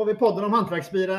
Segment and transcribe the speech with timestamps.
[0.00, 1.16] har vi podden om hantverksbira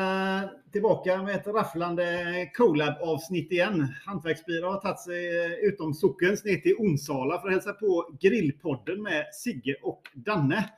[0.72, 3.94] tillbaka med ett rafflande collab-avsnitt igen.
[4.06, 9.02] Hantverksbira har tagit sig eh, utom sockens ner till Onsala för att hälsa på Grillpodden
[9.02, 10.70] med Sigge och Danne.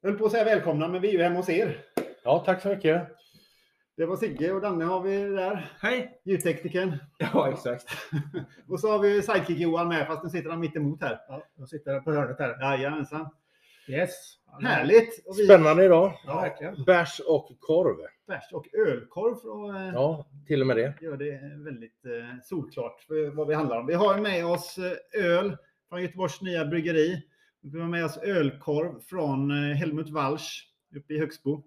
[0.00, 1.84] Jag höll på att säga välkomna, men vi är ju hemma hos er.
[2.24, 3.08] Ja, tack så mycket.
[3.96, 5.70] Det var Sigge och Danne har vi där.
[5.80, 6.20] Hej!
[6.24, 6.98] Ljudteknikern.
[7.18, 7.86] Ja, exakt.
[8.68, 11.20] Och så har vi sidekick Johan med, fast nu sitter han mitt emot här.
[11.28, 12.60] Ja, jag sitter på hörnet här.
[12.60, 13.28] Jajamensan.
[13.88, 14.39] Yes.
[14.62, 15.24] Härligt!
[15.38, 16.12] Vi Spännande idag.
[16.26, 16.84] Ja, verkligen.
[16.84, 17.96] Bärs och korv.
[18.26, 20.94] bärs och ölkorv för att eh, Ja, till och med det.
[21.00, 23.86] gör det väldigt eh, solklart vad vi handlar om.
[23.86, 25.56] Vi har med oss eh, öl
[25.88, 27.22] från Göteborgs nya bryggeri.
[27.60, 31.62] Vi har med oss ölkorv från eh, Helmut Walsch uppe i Högsbo.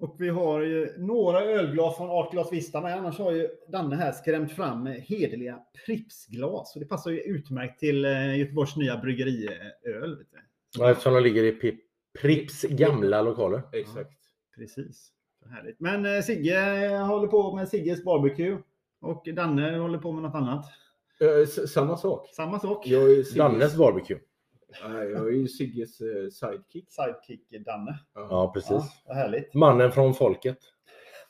[0.00, 2.94] Och vi har ju några ölglas från Artglas Vista med.
[2.96, 6.74] Annars har ju Danne här skrämt fram hederliga Pripsglas.
[6.74, 8.04] Och det passar ju utmärkt till
[8.38, 10.18] Göteborgs nya bryggeriöl.
[10.18, 10.38] vet du.
[10.78, 11.80] Ja, eftersom de ligger i Pip-
[12.20, 13.62] Pripps gamla lokaler.
[13.72, 14.12] Exakt.
[14.56, 15.12] Precis.
[15.42, 15.80] Så härligt.
[15.80, 18.58] Men eh, Sigge eh, håller på med Sigges barbecue.
[19.00, 20.64] Och Danne håller på med något annat.
[21.20, 22.28] Eh, samma sak.
[22.32, 22.86] Samma sak.
[22.86, 24.18] Jag är Sigges, Dannes barbecue.
[24.88, 26.86] Nej, jag är ju Sigges eh, sidekick.
[26.92, 27.98] Sidekick Danne.
[28.14, 28.82] Ja, precis.
[29.06, 29.54] Ja, härligt.
[29.54, 30.58] Mannen från folket.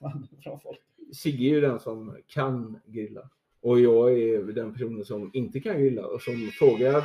[0.45, 0.81] Bra folk.
[1.15, 3.31] Sigge är ju den som kan grilla.
[3.63, 7.05] Och jag är den personen som inte kan grilla och som frågar.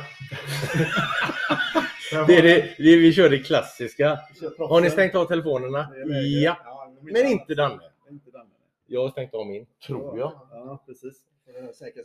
[2.26, 4.18] Det är det, det, vi kör det klassiska.
[4.58, 5.90] Har ni stängt av telefonerna?
[5.90, 6.20] Det.
[6.20, 6.56] Ja.
[6.64, 7.80] Ja, Men inte Danne.
[8.86, 10.32] Jag har stängt av min, tror jag.
[10.50, 11.14] Ja, precis.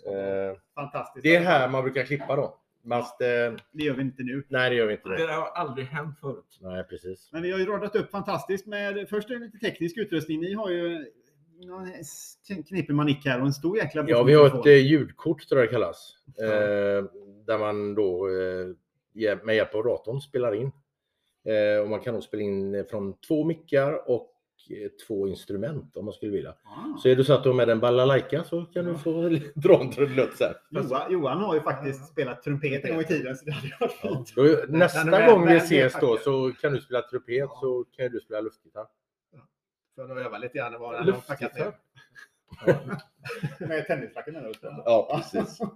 [0.05, 1.23] Eh, Fantastiskt.
[1.23, 2.55] Det är här man brukar klippa då.
[2.89, 3.27] Fast, eh,
[3.71, 4.43] Det gör vi inte nu.
[4.47, 5.09] nej, det gör vi inte.
[5.09, 5.33] Det.
[5.33, 6.59] har aldrig hänt förut.
[6.61, 7.29] Nej, precis.
[7.31, 10.39] Men vi har ju radat upp fantastiskt med först en lite teknisk utrustning.
[10.41, 11.05] Ni har ju
[11.65, 11.87] någon
[12.67, 15.69] knepig manick här och en stor jäkla Ja, vi har ett eh, ljudkort tror jag
[15.69, 16.15] det kallas.
[16.41, 17.03] Eh,
[17.45, 18.67] där man då eh,
[19.43, 20.71] med hjälp av datorn spelar in.
[21.45, 24.35] Eh, och man kan då spela in från två mickar och
[24.69, 26.49] eh, två instrument om man skulle vilja.
[26.49, 26.97] Ah.
[26.97, 29.81] Så är det så att du har med en balalaika så kan du få dra
[29.81, 30.53] en trudelutt sen.
[30.69, 34.35] Johan, Johan har ju faktiskt spelat trumpet en gång i tiden så det hade varit.
[34.35, 37.57] Då, nästa är gång vi ses då så kan du spela trumpet Ja.
[37.61, 38.87] så kan du spela luftgitarr.
[39.95, 41.73] För att öva lite grann vad han har packat ner.
[43.67, 44.53] Med tennisracket menar du?
[44.61, 45.59] Ja, precis.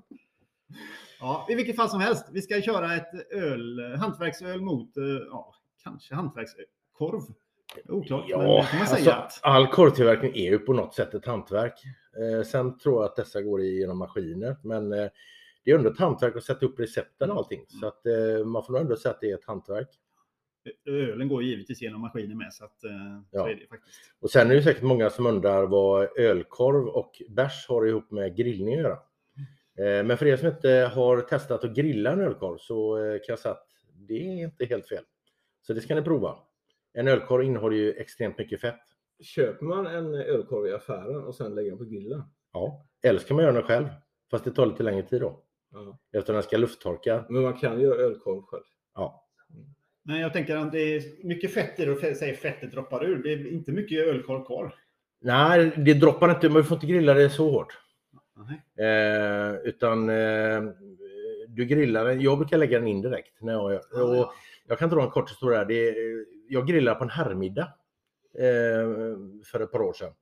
[1.24, 2.30] Ja, i vilket fall som helst.
[2.32, 5.54] Vi ska köra ett öl, hantverksöl mot, eh, ja,
[5.84, 7.22] kanske hantverkskorv.
[7.90, 9.16] Oklart, men det Ja, får man alltså, säga.
[9.16, 11.74] att- all korvtillverkning är ju på något sätt ett hantverk.
[12.20, 15.08] Eh, sen tror jag att dessa går igenom maskiner, men eh,
[15.66, 17.66] det är ändå ett hantverk att sätta upp recepten och allting.
[17.68, 19.90] Så att eh, man får nog ändå säga att det är ett hantverk.
[20.86, 22.90] Ölen går givetvis genom maskinen med, så, att, eh,
[23.32, 23.50] så Ja.
[23.50, 23.96] är det faktiskt.
[24.22, 28.36] Och sen är det säkert många som undrar vad ölkorv och bärs har ihop med
[28.38, 28.98] grillning att göra.
[29.80, 33.26] Eh, men för er som inte har testat att grilla en ölkorv så eh, kan
[33.28, 35.04] jag säga att det är inte helt fel.
[35.62, 36.36] Så det ska ni prova.
[36.94, 38.82] En ölkorv innehåller ju extremt mycket fett.
[39.24, 42.24] Köper man en ölkorv i affären och sen lägger den på grillen?
[42.54, 42.86] Ja.
[43.04, 43.88] Eller så kan man göra den själv.
[44.32, 45.44] Fast det tar lite längre tid då.
[45.72, 46.00] Ja.
[46.12, 47.26] Eftersom den ska lufttorka.
[47.30, 48.64] Men man kan göra ölkorv själv.
[48.96, 49.28] Ja.
[50.04, 53.24] Men jag tänker att det är mycket fett i det och säger fettet droppar ur.
[53.24, 54.76] Det är inte mycket ölkorv kvar.
[55.22, 56.50] Nej, det droppar inte.
[56.50, 57.83] Man får inte grilla det så hårt.
[58.78, 60.64] Eh, utan eh,
[61.48, 62.22] du grillar den.
[62.22, 63.42] Jag brukar lägga den in direkt.
[63.42, 64.34] När jag, och
[64.68, 65.66] jag kan dra en kort historia.
[65.66, 67.74] Det är, jag grillade på en herrmiddag
[68.38, 70.14] eh, för ett par år sedan.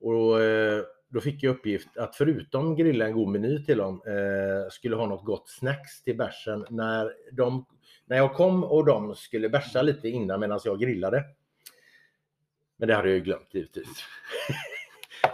[0.00, 4.70] Och, eh, då fick jag uppgift att förutom grilla en god meny till dem eh,
[4.70, 7.66] skulle ha något gott snacks till bärsen när, de,
[8.06, 11.24] när jag kom och de skulle bärsa lite innan medan jag grillade.
[12.76, 14.04] Men det hade jag ju glömt givetvis.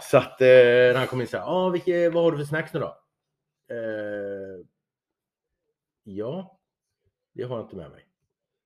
[0.01, 2.45] Så att eh, när han kom in så här, ah, vilka, vad har du för
[2.45, 2.97] snacks nu då?
[3.69, 4.65] Eh,
[6.03, 6.59] ja,
[7.33, 8.05] det har jag inte med mig.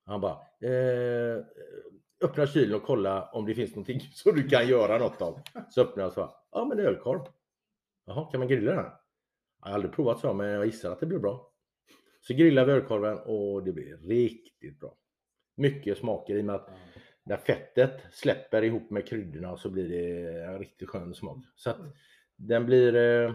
[0.06, 1.44] Han bara, eh,
[2.20, 5.40] öppna kylen och kolla om det finns någonting så du kan göra något av.
[5.70, 7.20] Så öppnar jag och så, ja men det är ölkorv.
[8.06, 8.84] Jaha, kan man grilla den?
[9.60, 11.50] Jag har aldrig provat så, men jag gissar att det blir bra.
[12.20, 14.96] Så grillar vi ölkorven och det blir riktigt bra.
[15.56, 16.80] Mycket smaker i och med att mm
[17.24, 21.38] när fettet släpper ihop med kryddorna så blir det en riktigt skön smak.
[21.56, 21.76] Så att
[22.36, 23.34] den blir, eh,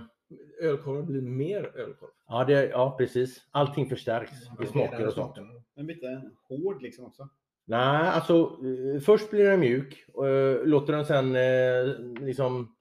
[0.62, 2.10] Ölkorven blir mer ölkorv.
[2.28, 3.48] ja, det, ja precis.
[3.52, 4.32] Allting förstärks
[4.64, 5.36] i smaker och sånt.
[5.76, 7.30] Men lite hård liksom också.
[7.66, 8.60] Nej, alltså
[8.96, 10.06] eh, först blir den mjuk.
[10.14, 12.76] och, eh, Låter den sen eh, liksom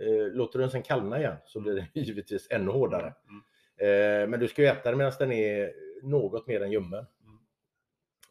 [0.00, 3.06] eh, Låter den sen kallna igen så blir den givetvis ännu hårdare.
[3.76, 5.72] Eh, Men du ska ju äta den medan den är
[6.02, 7.06] något mer än ljummen.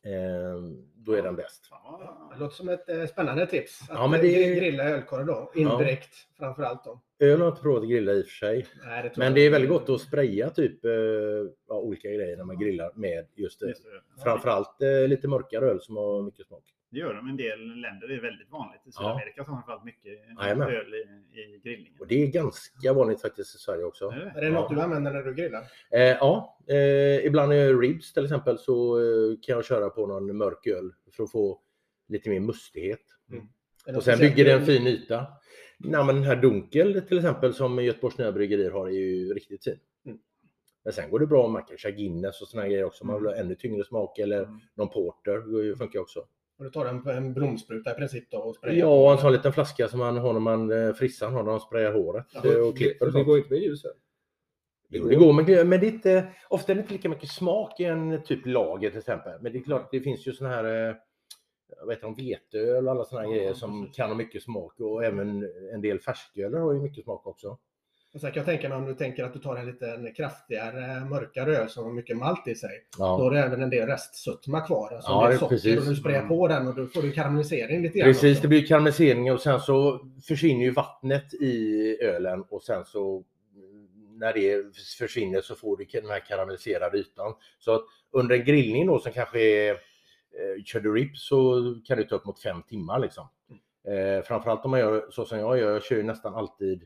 [0.06, 0.62] Eh,
[0.96, 1.68] Då är den bäst.
[1.72, 3.82] Ja, Det låter som ett eh, spännande tips.
[3.82, 7.02] Att Ja, men det är- grilla ölkorv då, indirekt framför allt då.
[7.20, 8.66] Öl har jag inte provat att grilla i och för sig.
[8.86, 10.92] Nej, det Men det är väldigt gott att spraya typ eh,
[11.68, 13.74] ja, olika grejer när man grillar med just det.
[14.24, 16.64] Framförallt eh, lite mörkare öl som har mycket smak.
[16.94, 18.08] Det gör de i en del länder.
[18.08, 18.82] Det är väldigt vanligt.
[18.86, 18.92] I Ja.
[18.92, 20.12] Sydamerika så har man framförallt mycket
[20.42, 20.68] Jajamän.
[20.70, 21.94] öl i, i grillningen.
[22.00, 24.06] Och det är ganska vanligt faktiskt i Sverige också.
[24.10, 24.34] Är det?
[24.40, 25.62] Är det något du använder när du grillar?
[25.92, 30.38] Eh, ja, eh, ibland är ribs till exempel så eh, kan jag köra på någon
[30.38, 31.60] mörk öl för att få
[32.08, 33.02] lite mer mustighet.
[33.86, 35.28] Är det Och sen bygger det en fin yta.
[35.80, 39.64] Nej, men den här Dunkel till exempel som Göteborgs Nya Bryggerier har är ju riktigt
[39.64, 39.80] fin.
[40.06, 40.18] Mm.
[40.84, 43.06] Men sen går det bra om man kan köra Guinness och såna här grejer också.
[43.06, 43.24] Man Mm.
[43.24, 44.60] vill ha ännu tyngre smak eller Mm.
[44.76, 45.68] någon porter.
[45.70, 46.26] Det funkar också.
[46.64, 48.78] Och du tar en, en bromspruta i princip då och sprayar?
[48.78, 51.52] Ja, och en sån liten flaska som man har när man eh, frissan har när
[51.52, 53.06] man sprayar håret Ja, eh, och klipper.
[53.06, 53.94] det, Och det går inte med ljus här.
[54.90, 57.80] Jo, det går, men, men det är inte, ofta är det inte lika mycket smak
[57.80, 59.34] i en typ lager till exempel.
[59.42, 60.96] Men det är klart, det finns ju såna här eh,
[61.80, 63.96] jag vet inte, veteöl och alla såna här Ja, grejer som precis.
[63.98, 67.58] kan ha mycket smak och även en del färsköl har ju mycket smak också.
[68.14, 71.06] Och sen kan jag tänka mig om du tänker att du tar en lite kraftigare,
[71.06, 72.70] mörkare öl som har mycket malt i sig.
[72.98, 74.94] Då Ja, har du även en del restsötma kvar.
[74.94, 75.80] Alltså Ja, det- socker precis.
[75.80, 76.30] och du sprayar Mm.
[76.30, 78.08] på den och då får du karamellisering lite grann.
[78.10, 78.32] precis.
[78.32, 78.42] också.
[78.42, 83.24] Det blir karamellisering och sen så försvinner ju vattnet i ölen och sen så
[83.56, 83.88] mm,
[84.20, 87.34] när det försvinner så får du den här karamelliserade ytan.
[87.60, 87.82] Så att
[88.12, 92.16] under en grillning då som kanske är eh, kör du ribs så kan det ta
[92.16, 93.28] upp mot fem timmar liksom.
[93.88, 96.84] Eh, framförallt om man gör så som jag gör, jag kör ju nästan alltid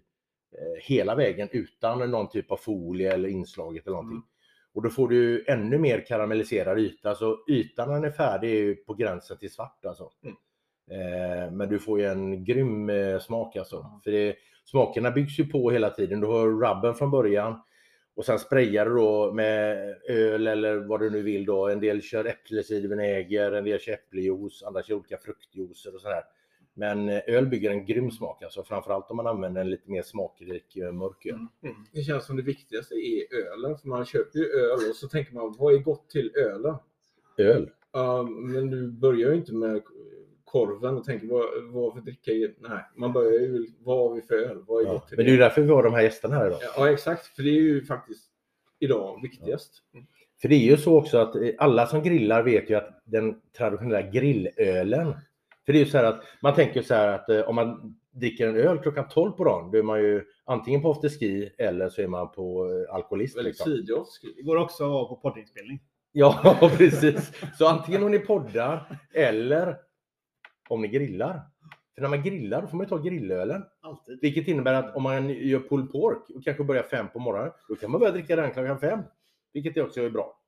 [0.81, 4.17] hela vägen utan någon typ av folie eller inslaget eller någonting.
[4.17, 4.27] Mm.
[4.73, 8.75] Och då får du ännu mer karamelliserad yta, så ytan när den är färdig är
[8.75, 10.11] på gränsen till svart alltså.
[10.23, 10.35] Mm.
[10.91, 13.75] Eh, men du får ju en grym eh, smak alltså.
[13.75, 14.01] Ja.
[14.03, 14.35] För det,
[14.65, 16.19] smakerna byggs ju på hela tiden.
[16.19, 17.61] Du har rubben från början
[18.15, 19.77] och sen sprayar du då med
[20.09, 21.69] öl eller vad du nu vill då.
[21.69, 26.23] En del kör äppelcidervinäger, en del kör äppeljuice, andra kör olika fruktjuicer och sådär.
[26.77, 30.01] Men eh, öl bygger en grym smak alltså, framförallt om man använder en lite mer
[30.01, 31.33] smakrik eh, mörk öl.
[31.33, 31.47] Mm.
[31.63, 31.75] Mm.
[31.93, 33.77] Det känns som det viktigaste är ölen.
[33.77, 36.75] För man köper ju öl och så tänker man, vad är gott till ölen?
[37.37, 37.69] Öl.
[37.91, 39.81] Ja, men du börjar ju inte med
[40.43, 44.21] korven och tänker, vad, vad för dricka är Nej, man börjar ju, vad har vi
[44.21, 44.63] för öl?
[44.67, 44.93] Vad är Ja.
[44.93, 46.59] gott till Men det är ju därför vi har de här gästerna här idag.
[46.77, 47.25] Ja, exakt.
[47.27, 48.29] För det är ju faktiskt
[48.79, 49.83] idag viktigast.
[50.41, 53.41] För det är ju så också att eh, alla som grillar vet ju att den
[53.57, 55.13] traditionella grillölen,
[55.67, 57.95] för det är ju så här att man tänker så här att eh, om man
[58.11, 61.89] dricker en öl klockan 12 på dagen, då är man ju antingen på afterski eller
[61.89, 63.37] så är man på eh, alkoholist.
[63.37, 63.71] Väldigt Liksom.
[63.71, 64.33] tidig avskriv.
[64.35, 65.79] Det går också att vara på poddinspelning.
[66.11, 67.31] Ja, precis.
[67.57, 69.77] Så antingen om ni poddar eller
[70.69, 71.41] om ni grillar.
[71.95, 73.63] För när man grillar då får man ju ta grillölen.
[73.81, 74.19] Alltid.
[74.21, 77.75] Vilket innebär att om man gör pulled pork och kanske börjar fem på morgonen, då
[77.75, 78.99] kan man börja dricka den klockan fem.
[79.53, 80.41] Vilket också är bra.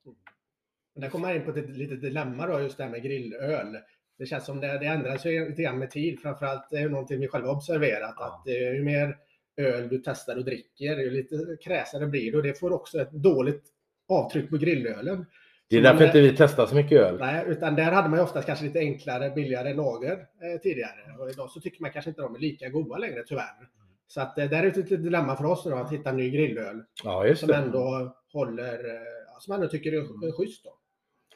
[0.94, 3.77] Men där kommer man in på ett litet dilemma då, just det här med grillöl.
[4.19, 6.19] Det känns som det, det ändras ju lite grann med tid.
[6.21, 8.13] Framförallt det är ju någonting vi själva observerat.
[8.18, 8.25] Ja.
[8.45, 9.18] Att ju mer
[9.57, 12.38] öl du testar och dricker, ju lite kräsare blir det.
[12.38, 13.63] Och det får också ett dåligt
[14.10, 15.25] avtryck på grillölen.
[15.69, 17.18] Det är därför man- inte vi testar så mycket öl.
[17.19, 21.15] Nej, utan där hade man ju oftast kanske lite enklare, billigare lager eh, tidigare.
[21.19, 23.68] Och idag så tycker man kanske inte de är lika goda längre tyvärr.
[24.07, 26.30] Så att eh, där är ett litet dilemma för oss nu då, att hitta ny
[26.30, 27.56] grillöl Ja, just som det.
[27.56, 29.01] ändå håller, eh,
[29.39, 30.24] som ändå tycker är Mm.
[30.24, 30.69] är schysst då.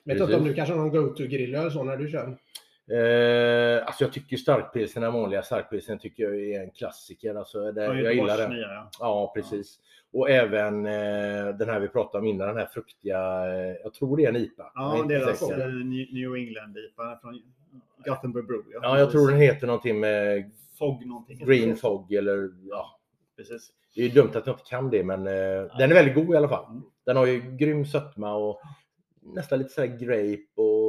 [0.05, 2.37] Vet inte om du kanske har någon go-to grillöl så när du kör?
[2.91, 7.35] Eh, alltså jag tycker starkpilsen, den vanliga starkpilsen tycker jag är en klassiker.
[7.35, 8.57] Alltså det, Ja, jag gillar den.
[8.57, 8.89] ja.
[8.99, 9.79] Ja, precis.
[10.13, 14.17] Och även eh, den här vi pratade om innan, den här fruktiga, eh, jag tror
[14.17, 14.71] det är en IPA.
[14.75, 15.59] Jag är Ja, inte deras säker.
[15.59, 17.41] eh, New England-IPA från
[18.05, 18.69] Gothenburg Brew.
[18.81, 21.45] Ja, jag tror den heter någonting med Fog någonting.
[21.45, 22.99] Green Fog eller ja.
[23.37, 23.71] Precis.
[23.95, 26.33] Det är ju dumt att jag inte kan det, men eh, den är väldigt god
[26.33, 26.65] i alla fall.
[26.69, 26.83] Mm.
[27.05, 28.59] Den har ju grym sötma och
[29.21, 30.82] nästan lite sådär grape och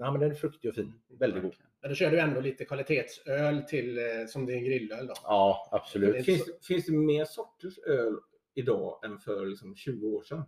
[0.00, 0.92] ja, men den är fruktig och fin.
[1.18, 1.54] Väldigt god.
[1.80, 5.14] Men då kör du ändå lite kvalitetsöl till, eh, som din grillöl då?
[5.24, 6.24] Ja, absolut.
[6.24, 8.16] Finns, finns det mer sorters öl
[8.54, 10.42] idag än för liksom 20 år sedan?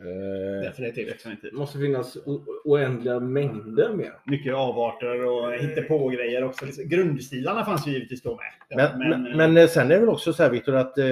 [0.00, 1.08] Eh, Definitivt.
[1.08, 1.50] Definitivt.
[1.52, 2.16] Det måste finnas
[2.64, 4.20] oändliga mängder mer.
[4.26, 6.66] Mycket avarter och hittepå-grejer också.
[6.66, 8.76] Liksom, Grundstilarna fanns ju givetvis då med.
[8.76, 11.04] Men, men, men, eh, sen är det väl också så här Viktor att eh,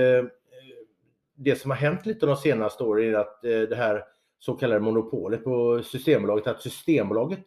[1.34, 4.04] det som har hänt lite de senaste åren är att eh, det här
[4.38, 7.44] så kallade monopolet på Systembolaget, att Systembolaget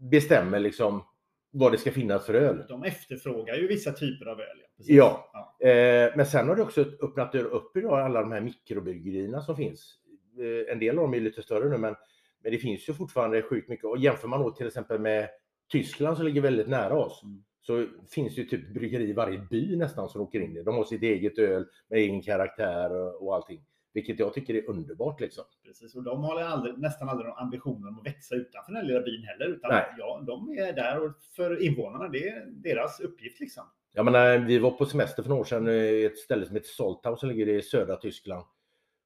[0.00, 1.04] bestämmer liksom
[1.50, 2.64] vad det ska finnas för öl.
[2.68, 4.46] de efterfrågar ju vissa typer av öl.
[4.76, 4.96] precis.
[4.96, 5.30] Ja.
[5.60, 5.68] ja.
[5.68, 9.94] Eh, men sen har det också öppnat upp idag alla de här mikrobryggerierna som finns.
[10.38, 11.94] Eh, en del av dem är lite större nu men,
[12.42, 13.84] men det finns ju fortfarande sjukt mycket.
[13.84, 15.28] Och jämför man då till exempel med
[15.72, 17.42] Tyskland som ligger väldigt nära oss Mm.
[17.60, 20.62] så finns det ju typ bryggeri i varje by nästan som åker in i.
[20.62, 23.60] De har sitt eget öl med egen karaktär och, och allting.
[23.98, 25.44] Vilket jag tycker är underbart liksom.
[25.64, 25.94] Precis.
[25.94, 29.00] Och de har aldrig, nästan aldrig någon ambition om att växa utanför den här lilla
[29.00, 29.46] byn heller.
[29.46, 29.84] Utan Nej.
[29.98, 32.08] ja, de är där och för invånarna.
[32.08, 33.64] Det är deras uppgift liksom.
[33.92, 36.68] Jag menar, vi var på semester för några år sedan i ett ställe som heter
[36.68, 38.44] Soltau som ligger i södra Tyskland.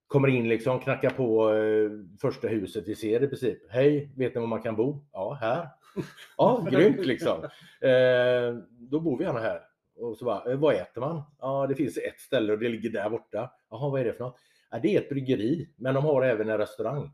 [0.07, 3.59] Kommer in liksom, knackar på eh, första huset vi ser i princip.
[3.71, 5.05] Hej, vet ni var man kan bo?
[5.13, 5.69] Ja, här.
[6.37, 7.45] Ja, grymt liksom.
[7.81, 9.61] Eh, då bor vi gärna här.
[9.97, 11.23] Och så bara, eh, vad äter man?
[11.41, 13.51] Ja, det finns ett ställe och det ligger där borta.
[13.71, 14.37] Jaha, vad är det för något?
[14.73, 17.11] Ja, det är ett bryggeri, men de har även en restaurang.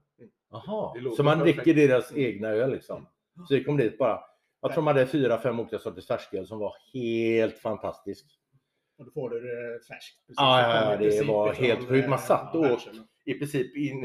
[0.51, 1.65] Jaha, Det låter så man perfekt.
[1.65, 3.07] dricker deras egna öl liksom.
[3.49, 4.21] Så vi kom dit bara.
[4.61, 8.27] Jag tror man hade fyra, fem olika sorters färsköl som var helt fantastisk.
[8.99, 10.17] Och då får du det färskt.
[10.27, 10.35] precis.
[10.37, 12.09] Ja, ja, ja, det var helt sjukt.
[12.09, 12.89] Man eh, satt och ja, åt.
[13.25, 14.03] I princip in,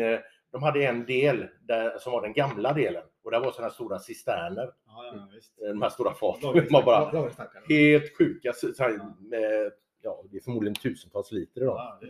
[0.52, 4.00] de hade en del där, som var den gamla delen och där var sådana stora
[4.00, 5.54] cisterner, Ja, ja, visst.
[5.58, 6.68] de här stora faten.
[6.72, 7.30] Man bara,
[7.70, 8.84] helt sjuka, så, så
[9.20, 11.76] med, ja, det är förmodligen tusentals liter idag.
[12.02, 12.08] Ja,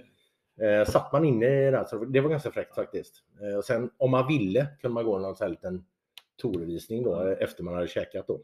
[0.62, 3.24] Eh, satt man inne i det, så det var ganska fräckt faktiskt.
[3.42, 5.86] Eh, och sen om man ville kunde man gå någon sån här liten
[6.42, 8.42] tourvisning då eh, efter man hade käkat då.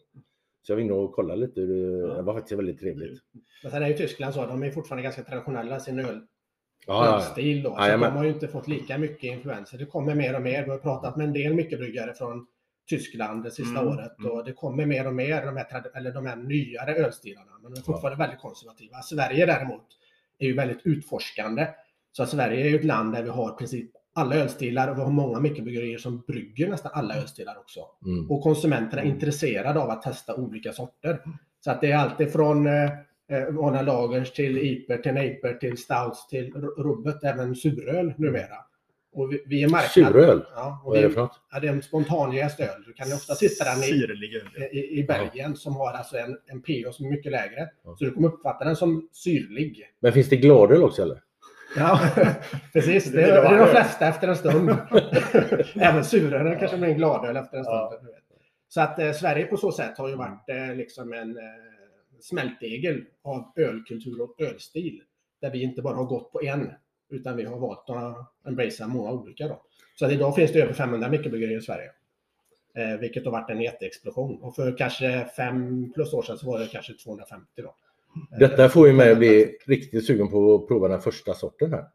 [0.62, 3.20] Så jag var inne och kollade lite, det det var faktiskt väldigt trevligt.
[3.64, 6.22] Men sen är ju Tyskland så, de är fortfarande ganska traditionella i sin öl.
[6.88, 7.16] Ja, ja, ja.
[7.16, 7.76] ölstil då.
[7.76, 8.10] Så Jajamän.
[8.10, 9.78] de har ju inte fått lika mycket influenser.
[9.78, 10.64] Det kommer mer och mer.
[10.64, 12.48] Vi har pratat med en del mikrobryggare från
[12.90, 14.32] Tyskland det sista Mm, året mm.
[14.32, 17.52] och det kommer mer och mer de här, eller de här nyare ölstilarna.
[17.62, 19.02] Men de är fortfarande väldigt konservativa.
[19.02, 19.86] Sverige däremot
[20.40, 21.68] är ju väldigt utforskande.
[22.12, 24.98] Så att Sverige är ju ett land där vi har i princip alla ölstilar och
[24.98, 27.80] vi har många mikrobryggerier som brygger nästan alla ölstilar också.
[28.06, 28.32] Mm.
[28.32, 31.22] Och konsumenterna är intresserade av att testa olika sorter.
[31.64, 32.84] Så att det är alltid från eh,
[33.32, 38.56] eh, vanliga lagers till iper, till nejper, till stouts, till rubbet, även suröl numera.
[39.12, 40.08] Och vi, vi är marknad...
[40.08, 40.44] Suröl?
[40.56, 41.42] Ja, och Vad är det för något?
[41.52, 42.84] ja, det är en spontanjäst öl.
[42.86, 43.88] Du kan ju ofta hitta den i,
[44.72, 47.70] i, i Belgien som har alltså en, en pH som är mycket lägre.
[47.84, 47.96] Ja.
[48.00, 49.84] Så du kommer uppfatta den som syrlig.
[50.00, 51.22] Men finns det gladöl också eller?
[51.78, 52.00] Ja,
[52.74, 53.06] precis.
[53.12, 54.70] Det, Det är- de flesta efter en stund.
[55.76, 57.78] Även surölen kanske blir en gladöl efter en stund.
[57.78, 58.00] Ja.
[58.68, 61.44] Så att eh, Sverige på så sätt har ju varit eh, liksom en eh,
[62.22, 65.02] smältdegel av ölkultur och ölstil.
[65.42, 66.72] Där vi inte bara har gått på en,
[67.10, 69.48] utan vi har valt att embracea många olika.
[69.48, 69.62] Då.
[69.96, 71.92] Så att idag finns det över 500 mikrobryggerier i Sverige.
[72.76, 74.42] Eh, vilket har varit en jätteexplosion.
[74.42, 77.76] Och för kanske fem plus år sedan så var det kanske 250 då.
[78.34, 81.74] Eh, Detta får ju mig att bli riktigt sugen på att prova den första sorten
[81.74, 81.86] här.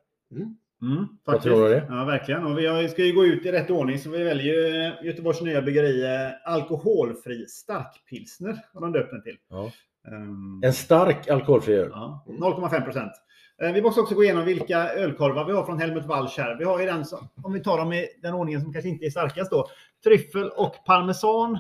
[0.82, 1.54] Mm, Vad faktiskt.
[1.54, 1.86] tror du det?
[1.88, 2.44] Ja, verkligen.
[2.46, 5.62] Och vi ska ju gå ut i rätt ordning så vi väljer ju Göteborgs nya
[5.62, 8.58] bryggeri eh, alkoholfri starkpilsner.
[8.74, 9.36] Har de döpt den till.
[9.50, 9.70] Ja.
[10.08, 11.88] Ehm, En stark alkoholfri öl.
[11.92, 13.12] Ja, 0,5 procent.
[13.62, 16.56] Eh, Vi måste också gå igenom vilka ölkorvar vi har från Helmut Walsch här.
[16.58, 19.06] Vi har ju den som, om vi tar dem i den ordningen som kanske inte
[19.06, 19.66] är starkast då.
[20.04, 21.58] Tryffel och parmesan.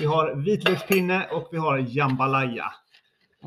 [0.00, 2.64] Vi har vitlökspinne och vi har jambalaya.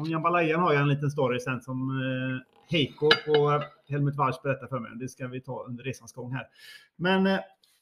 [0.02, 4.68] Om jambalayan har jag en liten story sen som eh, Heiko på Helmut Walsch berättar
[4.68, 4.92] för mig.
[5.00, 6.48] Det ska vi ta under resans gång här.
[6.96, 7.40] Men eh,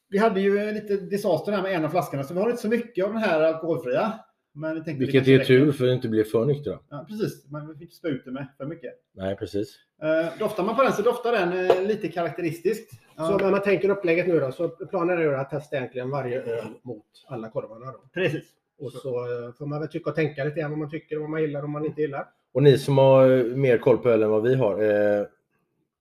[0.08, 2.68] vi hade ju lite disaster här med en av flaskorna så vi har inte så
[2.68, 4.12] mycket av den här alkoholfria.
[4.52, 5.44] Men vi tänkte Vilket är räcker.
[5.44, 6.78] tur för att inte bli för nyktra.
[6.88, 8.92] Ja, precis, men vi fick inte spä ut det med för mycket.
[9.14, 9.76] Nej, precis.
[10.02, 12.90] Eh, doftar man på den så doftar den eh, lite karaktäristiskt.
[12.90, 16.10] Så Ja, när man tänker upplägget nu då, så planen är ju att testa egentligen
[16.10, 17.86] varje öl mot alla korvarna.
[17.86, 17.98] Då.
[18.14, 18.44] precis.
[18.80, 21.30] Och så eh, får man väl tycka och tänka lite grann vad man tycker, vad
[21.30, 22.26] man gillar och vad man inte gillar.
[22.52, 24.82] Och ni som har eh, mer koll på öl än vad vi har.
[24.82, 25.26] Eh,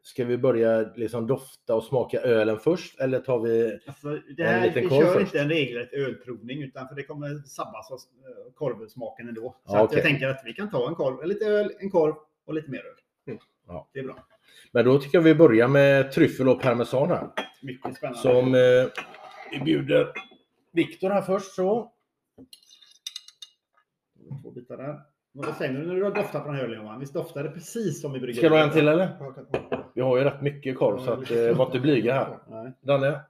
[0.01, 3.79] ska vi börja liksom dofta och smaka ölen först eller tar vi...
[3.88, 4.07] Alltså,
[4.38, 5.25] det En här, liten vi korv kör först.
[5.25, 9.55] inte en regelrätt ölprovning utan för det kommer sabbas av eh, korvsmaken ändå.
[9.65, 12.13] Så Ja, att jag tänker att vi kan ta en korv, lite öl, en korv
[12.45, 12.95] och lite mer öl.
[13.27, 13.39] Mm.
[13.67, 13.89] Ja.
[13.93, 14.25] Det är bra.
[14.71, 17.27] Men då tycker jag vi börjar med tryffel och parmesan här.
[17.62, 18.19] Mycket spännande.
[18.19, 18.91] Som eh,
[19.51, 20.07] vi bjuder
[20.74, 21.91] Viktor här först så.
[24.43, 25.00] Två bitar där.
[25.31, 27.00] Vad säger du när du har doftat på den här ölen Johan?
[27.00, 28.38] Visst doftar det precis som i bryggeriet?
[28.38, 29.09] Ska du ha en till eller?
[29.93, 32.38] Vi har ju rätt mycket korv så att eh, var inte blyga här.
[32.48, 32.74] Nej.
[32.81, 33.21] Danne?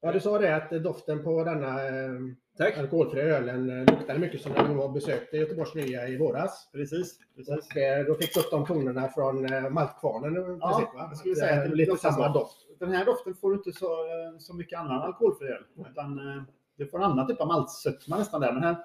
[0.00, 2.12] Ja, du sa det att eh, doften på denna eh,
[2.58, 2.78] Tack.
[2.78, 6.68] alkoholfria ölen eh, luktade mycket som när vi besökte Göteborgs nya i våras.
[6.72, 7.18] Presis.
[7.36, 7.54] precis.
[7.54, 10.34] Och eh, då fick du upp de tonerna från eh, maltkvarnen.
[10.34, 11.06] Ja, princip, va?
[11.08, 12.56] jag skulle säga eh, att det lite doftar samma doft.
[12.78, 15.64] Den här doften får du inte så, eh, så mycket annan alkoholfri öl.
[15.90, 16.42] Utan eh,
[16.76, 18.52] du får en annan typ av maltsötma nästan där.
[18.52, 18.76] Men här,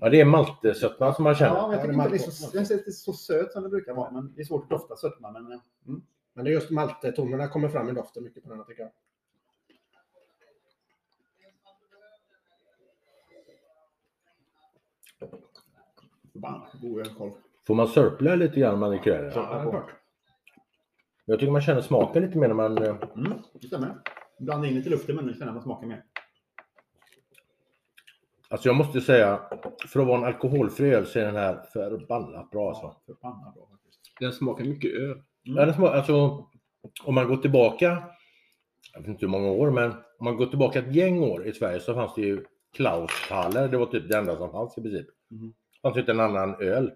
[0.00, 1.54] Ja, det är maltsötman som man känner.
[1.56, 3.52] ja, jag Ja, tycker det är inte det är så, den är inte så söt
[3.52, 4.10] som det brukar vara.
[4.10, 5.30] Men det är svårt att dofta sötma.
[5.30, 6.02] Men, eh, mm.
[6.34, 8.90] Men det är just malttonerna kommer fram i doften mycket på den här tycker jag.
[16.80, 17.32] God ölkorv.
[17.66, 19.32] Får man sörpla lite grann när man dricker öl?
[19.34, 19.82] Ja, är.
[21.24, 22.78] Jag tycker man känner smaken lite mer när man...
[22.78, 23.94] eh, Mm, det stämmer.
[24.38, 26.04] Blanda in lite luft i munnen och känna vad smakar mer.
[28.50, 29.40] Alltså jag måste säga,
[29.86, 32.96] för att vara en alkoholfri öl så är den här förbannat bra alltså.
[33.06, 34.00] Förbannat bra faktiskt.
[34.20, 35.22] Den smakar mycket öl.
[35.42, 36.46] Ja, den smakar, alltså,
[37.04, 38.02] om man går tillbaka,
[38.94, 41.52] jag vet inte hur många år, men om man går tillbaka ett gäng år i
[41.52, 42.44] Sverige så fanns det ju
[42.76, 43.68] Klausthaler.
[43.68, 45.06] Det var typ det enda som fanns i princip.
[45.30, 45.48] Mhm.
[45.72, 46.92] Det fanns ju inte en annan öl.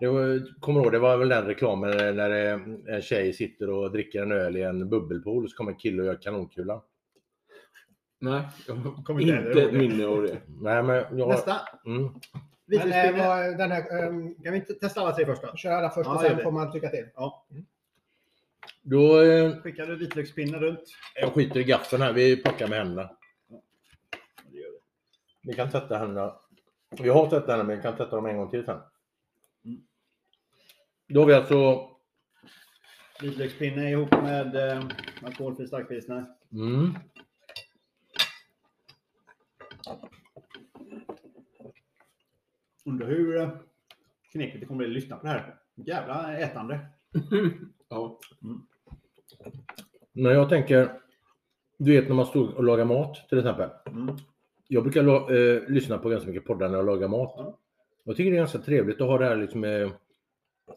[0.00, 3.92] Det var, kommer ihåg, det var väl den reklamen när eh, en tjej sitter och
[3.92, 6.80] dricker en öl i en bubbelpool och så kommer en kille och gör kanonkulan.
[8.22, 10.40] Nej, jag Kommer inte inte ett minne av det.
[10.46, 11.28] Nej, men jag...
[11.28, 11.60] Nästa.
[11.86, 12.14] Mm.
[12.66, 15.56] Men eh, vad, den här, um, Kan vi inte testa alla tre först då?
[15.56, 16.42] kör alla först Ja, och gör sen det.
[16.42, 17.06] får man tycka till.
[17.14, 17.46] Ja.
[18.82, 20.80] Då, eh, Skickar du vitlökspinne runt?
[21.14, 22.12] jag skiter i gaffeln här.
[22.12, 23.10] Vi plockar med händerna.
[25.42, 26.34] Vi kan tvätta händerna.
[26.90, 28.80] Vi har tvättat händerna, men vi kan tvätta dem en gång till sen.
[29.64, 29.80] Mm.
[31.08, 31.86] Då har vi alltså...
[33.20, 34.82] Vitlökspinne ihop med eh,
[35.22, 36.26] alkoholfri starkpilsner.
[36.52, 36.94] Mm.
[42.86, 43.48] Undrar hur eh,
[44.32, 45.54] knepigt det kommer bli att lyssna på det här.
[45.74, 46.80] Jävla ätande.
[47.92, 48.18] Ja.
[50.12, 51.00] När jag tänker...
[51.78, 53.70] Du vet när man står och lagar mat till exempel.
[53.86, 54.16] Mm.
[54.68, 57.34] Jag brukar la- eh, lyssna på ganska mycket poddar när jag lagar mat.
[57.36, 57.58] Ja.
[58.04, 59.90] Jag tycker det är ganska trevligt att ha det här liksom med...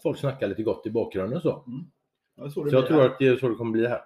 [0.03, 1.63] Folk snackar lite gott i bakgrunden så.
[2.36, 4.01] Ja, så Så jag tror att det är så det kommer bli här.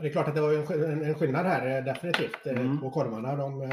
[0.00, 2.46] Det är klart att det var ju en, skill- en, en skillnad här eh, definitivt
[2.46, 2.80] eh, Mm.
[2.80, 3.36] på korvarna.
[3.36, 3.68] De, eh,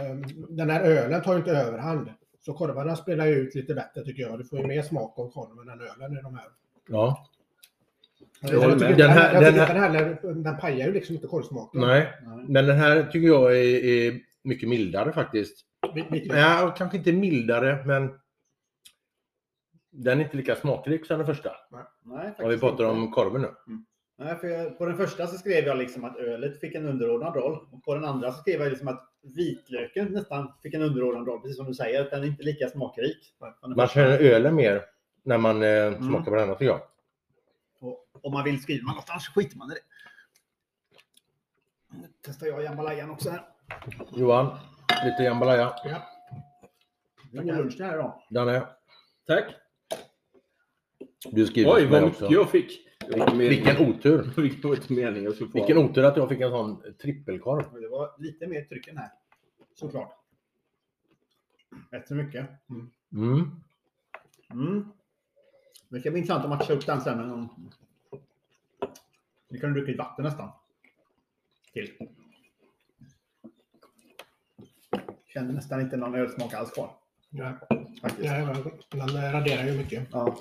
[0.50, 2.10] den här ölen tar ju inte överhand.
[2.40, 4.38] Så korvarna spelar ju ut lite bättre tycker jag.
[4.40, 6.46] Du får ju mer smak av korven än ölen i de här.
[6.88, 7.28] Ja.
[8.42, 9.84] Jag Jag tycker den Den här, här- jag den tycker den,
[10.34, 11.82] här, den pajar ju liksom inte korvsmaken.
[11.82, 12.46] Nej, Nej.
[12.48, 15.66] men den här tycker jag är, är mycket mildare faktiskt.
[15.94, 18.10] Vi- Ja, kanske inte mildare, men
[19.92, 21.52] den är inte lika smakrik som den första.
[22.04, 22.86] Nej, Om vi pratar inte.
[22.86, 23.48] om korven nu.
[24.18, 27.36] Nej, för jag, på den första så skrev jag liksom att ölet fick en underordnad
[27.36, 27.68] roll.
[27.72, 31.42] Och på den andra så skrev jag liksom att vitlöken nästan fick en underordnad roll.
[31.42, 33.34] Precis som du säger, att den är inte lika smakrik.
[33.76, 34.86] Man känner ölen mer
[35.24, 36.82] när man eh, smakar på den här tycker jag.
[37.80, 39.80] Och om man vill skriva någonstans skiter man i det.
[41.98, 43.42] Nu testar jag jambalayan också här.
[44.16, 44.58] Johan,
[45.06, 45.74] lite jambalaya.
[45.86, 46.02] Ja.
[47.32, 48.22] Det är god lunch det här idag.
[48.30, 48.68] Danne,
[49.28, 49.46] Tack.
[51.32, 52.85] du skriver Oj, vad mycket jag fick.
[53.10, 53.38] Meningen.
[53.38, 54.34] Vilken otur!
[54.42, 55.58] Vilken meningen jag skulle få.
[55.58, 57.82] Vilken otur att jag fick en sån trippelkorv.
[57.82, 59.10] Det var lite mer tryck än här.
[59.74, 60.14] Såklart.
[61.92, 62.50] Rätt så mycket.
[62.70, 62.92] Mm.
[64.52, 64.92] Mm.
[65.90, 67.50] Det ska bli intressant att matcha upp den sen med någon...
[69.50, 70.52] Vi kan dricka lite vatten nästan.
[71.74, 71.92] Till.
[75.26, 76.92] Kände nästan inte någon ölsmak alls kvar.
[77.30, 77.54] Ja,
[78.02, 78.26] Faktiskt.
[78.26, 78.64] ja,
[78.96, 80.08] men den raderar ju mycket.
[80.12, 80.38] Ja.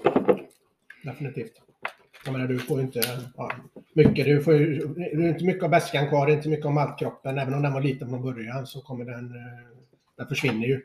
[1.04, 1.62] Definitivt.
[2.24, 3.00] Jag menar, du får ju inte
[3.36, 3.50] ja,
[3.94, 4.24] mycket.
[4.26, 7.38] Du får ju, är inte mycket av bäskan kvar, inte mycket av maltkroppen.
[7.38, 9.24] Även om den var liten från början så kommer den...
[9.30, 9.76] eh,
[10.16, 10.80] Den försvinner ju.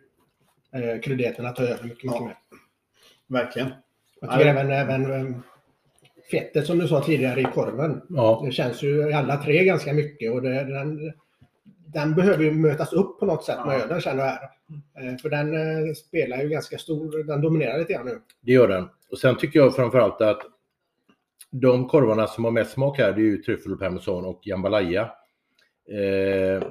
[0.73, 2.25] Eh, Kryddigheterna tar över mycket, mycket Ja.
[2.25, 2.35] mer.
[3.27, 3.69] Verkligen.
[4.21, 5.35] Jag tycker även, även eh,
[6.31, 8.01] fettet som du sa tidigare i korven.
[8.09, 8.41] Ja.
[8.45, 11.13] Det känns ju i alla tre ganska mycket och det, den,
[11.85, 13.83] den behöver ju mötas upp på något sätt med Ja.
[13.83, 14.31] ölen känner jag.
[14.31, 14.43] här.
[15.11, 18.21] Eh, För den spelar ju ganska stor, den dominerar lite grann nu.
[18.41, 18.89] Det gör den.
[19.11, 20.41] Och sen tycker jag framförallt att
[21.51, 25.01] de korvarna som har mest smak här, det är ju tryffel, parmesan och jambalaya.
[25.91, 26.63] Eh,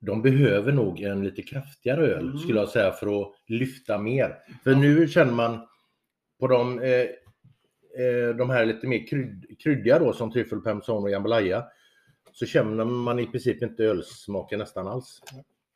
[0.00, 2.38] de behöver nog en lite kraftigare öl, Mm.
[2.38, 4.38] skulle jag säga, för att lyfta mer.
[4.64, 5.66] För nu känner man
[6.40, 7.00] på de, eh,
[8.04, 11.64] eh, de här lite mer krydd, kryddiga då, som tryffel, parmesan och jambalaya,
[12.32, 15.20] så känner man i princip inte ölsmaken nästan alls.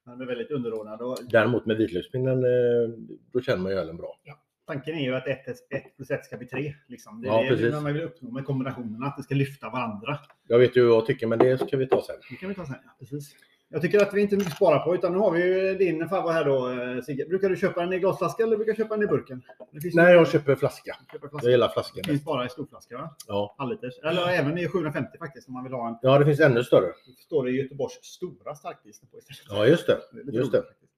[0.05, 1.19] Den är väldigt underordnad.
[1.31, 2.91] Däremot med vitlökspinnen, eh,
[3.33, 4.19] då känner man ju ölen bra.
[4.67, 6.75] Tanken är ju att 1 plus 1 ska bli 3.
[6.89, 7.21] Liksom.
[7.23, 7.73] Det är Ja, det precis.
[7.73, 10.19] man vill uppnå med kombinationerna, att det ska lyfta varandra.
[10.49, 12.17] Jag vet ju hur jag tycker, men det ska vi ta sen.
[12.31, 12.77] Det kan vi ta sen.
[12.85, 13.37] Ja, precis.
[13.69, 16.31] Jag tycker att vi inte mycket spara på, utan nu har vi ju din farbror
[16.33, 17.27] här då, eh, Sigge.
[17.29, 19.43] Brukar du köpa den i glasflaska eller brukar du köpa den i burken?
[19.73, 20.97] Det Nej, jag köper flaska.
[21.13, 21.51] köper Jag flaska.
[21.51, 22.03] gillar flaskan.
[22.05, 23.17] Det finns bara i storflaska, va?
[23.29, 23.55] Ja.
[23.59, 23.99] Halvliters.
[24.05, 25.97] Eller även i 750 faktiskt, om man vill ha en.
[26.03, 26.87] ja, det finns ännu större.
[26.87, 29.15] Det står det Göteborgs stora på istället.
[29.49, 29.99] Ja, just det.
[30.25, 30.59] Det Just det.
[30.59, 30.93] roligt faktiskt.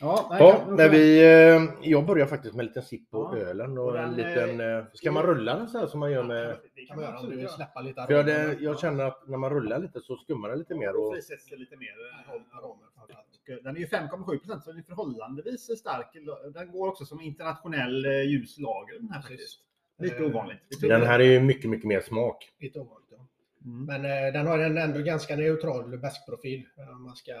[0.00, 3.30] Ja, nej, Ja, kan- när vi, eh, jag börjar faktiskt med en liten sipp på
[3.34, 3.38] Ja.
[3.38, 4.60] ölen och Och en den, liten...
[4.78, 6.56] eh, Ska man rulla den så här som man gör med...
[6.74, 7.52] Det kan man göra om du vill göra.
[7.52, 10.74] släppa lite För jag, jag känner att när man rullar lite så skummar det lite
[10.74, 10.96] mer.
[10.96, 11.94] Och, frisätts det lite mer.
[12.26, 13.62] eh, Aromer framförallt.
[13.64, 16.16] Den är ju 5,7 procent så den är förhållandevis stark.
[16.54, 18.98] Den går också som internationell eh, ljuslager.
[19.00, 19.60] Den här faktiskt.
[19.98, 20.80] Lite Eh, ovanligt.
[20.80, 22.48] den här är ju mycket, mycket mer smak.
[22.60, 23.26] Lite ovanligt, ja.
[23.64, 23.84] Mm.
[23.86, 26.66] Men eh, den har en ändå ganska neutral bäskprofil.
[26.78, 27.32] eh, Om man ska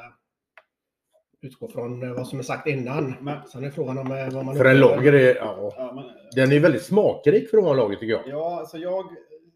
[1.42, 3.14] utgå från eh, vad som är sagt innan.
[3.20, 5.34] Men, Sen är frågan om eh, vad man För en lager är...
[5.36, 8.22] Ja, ja, men, den är väldigt smakrik för att vara en lager tycker jag.
[8.26, 9.04] ja, alltså jag,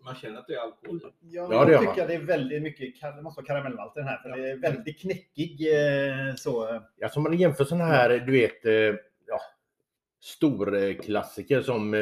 [0.05, 1.01] Man känner att det är alkohol.
[1.20, 1.92] jag, Ja, det jag man.
[1.94, 4.18] tycker att det är väldigt mycket, det måste vara karamellmalt i den här.
[4.18, 4.37] För Ja.
[4.37, 6.81] det är väldigt knäckig eh, så.
[7.03, 8.64] Alltså man jämför sådana här, du vet,
[9.27, 9.40] ja,
[10.23, 11.94] storklassiker som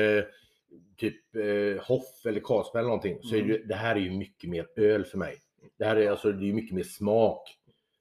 [0.97, 3.18] typ eh, Hoff eller Carlsberg eller någonting.
[3.23, 3.51] Så är Mm.
[3.53, 5.35] det, det här är ju mycket mer öl för mig.
[5.79, 7.59] Det här är alltså, det är mycket mer smak.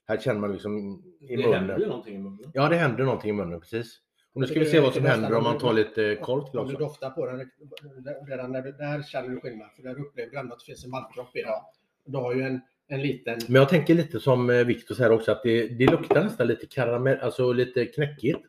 [0.07, 1.89] Här känner man liksom i Det händer ju munnen.
[1.89, 2.51] någonting i munnen.
[2.53, 3.99] Ja, det händer någonting i munnen, precis.
[4.33, 6.59] Och nu ska vi se det vad som händer om man tar lite korv till
[6.59, 6.85] Om du också.
[6.85, 7.49] doftar på den
[8.27, 9.69] redan du, där känner du skillnad.
[9.75, 11.49] För där upplever du ändå att det finns en maltkropp i den.
[11.49, 11.71] Ja.
[12.05, 13.39] Du har ju en, en liten...
[13.47, 16.65] Men jag tänker lite som eh, Viktor säger också att det, det luktar nästan lite
[16.67, 18.39] karamell, alltså lite knäckigt.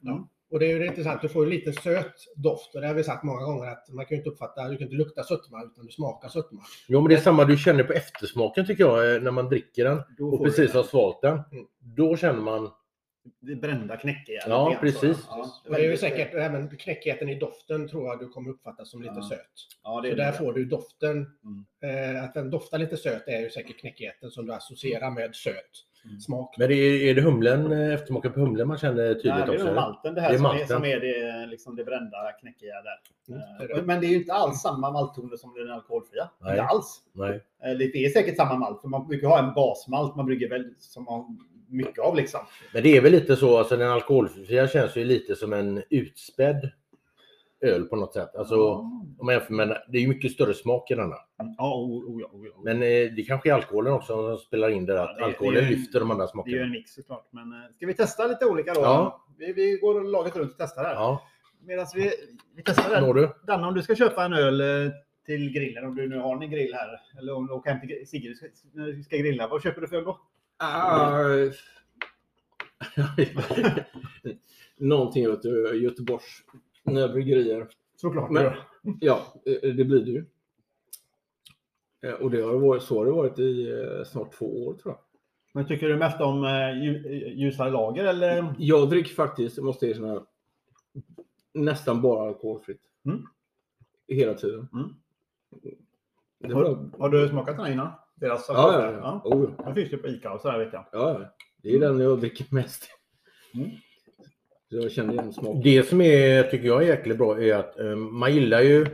[0.52, 3.04] Och det är ju intressant, du får ju lite söt doft och det har vi
[3.04, 5.86] sagt många gånger att man kan ju inte uppfatta, du kan inte lukta sötma utan
[5.86, 6.60] du smakar sötma.
[6.88, 9.84] Jo men det är samma du känner på eftersmaken tycker jag eh, när man dricker
[9.84, 11.32] den och precis har svalt den.
[11.52, 11.64] Mm.
[11.78, 12.70] Då känner man,
[13.40, 14.40] brända knäckiga.
[14.48, 14.80] Ja, så.
[14.80, 15.26] precis.
[15.30, 18.84] Ja, Och det är ju säkert, även knäckigheten i doften tror jag du kommer uppfatta
[18.84, 19.28] som lite Ja.
[19.28, 19.38] söt.
[19.84, 20.38] Ja, det Så är där det.
[20.38, 22.16] får du doften, Mm.
[22.16, 25.54] eh, att den doftar lite söt är ju säkert knäckigheten som du associerar med söt
[26.04, 26.20] Mm.
[26.20, 26.54] smak.
[26.58, 29.52] men det är, är det humlen, eh, eftersmaken på humlen man känner tydligt Nej, det
[29.52, 29.58] är också?
[29.64, 29.74] nog eller?
[29.80, 30.68] malten det här Det är som, är, malten.
[30.68, 33.00] som är det, liksom det brända knäckiga där.
[33.34, 33.82] Mm, det är Eh, det.
[33.82, 36.30] Men det är ju inte alls samma malttoner som den alkoholfria.
[36.40, 36.50] Nej.
[36.50, 37.02] Inte alls.
[37.12, 37.40] Nej.
[37.64, 40.74] Eh, Det är säkert samma malt, för man brukar ha en basmalt man brygger väl
[40.78, 41.38] som man
[41.72, 42.40] mycket av liksom.
[42.74, 46.70] Men det är väl lite så, alltså den alkoholfria känns ju lite som en utspädd
[47.60, 48.36] öl på något sätt.
[48.36, 48.72] Alltså,
[49.18, 51.16] om man jämför med, det är ju mycket större smak i denna.
[51.58, 52.64] Ja, oh, oh, ja, oh.
[52.64, 55.64] Men eh, det kanske är alkoholen också som spelar in där, att Ja, det- alkoholen
[55.64, 56.62] lyfter de andra det är ju smakerna.
[56.62, 57.26] en mix såklart.
[57.30, 58.80] Men eh, ska vi testa lite olika då?
[58.80, 59.24] Ja.
[59.38, 60.94] Vi, vi går laget runt och testar här.
[60.94, 61.22] Ja,
[61.64, 62.10] Medan vi,
[62.56, 63.22] vi testar når den.
[63.22, 63.30] du?
[63.46, 64.92] Danne, om du ska köpa en öl eh,
[65.26, 68.06] till grillen, om du nu har en grill här, eller om du åker hem till
[68.06, 70.20] ska, när du ska grilla, vad köper du för öl då?
[70.64, 71.24] Ah,
[74.76, 76.42] Någonting åt eh, Göteborgs
[76.84, 77.68] bryggerier.
[77.96, 78.30] Såklart.
[78.30, 78.52] Men-
[79.00, 80.24] Ja, eh, det blir det ju.
[82.02, 83.72] Eh, Och det har varit, så har det varit i
[84.06, 84.98] snart två år tror jag.
[85.54, 88.54] Men tycker du mest om lju- ljusare lager eller?
[88.58, 90.26] Jag dricker faktiskt, jag måste erkänna,
[91.54, 92.80] nästan bara alkoholfritt.
[93.04, 93.26] Mm.
[94.08, 94.68] Hela tiden.
[94.72, 94.94] Mm.
[96.54, 97.90] Har, har du smakat den här innan?
[98.22, 99.20] Deras ja, ja, ja.
[99.24, 99.64] Oh, ja.
[99.64, 100.84] Den finns ju på Ica och sådär vet jag.
[100.92, 101.20] ja.
[101.62, 102.88] Det är den jag dricker mest.
[103.54, 103.70] Mm.
[104.68, 105.60] Så jag kände igen smaken.
[105.62, 108.86] Det som är, tycker jag är jäkligt bra är att eh, man gillar ju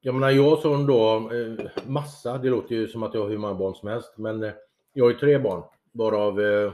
[0.00, 3.38] jag menar jag som då eh, massa, det låter ju som att jag har hur
[3.38, 4.52] många barn som helst, men eh,
[4.92, 6.72] jag har ju tre barn, varav eh,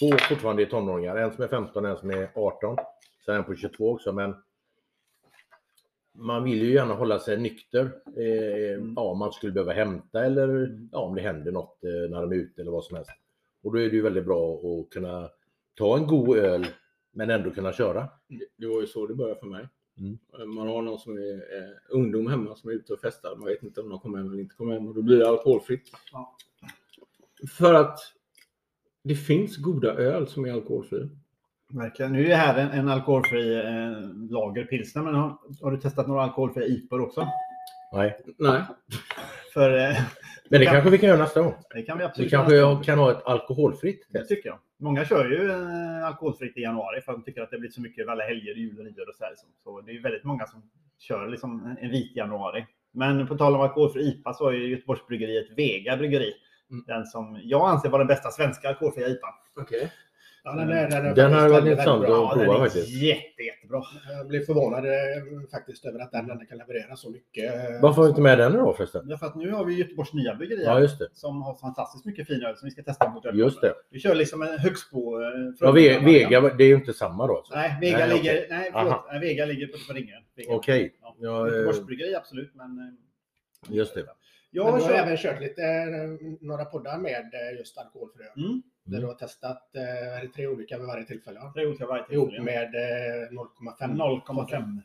[0.00, 2.76] två fortfarande är tonåringar, en som är 15 och en som är 18.
[3.24, 4.34] Sen en på 22 också, men
[6.20, 7.90] man vill ju gärna hålla sig nykter.
[8.16, 8.92] Eh, Mm.
[8.96, 12.32] ja, om man skulle behöva hämta eller ja, om det händer något eh, när de
[12.32, 13.10] är ute eller vad som helst.
[13.62, 15.30] Och då är det ju väldigt bra att kunna
[15.74, 16.66] ta en god öl
[17.12, 18.08] men ändå kunna köra.
[18.56, 19.68] Det var ju så det började för mig.
[19.98, 20.18] Mm.
[20.54, 23.36] Man har någon som är eh, ungdom hemma som är ute och festar.
[23.36, 25.28] Man vet inte om de kommer hem eller inte kommer hem och då blir det
[25.28, 25.90] alkoholfritt.
[26.12, 26.36] Ja.
[27.58, 27.98] För att
[29.02, 31.08] det finns goda öl som är alkoholfria.
[31.70, 32.12] Verkligen.
[32.12, 36.06] Nu är det här en, en alkoholfri eh, lager pilsner, men har, har du testat
[36.08, 37.26] några alkoholfria IPor också?
[37.92, 38.18] Nej.
[38.38, 38.60] Nej,
[39.54, 39.96] För eh,
[40.50, 41.54] Men det kan- kanske vi kan göra nästa gång.
[41.74, 42.82] det kan vi Vi absolut kanske göra.
[42.82, 44.28] kan ha ett alkoholfritt Det test.
[44.28, 44.58] tycker jag.
[44.80, 47.80] Många kör ju eh, alkoholfritt i januari för att de tycker att det blir så
[47.80, 49.34] mycket alla helger, jul och nyår och så, här.
[49.36, 50.62] Så- Så det är väldigt många som
[50.98, 52.66] kör liksom en- en vit januari.
[52.92, 56.32] Men på tal om alkoholfri IPA så är ju Göteborgsbryggeriet Vega bryggeri
[56.70, 56.84] Mm.
[56.86, 59.30] den som jag anser vara den bästa svenska alkoholfria IPAn.
[59.60, 59.92] okej.
[60.44, 62.88] Ja, den, är, den, är Den har varit väldigt, intressant att prova faktiskt.
[62.88, 63.82] jätte, jättebra.
[64.18, 64.92] Jag blir förvånad eh,
[65.50, 67.54] faktiskt över att den ändå kan leverera så mycket.
[67.82, 69.08] Varför har vi inte med den då förresten?
[69.08, 71.08] Därför att nu har vi Göteborgs nya bryggeri Ja, just det.
[71.12, 73.38] som har fantastiskt mycket fin öl som vi ska testa mot öl.
[73.38, 73.74] Just det.
[73.90, 75.20] Vi kör liksom en Högsbo.
[75.22, 77.36] eh, Ja, från- Ve- Vega, det är ju inte samma då.
[77.36, 77.54] alltså.
[77.54, 78.46] Nej, Vega Nej, ligger, okej.
[78.50, 80.22] nej, förlåt, nej, Vega ligger på, på Ringön.
[80.36, 80.52] Vega.
[80.54, 80.94] Okej.
[81.02, 81.16] Ja.
[81.20, 82.96] Ja, eh, Göteborgsbryggeri absolut, men...
[83.68, 84.04] Just det.
[84.52, 85.62] Jag har även kört lite,
[86.40, 87.24] några poddar med
[87.58, 88.44] just alkoholfri öl.
[88.44, 91.40] Mm, Där du har testat eh, är det tre olika vid varje tillfälle.
[91.40, 91.52] va?
[91.54, 92.44] tre olika varje Ihop tillfälle.
[92.44, 93.96] med eh, 0,5.
[94.26, 94.80] 0,5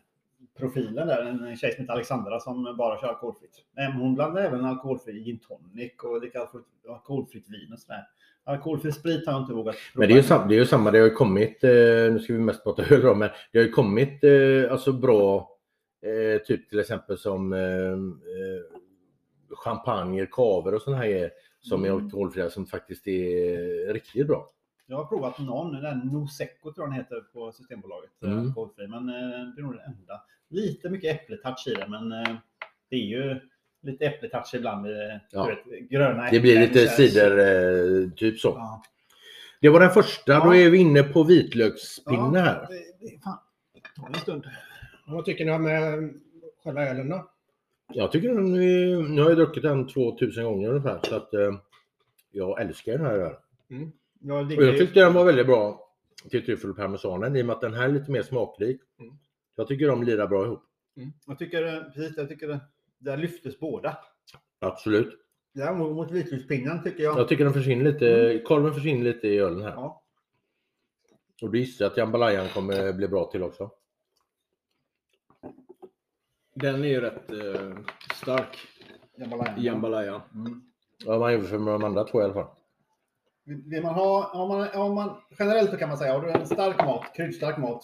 [0.58, 1.21] profilen där.
[1.25, 3.51] En tjej som heter Alexandra som bara kör alkoholfritt.
[3.99, 8.08] Hon blandar även alkoholfri gin tonic och dricker alkohol- alkoholfritt vin och sådär.
[8.43, 9.99] Alkoholfri sprit har jag inte vågat prova.
[10.01, 11.69] Men det är ju samma, det är ju samma, det har ju kommit, eh,
[12.13, 15.51] nu ska vi mest prata öl då, men det har ju kommit eh, alltså bra,
[16.47, 17.53] typ till exempel som
[19.56, 22.06] eh, eh, champagne, kaver och sådana här grejer som är Mm.
[22.06, 24.50] alkoholfria som faktiskt är riktigt bra.
[24.88, 28.12] Jag har provat någon, den Nosecco tror jag den heter på Systembolaget.
[28.24, 28.39] Mm.
[28.39, 29.15] Alkoholfri, men eh,
[29.56, 30.22] det är nog den enda.
[30.50, 32.36] Lite mycket äppletouch i det, men eh,
[32.89, 33.39] det är ju
[33.82, 34.88] lite äppletouch ibland.
[34.88, 35.46] i det, Ja.
[35.65, 38.48] Du vet, gröna Det blir lite cider, eh, typ så.
[38.48, 38.84] Ja.
[39.62, 40.44] Det var den första, Ja.
[40.46, 42.68] då är vi inne på vitlökspinne här.
[42.70, 43.38] det, det, fan.
[43.96, 44.46] Ta en stund.
[45.08, 46.10] Vad tycker ni om eh,
[46.63, 47.32] själva ölen då?
[47.93, 51.52] Jag tycker den är, nu har jag druckit den 2000 gånger ungefär så att eh,
[52.32, 53.38] jag älskar den här ölen.
[54.19, 55.89] Jag, Och diggar jag tyckte den var väldigt bra
[56.30, 58.82] till tryffelparmesanen i och med att den här är lite mer smakrik.
[59.00, 59.13] Mm.
[59.56, 60.63] Jag tycker de lirar bra ihop.
[61.28, 62.60] jag tycker, eh, precis, jag tycker det,
[62.98, 63.98] där lyftes båda.
[64.60, 65.19] Absolut.
[65.54, 67.19] Däremot mot vitlökspinnen tycker jag...
[67.19, 69.71] Jag tycker den försvinner lite, korven försvinner lite i ölen här.
[69.71, 70.04] Ja.
[71.41, 73.71] Och du gissar att jamбalayan kommer bli bra till också.
[76.56, 77.78] Den är ju rätt eh,
[78.13, 78.58] stark,
[79.15, 79.54] Jambalaya.
[79.58, 80.22] jambalaya.
[80.36, 80.62] Mm.
[81.06, 82.48] Ja, man jämför med de andra två i alla fall.
[83.46, 86.46] Vill man ha, om man, om man, generellt så kan man säga, har du en
[86.46, 87.84] stark mat, kryddstark mat,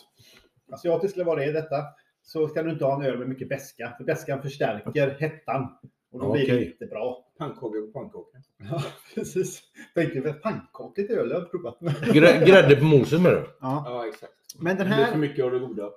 [0.71, 1.75] asiatisk eller vad det är detta,
[2.23, 3.93] så ska du inte ha en öl med mycket beska.
[3.97, 5.77] För beskan förstärker hettan.
[6.11, 7.25] Och då blir det inte bra.
[7.37, 8.37] Pannkaka på pannkaka.
[8.57, 8.83] Ja,
[9.15, 9.61] precis.
[9.93, 11.79] Tänker vi pannkakor till öl, jag har provat.
[12.13, 13.45] Grä, grädde på moset med du?
[13.61, 13.83] Ja.
[13.85, 14.33] Ja, exakt.
[14.59, 15.91] Men den Det blir för här mycket av det goda.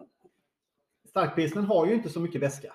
[1.15, 2.73] Starkpilsnern har ju inte så mycket beska.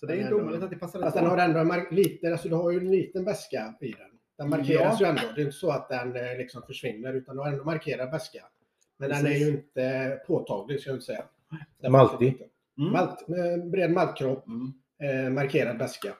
[0.00, 2.54] Så det är inte omöjligt att det passar Fast den har ändå liten, alltså du
[2.54, 4.10] har ju en liten beska i den.
[4.38, 5.06] Den markeras Ja.
[5.06, 5.22] ju ändå.
[5.34, 8.38] Det är inte så att den eh, liksom försvinner utan du har ändå markerad beska.
[8.98, 9.42] Men den är Precis.
[9.46, 11.24] ju inte påtaglig ska jag inte säga.
[11.82, 12.42] Den Maltig.
[12.78, 12.92] Mm.
[12.92, 15.26] Malt, med bred maltkropp, Mm.
[15.26, 16.14] eh, markerad beska.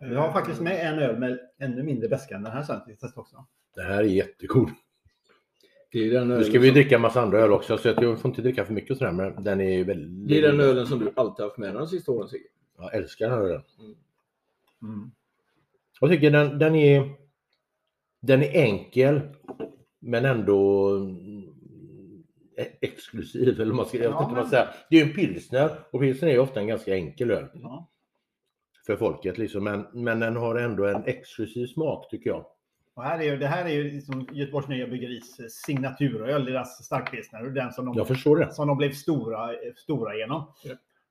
[0.00, 2.80] Vi har faktiskt med en öl med ännu mindre beska än den här sen
[3.16, 3.46] också.
[3.74, 4.70] Det här är jättegod.
[5.92, 8.20] Det är den Nu ska vi som- dricka en massa andra öl också, så jag
[8.20, 10.28] får inte dricka för mycket sådär, men den är ju väldigt...
[10.28, 12.44] Det är den ölen som du alltid haft med dig de sista åren Sigge.
[12.78, 13.62] Jag älskar den här ölen.
[14.82, 15.10] Mm.
[16.00, 17.10] Jag tycker den, den är...
[18.20, 19.20] Den är enkel,
[19.98, 21.42] men ändå mm,
[22.56, 24.68] e- exklusiv, eller vad man ska, jag Ja, inte vad man men- säga.
[24.90, 27.88] Det är ju en pilsner, och pilsner är ju ofta en ganska enkel öl Ja.
[28.86, 32.46] för folket, liksom, men, men den har ändå en exklusiv smak, tycker jag.
[32.94, 36.84] Och här är ju, det här är ju liksom Göteborgs Nya Bryggeris eh, signaturöl, deras
[36.84, 37.42] starkpilsner.
[37.42, 38.52] Den som de Jag förstår det.
[38.52, 40.44] som de blev stora, stora genom.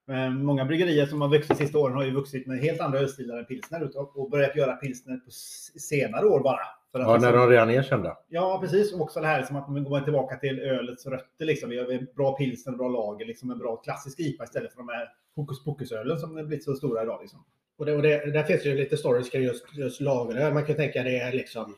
[0.10, 3.00] Eh, Många bryggerier som har vuxit de sista åren har ju vuxit med helt andra
[3.00, 5.32] ölstilar än pilsner och- och börjat göra pilsner på
[5.80, 6.60] senare år bara.
[6.92, 8.18] För att Ja, liksom- när de redan är kända.
[8.30, 8.94] ja precis.
[8.94, 11.46] Och också det här som att man går tillbaka till ölets rötter.
[11.46, 11.70] Liksom.
[11.70, 15.08] Vi har bra pilsner, bra lager, liksom en bra klassisk IPA istället för de här
[15.36, 17.18] hokus pokus-ölen som har blivit så stora idag.
[17.22, 17.40] Liksom.
[17.78, 20.54] Och det, och det, där finns ju lite stories kring just, just lageröl.
[20.54, 21.76] Man kan tänka det är liksom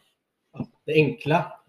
[0.54, 1.60] ja, det enkla.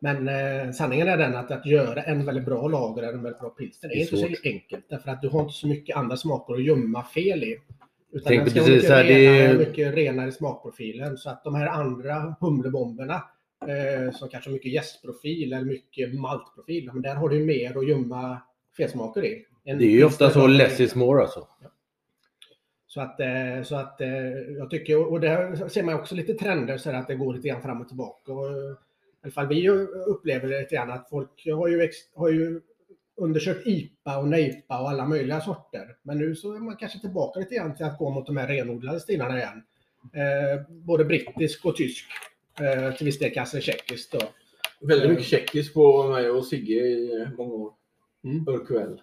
[0.00, 3.40] Men eh, sanningen är den att, att göra en väldigt bra lager eller en väldigt
[3.40, 4.36] bra pilsner är Det är inte svårt.
[4.42, 4.84] så enkelt.
[4.88, 7.58] Därför att du har inte så mycket andra smaker att gömma fel i.
[8.12, 11.16] Utan Tänkte den ska precis mycket, det är- renare, mycket renare i smakprofilen.
[11.18, 13.22] Så att de här andra humlebomberna
[13.68, 16.90] eh, som kanske har mycket jästprofil eller mycket maltprofil.
[16.92, 18.42] Men där har du mer att gömma
[18.76, 19.44] felsmaker i.
[19.64, 21.48] En Det är ju ofta så less is more alltså.
[22.94, 24.08] Så att, eh, så att eh,
[24.58, 27.62] jag tycker, och där ser man också lite trender så att det går lite grann
[27.62, 28.32] fram och tillbaka.
[28.32, 28.76] Och, eh, I
[29.22, 29.68] alla fall vi
[30.06, 32.60] upplever det lite grann att folk har ju, har ju
[33.16, 35.96] undersökt IPA och NEIPA och alla möjliga sorter.
[36.02, 38.48] Men nu så är man kanske tillbaka lite grann till att gå mot de här
[38.48, 39.62] renodlade stilarna igen.
[40.12, 42.06] Eh, både brittisk och tysk.
[42.60, 44.20] Eh, till viss del kanske tjeckisk då.
[44.86, 47.72] Väldigt mycket tjeckisk på mig och Sigge i många år.
[48.24, 48.48] Mm.
[48.48, 49.00] Örkväll.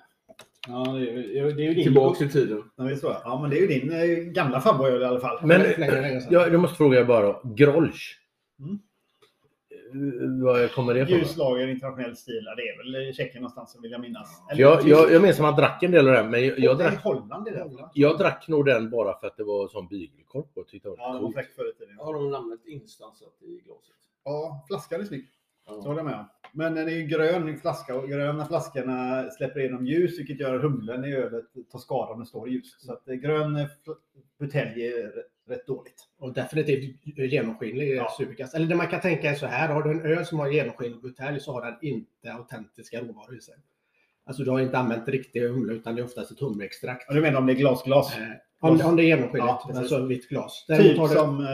[0.69, 1.83] Ja, det är, ju- det är din...
[1.83, 2.63] Tillbaks i tiden.
[2.75, 3.15] Ja, visst så.
[3.23, 5.39] ja, men det är ju din eh, gamla favorit i alla fall.
[5.43, 8.19] Men Länge, länge, jag, jag måste fråga bara, Grolsch.
[8.59, 8.79] Mm.
[9.71, 11.17] Eh, Vad kommer det ifrån?
[11.17, 12.43] Ljuslager internationell stil.
[12.45, 14.41] ja, Det är väl Tjeckien någonstans vill jag minnas.
[14.49, 16.77] För Jag, jag, jag minns att man drack en del av den, men jag, jag,
[16.77, 17.69] drack, Holland är det.
[17.93, 20.63] jag drack nog den bara för att det var sån bygelkorv på.
[20.63, 21.99] Tyckte det Ja, var det var coolt.
[21.99, 23.95] Har de namnet instansat i glaset?
[24.23, 25.21] Ja, flaskan är snygg.
[25.21, 25.29] Det
[25.75, 25.81] Ja.
[25.81, 26.25] håller jag med om.
[26.53, 31.05] Men den är ju grön flaska och gröna flaskorna släpper igenom ljus vilket gör humlen
[31.05, 32.75] i ölet tar skada om den står i ljus.
[32.79, 33.67] Så att eh, grön eh,
[34.39, 35.11] butelj är
[35.49, 36.07] rätt- dåligt.
[36.19, 36.95] Och definitivt
[37.31, 37.95] genomskinlig Ja.
[37.95, 38.15] ja.
[38.17, 38.55] superkast.
[38.55, 41.01] Eller det man kan tänka är så här, har du en öl som har genomskinlig
[41.01, 43.55] butelj så har den inte autentiska råvaror i sig.
[44.25, 47.09] Alltså du har inte använt riktig humle utan det är oftast ett humleextrakt.
[47.13, 48.17] Du menar om det är glasglas?
[48.17, 48.23] Eh,
[48.59, 50.65] om, om det är genomskinligt, Ja, alltså vitt glas.
[50.67, 51.47] typ Däremot har du, som eh,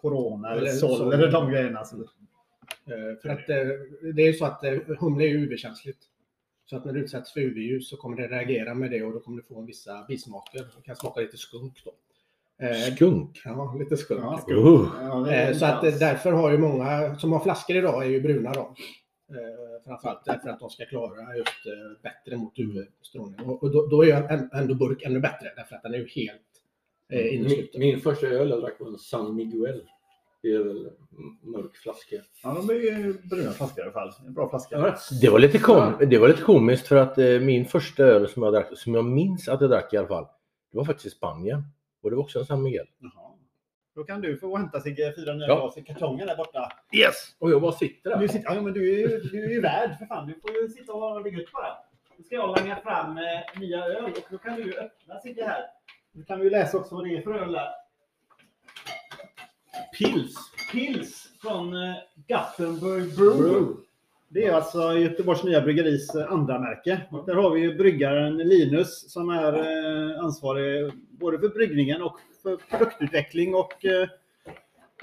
[0.00, 1.84] Corona eller Sol eller de grejerna.
[1.84, 1.96] Så.
[2.86, 3.56] Eh, för att eh,
[4.14, 5.98] det är ju så att eh, humle är UV-känsligt.
[6.66, 9.20] Så att när du utsätts för UV-ljus så kommer det reagera med det och då
[9.20, 10.58] kommer du få vissa bismaker.
[10.76, 11.92] Det kan smaka lite skunk då.
[12.94, 13.40] Skunk.
[13.44, 14.20] ja, lite skunk.
[14.22, 18.20] Ja, är Eh, Så att därför har ju många som har flaskor idag är ju
[18.20, 18.74] bruna då.
[19.84, 23.40] Framförallt därför att de ska klara just bättre mot UV-strålning.
[23.46, 24.12] Och, då, då är ju
[24.52, 26.40] ändå burk ännu bättre därför att den är ju helt
[27.08, 27.80] Min, innesluten.
[27.80, 29.82] min första öl jag drack var en San Miguel.
[30.44, 30.90] Det är väl
[31.42, 32.16] mörk flaska.
[32.42, 34.12] Ja, de är bruna flaskor i alla fall.
[34.26, 34.76] En bra flaska.
[34.78, 38.28] Ja, Det var, lite kom, det var lite komiskt för att eh, min första öl
[38.28, 40.26] som jag drack, som jag minns att jag drack i alla fall,
[40.72, 41.62] det var faktiskt i Spanien.
[42.02, 42.86] Och det var också en San Miguel.
[42.98, 43.30] Jaha.
[43.94, 45.54] Då kan du få hämta Sigge fyra nya Ja.
[45.60, 46.68] glas i kartongen där borta.
[46.92, 47.14] Yes!
[47.38, 48.16] Och jag bara sitter där.
[48.18, 50.26] Du, sitter, ja, men du, är, du är ju värd för fan.
[50.26, 51.76] Du får ju sitta och ha det gött bara.
[52.18, 55.62] Nu ska jag langa fram eh, nya öl och då kan du öppna Sigge här.
[56.12, 57.68] Nu kan vi läsa också vad det är för öl där.
[59.98, 60.34] Pils.
[60.72, 61.94] Pils från eh,
[62.28, 63.76] Gothenburg Brew.
[64.28, 67.00] Det är alltså Göteborgs Nya Bryggeris eh, andra märke.
[67.10, 72.16] Och där har vi ju bryggaren Linus som är eh, ansvarig både för bryggningen och
[72.42, 73.84] för produktutveckling och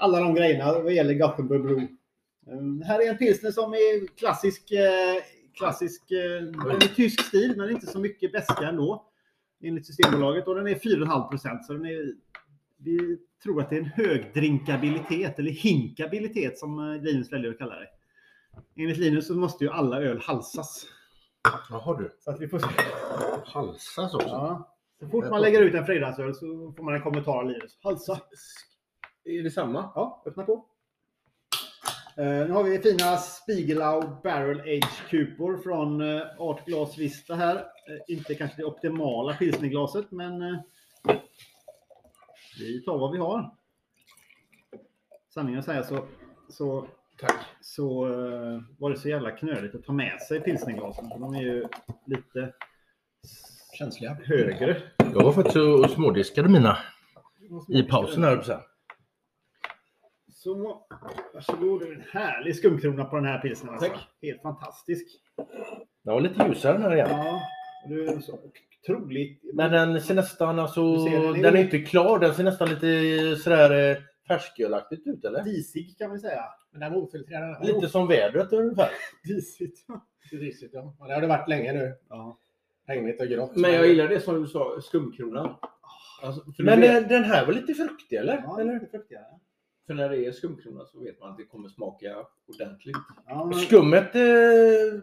[0.00, 1.88] alla de grejerna vad gäller Gothenburg Brew.
[2.84, 4.72] Här är en pilsner som är klassisk,
[5.54, 6.02] klassisk
[6.96, 9.04] tysk stil men inte så mycket beska ändå.
[9.62, 12.14] Enligt Systembolaget och den är 4,5 procent så den är
[12.76, 17.58] vi tror att det är en hög drinkabilitet, eller hinkabilitet som eh, Linus väljer att
[17.58, 17.88] kalla det.
[18.76, 20.86] Enligt Linus så måste ju alla öl halsas.
[21.70, 22.16] Jaha du.
[22.20, 22.60] Så att vi får.
[23.44, 24.28] Halsas också.
[24.28, 24.76] Ja.
[25.00, 27.78] Så fort man lägger ut en fredagsöl så får man en kommentar av Linus.
[27.82, 28.20] Halsa!
[29.24, 29.90] Är det samma?
[29.94, 30.64] Ja, öppna på.
[32.16, 37.56] Eh, nu har vi fina Spiegelau Barrel Age Kupor från eh, Art Glas Vista här.
[37.56, 40.56] Eh, inte kanske det optimala pilsnerglaset, men eh,
[42.58, 43.50] vi tar vad vi har.
[45.34, 46.04] Sanningen att säga så,
[46.48, 46.86] så,
[47.18, 47.34] Tack.
[47.60, 51.08] så eh, var det så jävla knöligt att ta med sig pilsnerglasen.
[51.10, 51.66] för De är ju
[52.06, 52.52] lite
[53.78, 54.16] Känsliga.
[54.24, 54.82] högre.
[54.98, 56.78] Jag var faktiskt och smådiskade mina
[57.68, 58.42] i pausen här.
[58.42, 58.60] säga.
[60.34, 60.84] Så,
[61.34, 61.82] varsågod.
[61.82, 63.74] En härlig skumkrona på den här pilsnern.
[63.74, 63.92] Alltså.
[64.22, 65.06] Helt fantastisk.
[66.04, 67.08] Den var lite ljusare den här igen.
[67.10, 67.40] Ja,
[67.84, 68.36] och du är så
[68.82, 69.40] otroligt...
[69.54, 72.18] Men den ser nästan alltså, den är den är inte klar.
[72.18, 73.96] Den ser nästan lite sådär eh,
[74.28, 75.44] färskölaktigt ut eller?
[75.44, 76.44] disig kan vi säga.
[76.70, 77.66] Men den var ofiltrerad.
[77.66, 78.90] Lite som vädret ungefär.
[79.24, 79.78] Disigt.
[80.22, 80.96] Lite risigt, ja.
[80.98, 81.06] ja.
[81.06, 81.94] Det har det varit länge nu.
[82.08, 82.38] Ja.
[82.86, 83.56] Regnigt och grått.
[83.56, 85.56] Men jag gillar det som du sa, skumkronan.
[86.22, 88.42] Alltså, för, Men vet, eh, den här var lite fruktig eller?
[88.46, 88.74] Ja, eller?
[88.74, 89.24] lite fruktigare.
[89.86, 92.16] för när det är skumkrona så vet man att det kommer smaka
[92.46, 92.96] ordentligt.
[93.26, 94.22] Ja, men, Skummet eh,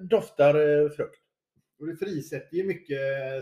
[0.01, 1.21] doftar eh, frukt.
[1.79, 2.99] Och det frisätter ju mycket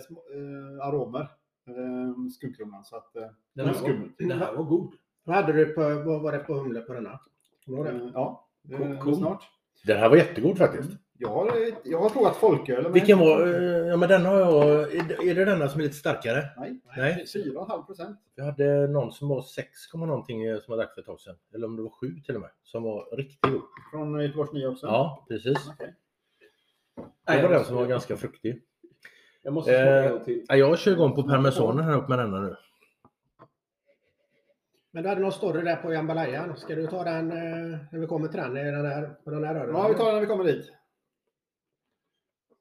[0.09, 1.21] eh, aromer.
[1.67, 2.85] Eh, skumkronan.
[2.85, 3.23] Så att, eh,
[3.53, 3.99] Den här, Skum.
[4.01, 4.93] var, den här var god.
[5.23, 7.19] Vad hade du på, vad var det på humle på denna?
[7.65, 8.11] Du ihåg det?
[8.13, 8.47] ja,
[8.77, 9.15] Cool, cool.
[9.15, 9.43] snart.
[9.83, 10.89] Den här var jättegod faktiskt.
[11.19, 11.51] Jag har,
[11.83, 12.91] jag har provat folköl.
[12.91, 13.47] Vilken var...
[13.87, 14.79] Ja men den har jag...
[14.95, 16.43] Är det- är det denna som är lite starkare?
[16.57, 17.25] Nej, Nej.
[17.35, 18.17] 4,5 procent.
[18.35, 21.35] Jag hade någon som var 6, komma någonting som jag drack för ett tag sedan.
[21.53, 22.49] Eller om det var 7 till och med.
[22.63, 23.61] Som var riktigt god.
[23.91, 24.85] Från Göteborgs Nya också.
[24.87, 25.69] Ja, precis.
[25.73, 25.95] Okej.
[27.27, 28.61] Det var den som var ganska fruktig.
[29.43, 30.45] Jag måste smaka Eh, en gång till.
[30.47, 32.55] Ja, jag kör igång på parmesanen här uppe med denna nu.
[34.91, 36.55] Men du hade någon story där på jambalaya.
[36.55, 38.53] Ska du ta den eh, när vi kommer till den?
[38.53, 39.75] Den här, på den här rören?
[39.75, 40.71] Ja, vi tar den när vi kommer dit.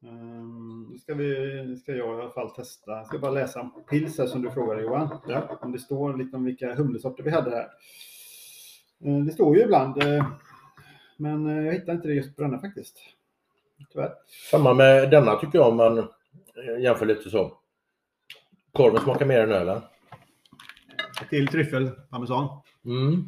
[0.01, 2.91] Um, ska, vi, ska jag i alla fall testa.
[2.91, 5.19] Jag ska bara läsa om pils här som du frågade Johan.
[5.27, 5.57] Ja.
[5.61, 7.67] Om det står lite om vilka humlesorter vi hade här.
[9.05, 10.03] Eh, Det står ju ibland.
[10.03, 10.25] eh,
[11.17, 12.97] Men jag hittar inte det just på denna faktiskt.
[13.91, 14.13] Tyvärr.
[14.51, 17.57] Samma med denna tycker jag om man eh, jämför lite så.
[18.71, 19.81] Korven smakar mer än ölen.
[21.29, 22.61] Till tryffel parmesan.
[22.85, 23.23] Mm.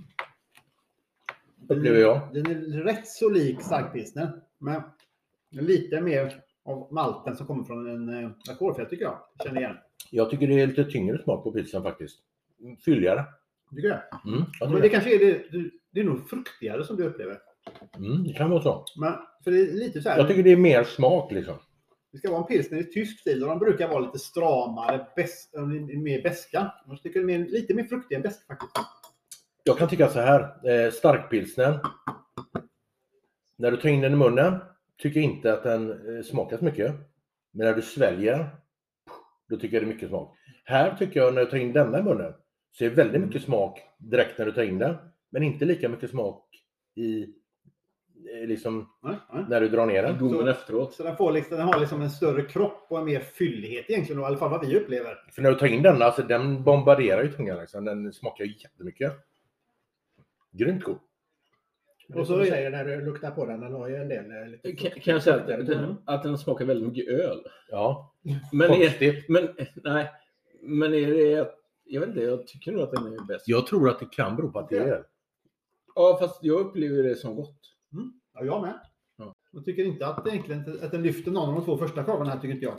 [1.69, 2.33] Upplever jag.
[2.33, 4.31] Den är rätt så lik starkpilsner.
[4.57, 4.81] Men
[5.49, 9.19] lite mer av malten som kommer från en eh, alkoholfri tycker jag.
[9.43, 9.77] Känner igen.
[10.11, 12.19] Jag tycker det är lite tyngre smak på pilsen faktiskt.
[12.85, 13.25] Fylligare.
[13.69, 14.03] Tycker du det?
[14.25, 15.69] Mm, jag Men tycker det kanske är det.
[15.91, 17.37] Det är nog fruktigare som du upplever.
[17.97, 18.85] Mm, det kan vara så.
[18.99, 20.17] Men för det är lite så här.
[20.17, 21.55] Jag tycker det är mer smak liksom.
[22.11, 25.55] Det ska vara en pilsner i tysk stil och de brukar vara lite stramare, bäst,
[25.55, 25.65] äh,
[25.97, 26.73] mer beska.
[26.87, 28.71] Jag tycker det är lite mer fruktig än besk faktiskt.
[29.63, 30.69] Jag kan tycka så här.
[30.69, 31.79] Eh, starkpilsnen.
[33.57, 34.59] När du tar in den i munnen
[34.97, 36.95] tycker jag inte att den eh, smakar så mycket.
[37.51, 38.49] Men när du sväljer,
[39.49, 40.37] då tycker jag det är mycket smak.
[40.63, 42.33] Här tycker jag när du tar in denna i munnen
[42.71, 44.95] så är det väldigt mycket smak direkt när du tar in den.
[45.29, 46.45] Men inte lika mycket smak
[46.95, 47.27] i
[48.47, 49.45] liksom Nej, nej.
[49.49, 50.17] när du drar ner den.
[50.17, 50.93] Gommen efteråt.
[50.93, 54.21] Så den, får liksom, den har liksom en större kropp och en mer fyllighet egentligen,
[54.21, 55.17] i alla fall vad vi upplever.
[55.31, 57.85] För när du tar in den, alltså den bombarderar ju tungan liksom.
[57.85, 59.13] Den smakar ju jättemycket.
[60.51, 60.97] Grymt god.
[62.15, 64.47] Och så är- säger när du luktar på den, den har ju en del eh,
[64.47, 67.39] lite Kan, kan jag säga att den, att den smakar väldigt mycket öl.
[67.69, 68.15] Ja,
[68.51, 69.29] Men är, konstigt.
[69.29, 69.49] men,
[69.83, 70.09] nej,
[70.61, 71.51] men är det...
[71.91, 73.47] Jag vet inte, jag tycker nog att den är bäst.
[73.47, 75.03] Jag tror att det kan bero på att det är
[75.95, 77.59] Ja, fast jag upplever det som gott.
[78.33, 78.79] Ja, jag med.
[79.17, 79.35] Ja.
[79.51, 82.39] Jag tycker inte att, egentligen, att den lyfter någon av de två första korvarna här,
[82.39, 82.77] tycker inte jag.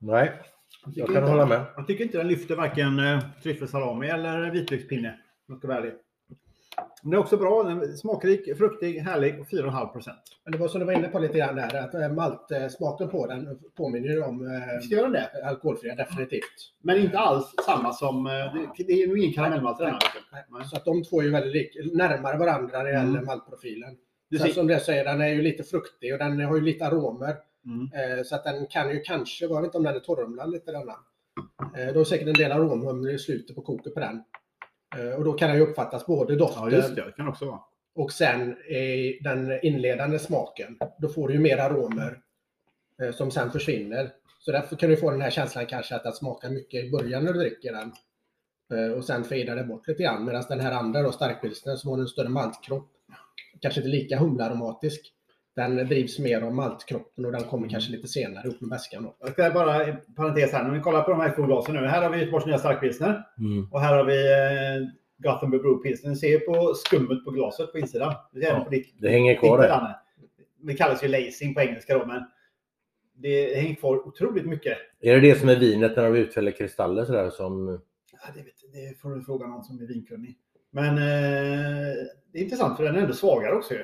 [0.00, 0.42] Nej,
[0.84, 1.66] Jag, jag kan inte, hålla med.
[1.76, 5.08] Jag tycker inte den lyfter varken eh, tryffelsalami eller vitlökspinne.
[5.08, 5.92] om jag ska vara ärlig.
[7.02, 7.80] Men det är också bra.
[7.96, 10.18] Smakrik, fruktig, härlig och 4,5 procent.
[10.44, 13.26] Men det var som du var inne på lite grann där, att eh, maltsmaken på
[13.26, 15.30] den påminner ju om eh, det?
[15.44, 16.42] alkoholfria definitivt.
[16.82, 18.26] Men inte alls samma som...
[18.26, 18.32] eh,
[18.86, 19.94] Det, är nog ingen karamellmalt i den
[20.32, 20.64] här.
[20.64, 23.24] Så att de två är ju väldigt lik, närmare varandra när det gäller Mm.
[23.24, 23.96] maltprofilen.
[24.30, 26.86] Du Sen som det säger, den är ju lite fruktig och den har ju lite
[26.86, 27.36] aromer.
[27.66, 28.18] mm.
[28.18, 30.72] Eh, så att den kan ju kanske, jag vet inte om den är torrumlad lite
[30.72, 30.94] denna.
[31.76, 34.22] Eh, då är säkert en del aromhumle i slutet på koket på den.
[34.96, 36.94] Eh, och då kan den ju uppfattas både doften Ja, det.
[36.94, 37.12] Det
[37.98, 40.78] och sen i den inledande smaken.
[40.98, 42.20] Då får du ju mer aromer
[43.02, 44.12] eh, som sen försvinner.
[44.38, 47.24] Så därför kan du få den här känslan kanske att den smakar mycket i början
[47.24, 47.92] när du dricker den.
[48.72, 50.24] Eh, och sen fejdar det bort lite grann.
[50.24, 52.90] Medan den här andra då, starkpilsnern, som har en större maltkropp,
[53.60, 55.12] kanske inte lika humlearomatisk.
[55.58, 59.02] Den drivs mer av maltkroppen och den kommer kanske lite senare upp med väskan.
[59.02, 59.16] då.
[59.20, 61.86] Jag ska bara i parentes här, när vi kollar på de här två glasen nu.
[61.86, 63.68] Här har vi Göteborgs nya starkpilsner Mm.
[63.72, 64.88] och här har vi eh,
[65.32, 66.10] Gothenburg Brew Pilsner.
[66.10, 68.14] Ni ser på skummet på glaset på insidan.
[68.32, 69.68] Det, Ja, på ditt, det hänger kvar ditt där.
[69.68, 69.96] Danne.
[70.62, 72.22] Det kallas ju lacing på engelska då, men
[73.14, 74.78] det hänger kvar otroligt mycket.
[75.00, 77.80] Är det det som är vinet när de utfäller kristaller sådär som...
[78.12, 80.38] Ja, det, vet, det får du fråga någon som är vinkunnig.
[80.70, 81.94] Men eh,
[82.32, 83.80] det är intressant för den är ändå svagare också ju.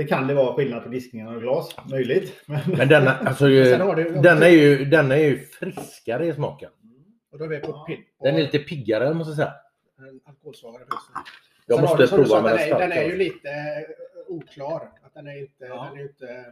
[0.00, 2.42] Det kan det vara skillnad på diskningen och glas, möjligt.
[2.46, 3.64] Men, Men denna, alltså, du,
[4.22, 6.70] denna, är ju, denna är ju friskare i smaken.
[7.32, 7.96] och då är vi på, Ja.
[8.24, 9.54] Den är lite piggare måste jag säga.
[9.98, 11.22] en alkoholsvagare pilsner.
[11.66, 14.34] Jag Sen måste du, prova sa, med den, den är, den är ju lite eh,
[14.34, 14.88] oklar.
[15.02, 15.88] Att den är inte, Ja.
[15.90, 16.46] den är inte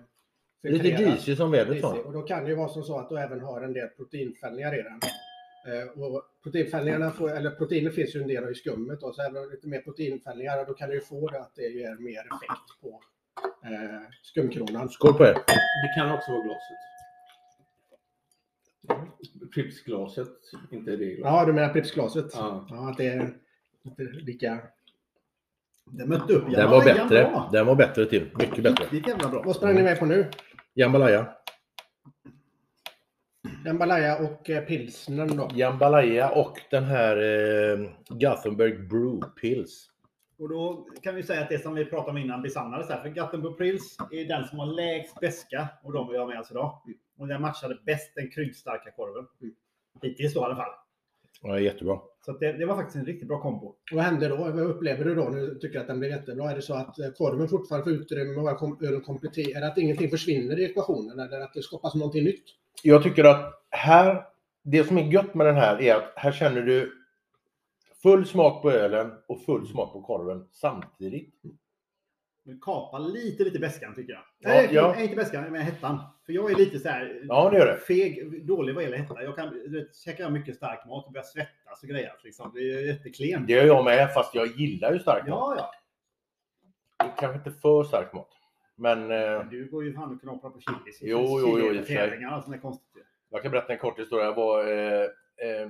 [0.63, 2.07] Lite disig som vädret var.
[2.07, 4.75] Och då kan det ju vara som så att du även har en del proteinfällningar
[4.79, 5.01] i den.
[5.75, 9.43] Eh, och proteinfällningarna, får, eller proteiner finns ju en del i skummet då, så även
[9.43, 12.81] om lite mer proteinfällningar, då kan du ju få det att det ger mer effekt
[12.83, 13.01] på
[13.65, 14.89] eh, skumkronan.
[14.89, 15.35] Skål på er!
[15.35, 16.79] Det kan också vara glaset.
[19.55, 20.29] Pripsglaset,
[20.71, 21.25] inte det glaset.
[21.25, 22.27] Ja, du menar Pripsglaset?
[22.35, 22.67] Ja.
[22.71, 23.35] Ja, att det är
[23.83, 24.59] inte lika...
[25.91, 27.09] Den mötte upp Den var bättre.
[27.09, 27.49] bra.
[27.53, 28.31] Den var bättre till.
[28.39, 28.85] Mycket bättre.
[28.85, 29.43] Riktigt jävla bra.
[29.43, 30.31] Vad sprang ni med på nu?
[30.75, 31.27] Jambalaya.
[33.65, 35.51] Jambalaya och eh, pilsnern då?
[35.55, 39.91] Jambalaya och den här eh, Gothenburg Brew Pills.
[40.39, 43.03] Och då kan vi säga att det som vi pratade om innan besannades här.
[43.03, 46.51] För Gothenburg Pils är den som har lägst beska och de vi har med oss
[46.51, 46.83] idag.
[47.19, 49.27] Och den matchade bäst den kryddstarka korven.
[50.03, 50.71] Hittills då i alla fall.
[51.43, 51.99] Ja, jättebra.
[52.25, 53.75] Så det, det var faktiskt en riktigt bra kombo.
[53.93, 54.37] Vad händer då?
[54.37, 56.51] Vad upplever du då när du tycker att den blir jättebra?
[56.51, 59.69] Är det så att eh, korven fortfarande får utrymme och ölen kompletterar?
[59.69, 62.45] Att ingenting försvinner i ekvationen eller att det skapas någonting nytt?
[62.83, 64.25] Jag tycker att här,
[64.65, 66.98] det som är gött med den här är att här känner du
[68.03, 71.35] full smak på ölen och full smak på korven samtidigt.
[72.43, 74.23] Men kapa lite, lite beskan tycker jag.
[74.39, 75.01] Ja, Nej, ja.
[75.01, 75.99] Inte beskan, men hettan.
[76.27, 77.77] För jag är lite så här Ja, det gör det.
[77.77, 79.23] feg, dålig vad gäller hetta.
[79.23, 82.13] Jag kan, du vet, käkar jag mycket stark mat och börjar svettas och grejer.
[82.25, 82.51] Liksom.
[82.55, 83.47] Det är jätteklent.
[83.47, 85.59] Det gör jag med, fast jag gillar ju stark mat.
[85.59, 85.73] Ja,
[86.99, 87.15] ja.
[87.19, 88.29] Kanske inte för stark mat.
[88.77, 90.99] Men eh, Du går ju fan och knaprar på chilis.
[91.03, 93.01] Jo, jo, jo, i och för sig.
[93.31, 94.25] Jag kan berätta en kort historia.
[94.27, 95.69] Jag var eh, eh,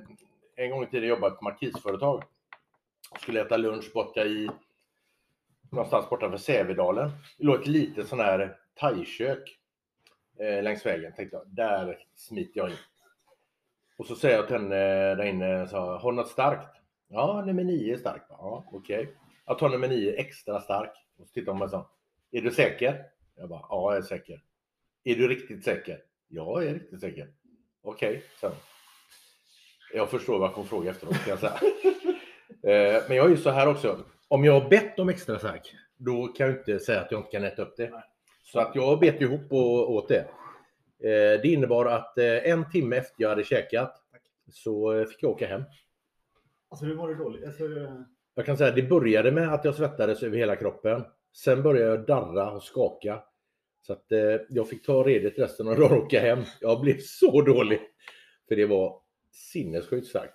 [0.59, 2.25] en gång i tiden jobbade jag på markisföretag.
[3.21, 4.51] Skulle äta lunch borta i
[5.73, 7.11] någonstans borta för Sävedalen.
[7.39, 9.59] Det låg ett litet sån här thaikök
[10.39, 11.13] eh, längs vägen.
[11.13, 12.77] Tänkte jag, där smiter jag in.
[13.99, 16.77] Och så säger jag till henne eh, där inne, så, har du något starkt?
[17.09, 18.27] Ja, nummer nio är starkt.
[18.29, 19.15] Ja, okej.
[19.47, 20.93] Jag tar nummer nio extra stark.
[21.19, 21.91] Och så tittar hon på mig och
[22.31, 23.05] är du säker?
[23.37, 24.43] Jag bara, ja, jag är säker.
[25.05, 26.03] Är du riktigt säker?
[26.29, 27.33] Ja, jag är riktigt säker.
[27.83, 28.51] Okej, så.
[29.95, 31.55] Jag förstår vad hon frågar efteråt kan jag säga.
[32.63, 33.99] Eh, Men jag är ju så här också.
[34.29, 37.31] Om jag har bett om extra stark, då kan jag inte säga att jag inte
[37.31, 37.93] kan äta upp det.
[38.43, 40.19] Så att jag bet ihop och åt det.
[41.05, 43.95] Eh, Det innebar att eh, en timme efter jag hade käkat
[44.53, 45.63] så fick jag åka hem.
[46.71, 47.45] Alltså hur var det dåligt?
[47.45, 47.63] Alltså,
[48.35, 51.05] Jag kan säga att det började med att jag svettades över hela kroppen.
[51.37, 53.23] Sen började jag darra och skaka.
[53.87, 54.07] Så att
[54.49, 56.39] jag fick ta redigt resten av dagen och åka hem.
[56.61, 57.81] Jag blev så dålig.
[58.49, 59.01] För det var
[59.39, 60.35] sinnessjukt starkt.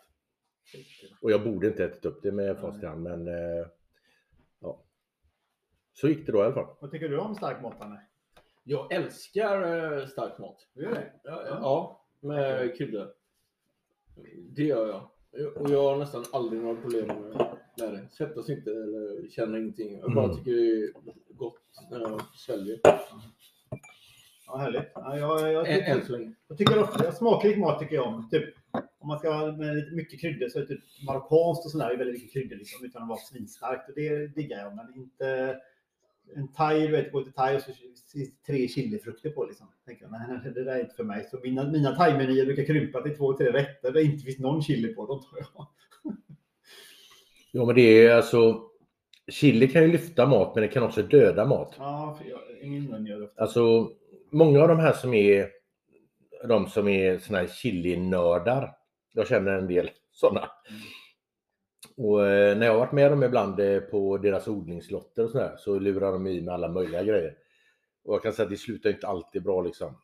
[1.22, 3.68] Och jag borde inte ätit upp det med fast i hand, men eh,
[4.60, 4.84] ja.
[5.93, 6.76] Så gick det då i alla fall.
[6.82, 8.01] vad tycker du om stark mat, Anne?
[8.64, 9.62] Jag älskar
[10.01, 10.68] eh, stark mat.
[10.74, 11.14] Du gör det?
[11.24, 13.14] Ja, ja med kryddor.
[14.49, 15.10] Det gör jag.
[15.56, 17.47] Och jag har nästan aldrig några problem med
[17.93, 18.08] det.
[18.12, 19.99] Svettas inte eller känner ingenting.
[19.99, 20.38] Jag bara Mm.
[20.38, 22.80] tycker det är gott när jag sväljer.
[24.47, 24.91] Ja, härligt.
[24.95, 28.30] Ja, jag, jag, tycker, jag tycker ofta, smakrik mat tycker jag om.
[28.30, 28.56] Typ,
[28.99, 32.13] om man ska ha med mycket kryddor så är typ marockanskt och sådär är väldigt
[32.13, 33.89] mycket kryddor liksom, utan att vara svinstarkt.
[33.89, 35.57] Och det diggar jag, men inte
[36.36, 39.67] en thai, du vet, gå till thai och så finns det tre chilifrukter på liksom.
[39.86, 41.28] Tänker jag, nej, nej, det där är inte för mig.
[41.32, 44.61] Så mina, mina thai-menyer brukar krympa till två, tre rätter där det inte finns någon
[44.61, 45.05] chili på.
[45.05, 45.67] Dem tar jag.
[47.51, 48.69] Ja, men det är alltså
[49.28, 51.76] Chili kan ju lyfta mat, men det kan också döda mat.
[51.78, 53.30] Ja, för jag, i min mun gör det.
[53.36, 53.91] Alltså,
[54.32, 55.47] många av de här som är
[56.48, 58.76] de som är såna här chili-nördar.
[59.14, 60.52] Jag känner en del sådana.
[61.98, 65.56] Och eh, när jag har varit med dem ibland eh, på deras odlingslotter och sådär
[65.58, 67.38] så lurar de i med alla möjliga grejer.
[68.04, 69.98] Och jag kan säga att det slutar inte alltid bra liksom.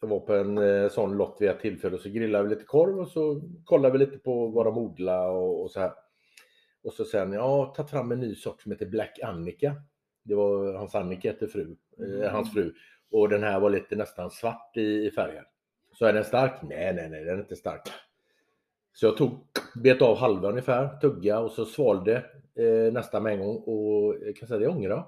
[0.00, 2.64] Jag var på en eh, sån lott vid ett tillfälle och så grillade vi lite
[2.64, 5.92] korv och så kollade vi lite på vad de odlar och, och så här.
[6.82, 9.74] Och så sen, ja, tagit fram en ny sort som heter Black Annika.
[10.24, 12.74] Det var hans Annika hette fru, eh, hans fru.
[13.10, 15.44] Och den här var lite nästan svart i, i färgen.
[16.00, 16.52] Så är den stark?
[16.62, 17.82] Nej, nej, nej, den är inte stark.
[18.92, 19.30] Så jag tog,
[19.74, 22.24] bet av halva ungefär, tugga och så svalde
[22.58, 24.98] eh, nästan med en gång och jag kan säga det ångrar.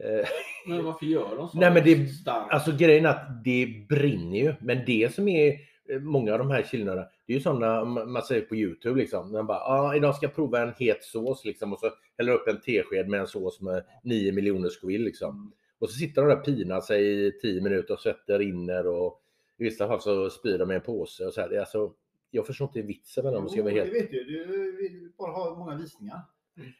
[0.00, 0.26] Eh,
[0.66, 1.58] Men varför gör de så?
[1.58, 2.08] Nej, men det-.
[2.26, 4.54] Alltså grejen är att det brinner ju.
[4.60, 5.52] Men det som är
[5.88, 9.32] eh, många av de här chillerna, det är ju sådana man säger på Youtube liksom.
[9.32, 12.48] Man bara, ah, idag ska jag prova en het sås liksom och så häller upp
[12.48, 15.52] en tesked med en sås med 9 miljoner Scoville liksom.
[15.78, 19.22] Och så sitter de där och pinar sig i 10 minuter och svetten rinner och
[19.58, 21.48] i vissa fall så spyr de i en påse och så här.
[21.48, 21.92] Det är alltså,
[22.30, 23.92] jag förstår inte vitsen med dem om jag ska vara helt...
[23.92, 24.24] det vet du.
[24.24, 26.20] Du vill bara ha många visningar.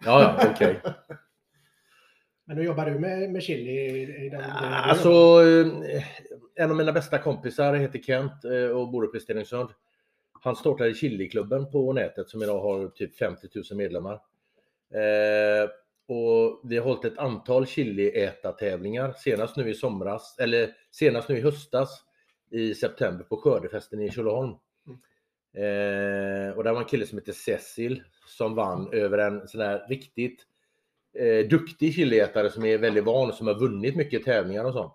[0.05, 0.81] Ja, ja, okej.
[2.45, 3.71] Men hur jobbar du med, med chili?
[3.71, 5.11] I, i den, Alltså,
[5.43, 6.03] eh,
[6.55, 9.69] en av mina bästa kompisar heter Kent eh, och bor uppe i Stenungsund.
[10.41, 14.15] Han startade Chiliklubben på nätet som idag har typ 50 000 medlemmar.
[14.95, 15.71] Eh,
[16.09, 21.41] och vi har hållit ett antal chiliätartävlingar, senast nu i somras, eller senast nu i
[21.41, 22.05] höstas
[22.51, 24.51] i september på Skördefesten i Tjolöholm.
[25.57, 29.87] Eh, och där var en kille som heter Cecil som vann över en sån här
[29.89, 30.43] riktigt
[31.19, 34.93] eh, duktig chiliätare som är väldigt van och som har vunnit mycket tävlingar och sånt.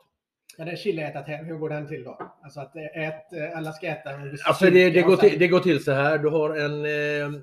[0.58, 2.18] Men den chiliätartävlingen, hur går den till då?
[2.44, 5.40] Alltså att eh, ät, eh, alla ska äta en Alltså det, det, går och till,
[5.40, 6.18] det går till så här.
[6.18, 7.42] Du har en, eh,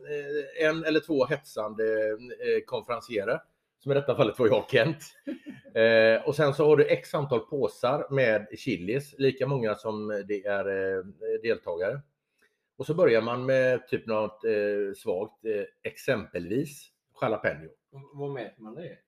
[0.69, 1.83] en eller två hetsande
[2.67, 3.41] konferencierer.
[3.83, 4.99] Som i detta fallet var jag Kent.
[5.75, 10.45] Eh, och sen så har du x antal påsar med chilis, lika många som det
[10.47, 10.67] är
[10.99, 11.05] eh,
[11.43, 12.01] deltagare.
[12.77, 16.87] Och så börjar man med typ något eh, svagt, eh, exempelvis
[17.21, 17.69] jalapeno.
[18.15, 18.99] Vad mäter man det?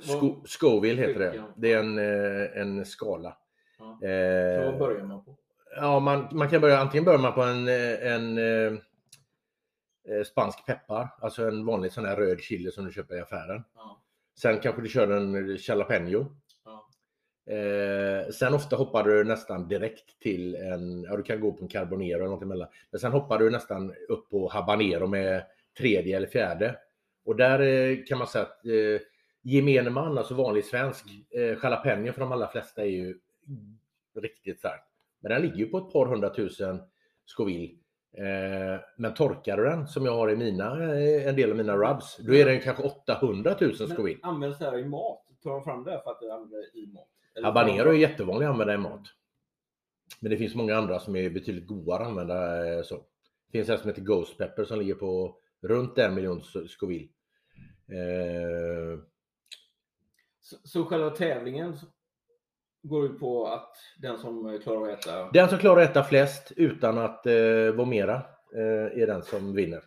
[0.00, 1.44] Sco- Scoville heter det.
[1.56, 3.36] Det är en, eh, en skala.
[3.78, 4.08] Ja.
[4.08, 5.36] Eh, Så vad börjar man på?
[5.76, 11.48] Ja, man, man kan börja, antingen börjar man på en, en eh, spansk peppar, alltså
[11.48, 13.64] en vanlig sån här röd chili som du köper i affären.
[13.74, 14.01] Ja.
[14.38, 16.36] Sen kanske du kör en jalapeno.
[16.64, 16.88] Ja.
[17.54, 21.68] Eh, sen ofta hoppar du nästan direkt till en, ja du kan gå på en
[21.68, 22.68] carbonero eller något emellan.
[22.90, 25.44] Men sen hoppar du nästan upp på habanero med
[25.78, 26.76] tredje eller fjärde.
[27.24, 29.00] Och där eh, kan man säga att eh,
[29.42, 33.18] gemene man, alltså vanlig svensk, eh, jalapeno för de allra flesta är ju
[34.20, 34.88] riktigt starkt.
[35.20, 36.80] Men den ligger ju på ett par hundratusen
[37.26, 37.74] Scoville.
[38.18, 41.76] Eh, men torkar du den, som jag har i mina, eh, en del av mina
[41.76, 44.18] rubs, då är den kanske 800 000 Scoville.
[44.22, 45.26] Men används det här i mat?
[45.42, 47.08] Tar de fram det för att det används i mat?
[47.34, 49.02] Eller Habanero är jättevanlig att använda i mat.
[50.20, 52.94] Men det finns många andra som är betydligt godare att använda eh, så.
[52.94, 57.08] Det finns en som heter Ghost Pepper som ligger på runt en miljon Scoville.
[57.88, 58.98] Eh,
[60.40, 61.76] Så, så själva tävlingen
[62.82, 65.30] går ut på att den som klarar att äta...
[65.32, 68.14] den som klarar att äta flest utan att eh, vomera
[68.54, 69.82] eh, är den som vinner.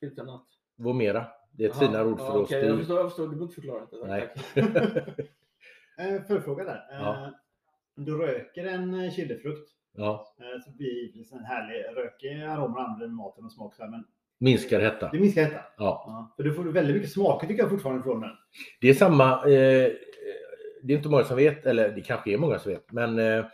[0.00, 0.46] Utan att...
[0.76, 3.22] Vomera, det är ett finare ord för ja, att okej, Jag förstår, jag förstår.
[3.22, 4.06] Du behöver inte förklara det.
[4.06, 4.34] Nej.
[5.98, 6.86] Eh, Förfråga där.
[6.92, 7.32] Eh, Ja.
[7.96, 13.16] Du röker en eh, chilifrukt ja, så blir det en härlig rökig arom och använder
[13.16, 13.74] maten och smak.
[13.78, 14.04] Men
[14.38, 15.10] minskar hetta.
[15.12, 15.60] det minskar detta.
[15.76, 16.04] Ja.
[16.06, 18.30] Ja, för du får väldigt mycket smaker tycker jag fortfarande från den.
[18.80, 19.92] Det är samma, eh,
[20.86, 23.44] det är inte många som vet, eller det kanske är många som vet, men eh,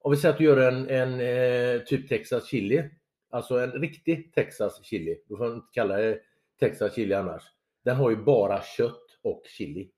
[0.00, 2.84] om vi säger att du gör en, en eh, typ Texas chili,
[3.30, 6.18] alltså en riktig Texas chili, du får inte kalla det
[6.60, 7.42] Texas chili annars.
[7.84, 9.90] Den har ju bara kött och chili.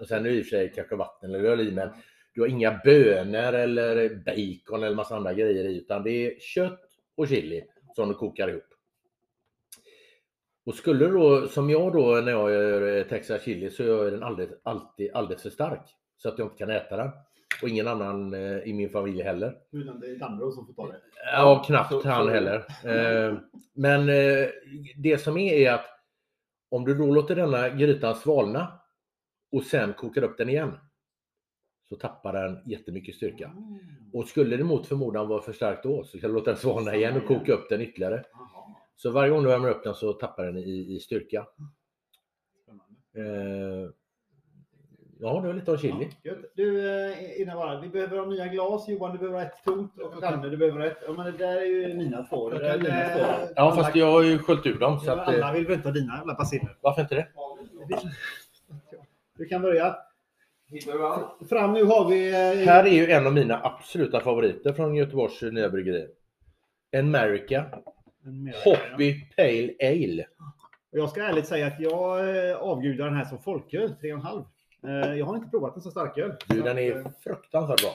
[0.00, 1.90] Och sen är det i och för sig kanske vatten eller öl i, men
[2.34, 6.80] du har inga bönor eller bacon eller massa andra grejer i, utan det är kött
[7.16, 7.64] och chili
[7.96, 8.71] som du kokar ihop.
[10.66, 14.12] Och skulle då, som jag då när jag gör eh, Texas chili, så gör jag
[14.12, 15.90] den alldeles, alltid alldeles för stark.
[16.16, 17.10] Så att jag inte kan äta den.
[17.62, 19.56] Och ingen annan eh, i min familj heller.
[19.72, 21.00] Utan det är Danro som får ta det.
[21.32, 22.56] Ja, knappt så- han så- heller.
[22.84, 23.34] Eh,
[23.74, 24.48] men eh,
[24.96, 25.86] det som är är att
[26.70, 28.80] om du då låter denna grytan svalna
[29.52, 30.78] och sen kokar upp den igen
[31.88, 33.44] så tappar den jättemycket styrka.
[33.46, 33.78] Mm.
[34.12, 36.94] Och skulle det mot förmodan vara för starkt då så kan du låta den svalna
[36.94, 38.24] igen och koka upp den ytterligare.
[38.32, 41.46] Jaha, Så varje gång du värmer upp den så tappar den i, i styrka.
[43.16, 43.90] Eh,
[45.20, 46.08] ja, det var lite om chili.
[46.22, 48.88] Ja, du, eh, innan bara, vi behöver ha nya glas.
[48.88, 49.98] Johan, du behöver ett tomt.
[49.98, 50.98] Och Danne, du behöver ett.
[51.06, 52.50] Ja, men det där är ju mina två.
[52.50, 53.52] Det där är mina två.
[53.56, 55.00] Ja, fast jag har ju sköljt ur dem.
[55.00, 56.76] Så Ja, att, alla eh, vill väl inte ha dina jävla pasiller?
[56.80, 57.28] varför inte det?
[59.38, 59.96] Du kan börja.
[61.48, 62.30] Fram nu har vi...
[62.66, 66.06] Här är ju en av mina absoluta favoriter från Göteborgs nya bryggeri.
[66.98, 67.64] America
[68.64, 70.26] Hoppy Pale Ale.
[70.92, 74.44] Och Jag ska ärligt säga att jag eh, avgudar den här som folköl, 3,5.
[74.86, 76.32] Eh, Jag har inte provat den som starköl.
[76.48, 77.90] Du, den att, är eh, fruktansvärt bra.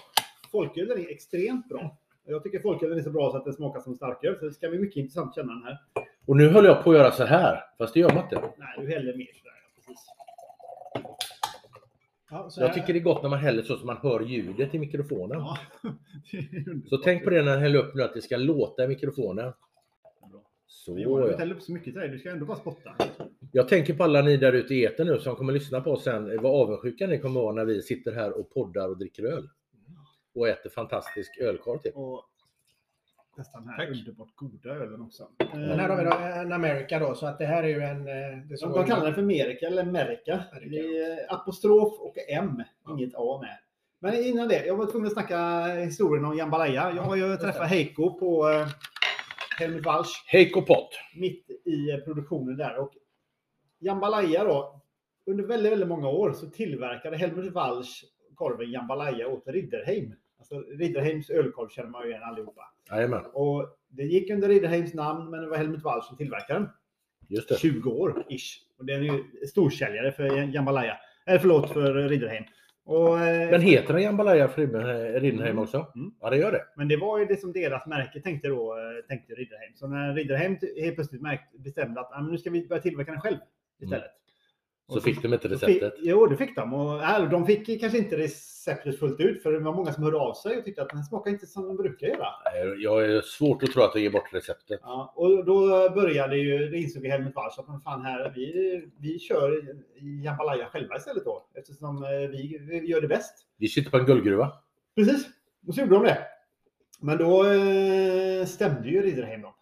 [0.52, 1.98] Folköl är extremt bra.
[2.26, 4.40] Jag tycker folkölen är så bra så att den smakar som starköl.
[4.40, 5.78] Så det ska bli mycket intressant att känna den här.
[6.26, 8.42] Och nu höll jag på att göra så här, fast det gör man inte.
[8.58, 9.52] Nej, du häller mer sådär.
[9.64, 10.06] ja, Precis.
[12.30, 14.76] Ja, så Jag tycker det är gott när man häller så, så man hör ljudet
[14.76, 15.40] i mikrofonen.
[15.40, 15.58] Ja.
[16.90, 19.54] Så tänk på det när ni häller upp nu, att det ska låta i mikrofonen.
[20.68, 21.38] Så Johan, du ja.
[21.38, 22.10] häller upp så mycket till dig.
[22.10, 22.96] Du ska ändå bara spotta.
[23.52, 26.04] Jag tänker på alla ni där ute i etern nu som kommer lyssna på oss
[26.04, 26.42] sen.
[26.42, 29.50] Vad avundsjuka ni kommer vara när vi sitter här och poddar och dricker öl.
[30.36, 31.92] Och äter fantastisk ölkorv till.
[31.96, 32.26] Och
[33.38, 33.90] testa den här Tack.
[33.90, 35.28] underbart goda ölen också.
[35.54, 38.00] Men här har vi då en America då, så att det här är ju en...
[38.00, 40.44] eh, Det De, som de kallar den för Amerika eller Amerika.
[40.70, 43.58] Det är apostrof och M, inget A med.
[44.00, 46.92] Men innan det, jag var tvungen att snacka historien om jambalaya.
[46.96, 48.46] Jag har ju träffat Heiko på
[49.60, 50.90] eh, Helmut Walsch Heiko Pott.
[51.16, 52.78] mitt i eh, produktionen där.
[52.78, 52.94] Och
[53.80, 54.82] jambalaya då,
[55.26, 58.04] under väldigt, väldigt många år så tillverkade Helmut Walsch
[58.36, 60.14] korven jambalaya åt Ridderheim.
[60.40, 62.62] Alltså Ridderheims ölkorv känner man ju igen allihopa.
[62.92, 66.70] Jajamän, Och det gick under Ridderheims namn, men det var Helmut Walsch som tillverkade den.
[67.28, 67.56] just det.
[67.60, 68.58] 20 år ish.
[68.78, 70.98] Och den är ju storsäljare för jambalaya.
[71.26, 72.44] Eller förlåt, för Ridderheim.
[72.88, 75.64] Och, eh, Men heter den Jambalaya Riddenheim- Riddenheim Mm.
[75.64, 75.88] också?
[75.96, 76.12] Mm.
[76.22, 76.64] Ja, det gör det.
[76.76, 79.74] Men det var ju det som deras märke tänkte då, eh, tänkte Ridderheim.
[79.76, 83.22] Så när Ridderheim helt plötsligt märkte, bestämde att ah, nu ska vi börja tillverka den
[83.22, 83.38] själv
[83.82, 84.12] istället.
[84.90, 85.94] Så fick de inte Då fick- receptet.
[86.00, 86.74] Jo, det fick de.
[86.74, 90.18] Och, äh, de fick kanske inte receptet fullt ut, för det var många som hörde
[90.18, 92.28] av sig och tyckte att den smakar inte som de brukar göra.
[92.78, 94.80] Jag är svårt att tro att de ger bort receptet.
[94.84, 99.20] Ja, och då började ju, det insåg ju Helmut Walsch att fan här, vi, vi
[99.20, 99.62] kör
[100.24, 101.48] jambalaya själva istället då.
[101.56, 103.34] Eftersom eh, vi, vi gör det bäst.
[103.58, 104.52] Vi sitter på en guldgruva.
[104.96, 105.28] Precis,
[105.68, 106.18] och så gjorde de det.
[107.02, 109.54] Men då eh, stämde ju Ridderheim dem.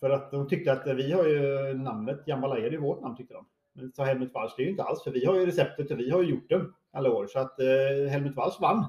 [0.00, 3.34] För att de tyckte att vi har ju namnet jambalaya, det är vårt namn tyckte
[3.34, 3.46] de.
[3.74, 5.98] Men sa Helmut Walsch, det är ju inte alls, för vi har ju receptet och
[5.98, 7.26] vi har ju gjort det alla år.
[7.26, 8.84] Så att eh, Helmut Walsch vann.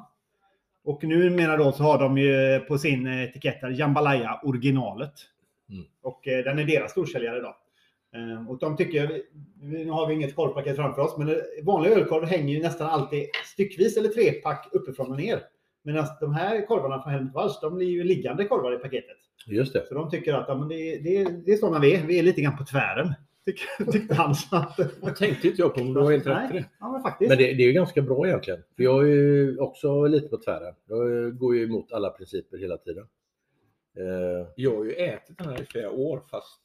[0.83, 5.13] Och nu menar då så har de ju på sin etikett här, jambalaya originalet.
[5.69, 5.85] Mm.
[6.01, 7.55] Och eh, den är deras storsäljare idag.
[8.15, 9.21] Eh, och de tycker,
[9.61, 13.25] nu har vi inget korvpaket framför oss, men eh, vanlig ölkorv hänger ju nästan alltid
[13.53, 15.39] styckvis eller trepack uppifrån och ner.
[15.83, 19.17] Medan de här korvarna från Helmut Walsch, de blir ju liggande korvar i paketet.
[19.47, 19.85] Just det.
[19.87, 22.05] Så de tycker att ja, men det, det, det är sådana vi är.
[22.07, 23.13] Vi är lite grann på tvären.
[23.45, 23.59] Tyck,
[23.91, 24.35] tyckte han.
[24.35, 26.65] Så att, Jag tänkte inte jag på om du har helt rätt det.
[26.79, 27.29] Ja, men faktiskt.
[27.29, 28.59] Men det, det är ju ganska bra egentligen.
[28.75, 30.73] För jag är ju också lite på tvären.
[30.87, 33.07] Jag går ju emot alla principer hela tiden.
[33.97, 36.61] Eh, Jag har ju ätit den här i flera år fast...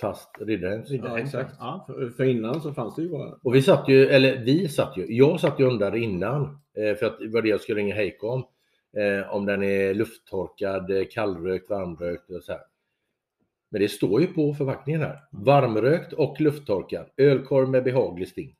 [0.00, 0.90] fast Riddarhems.
[0.90, 1.54] Ja, exakt.
[1.58, 1.84] Ja.
[1.86, 3.38] För, för innan så fanns det ju bara...
[3.42, 6.42] Och vi satt ju, eller vi satt ju, jag satt ju undrade innan,
[6.78, 8.44] eh, för att det var det jag skulle ringa Heiko om,
[8.96, 12.60] eh, om den är lufttorkad, kallrökt, varmrökt och så här.
[13.74, 15.18] Men det står ju på förpackningen här.
[15.30, 17.06] Varmrökt och lufttorkad.
[17.16, 18.54] Ölkorv med behaglig sting.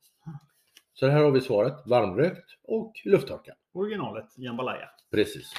[0.94, 1.72] Så här har vi svaret.
[1.86, 3.54] Varmrökt och lufttorkad.
[3.74, 4.88] Originalet jambalaya.
[5.10, 5.52] Precis.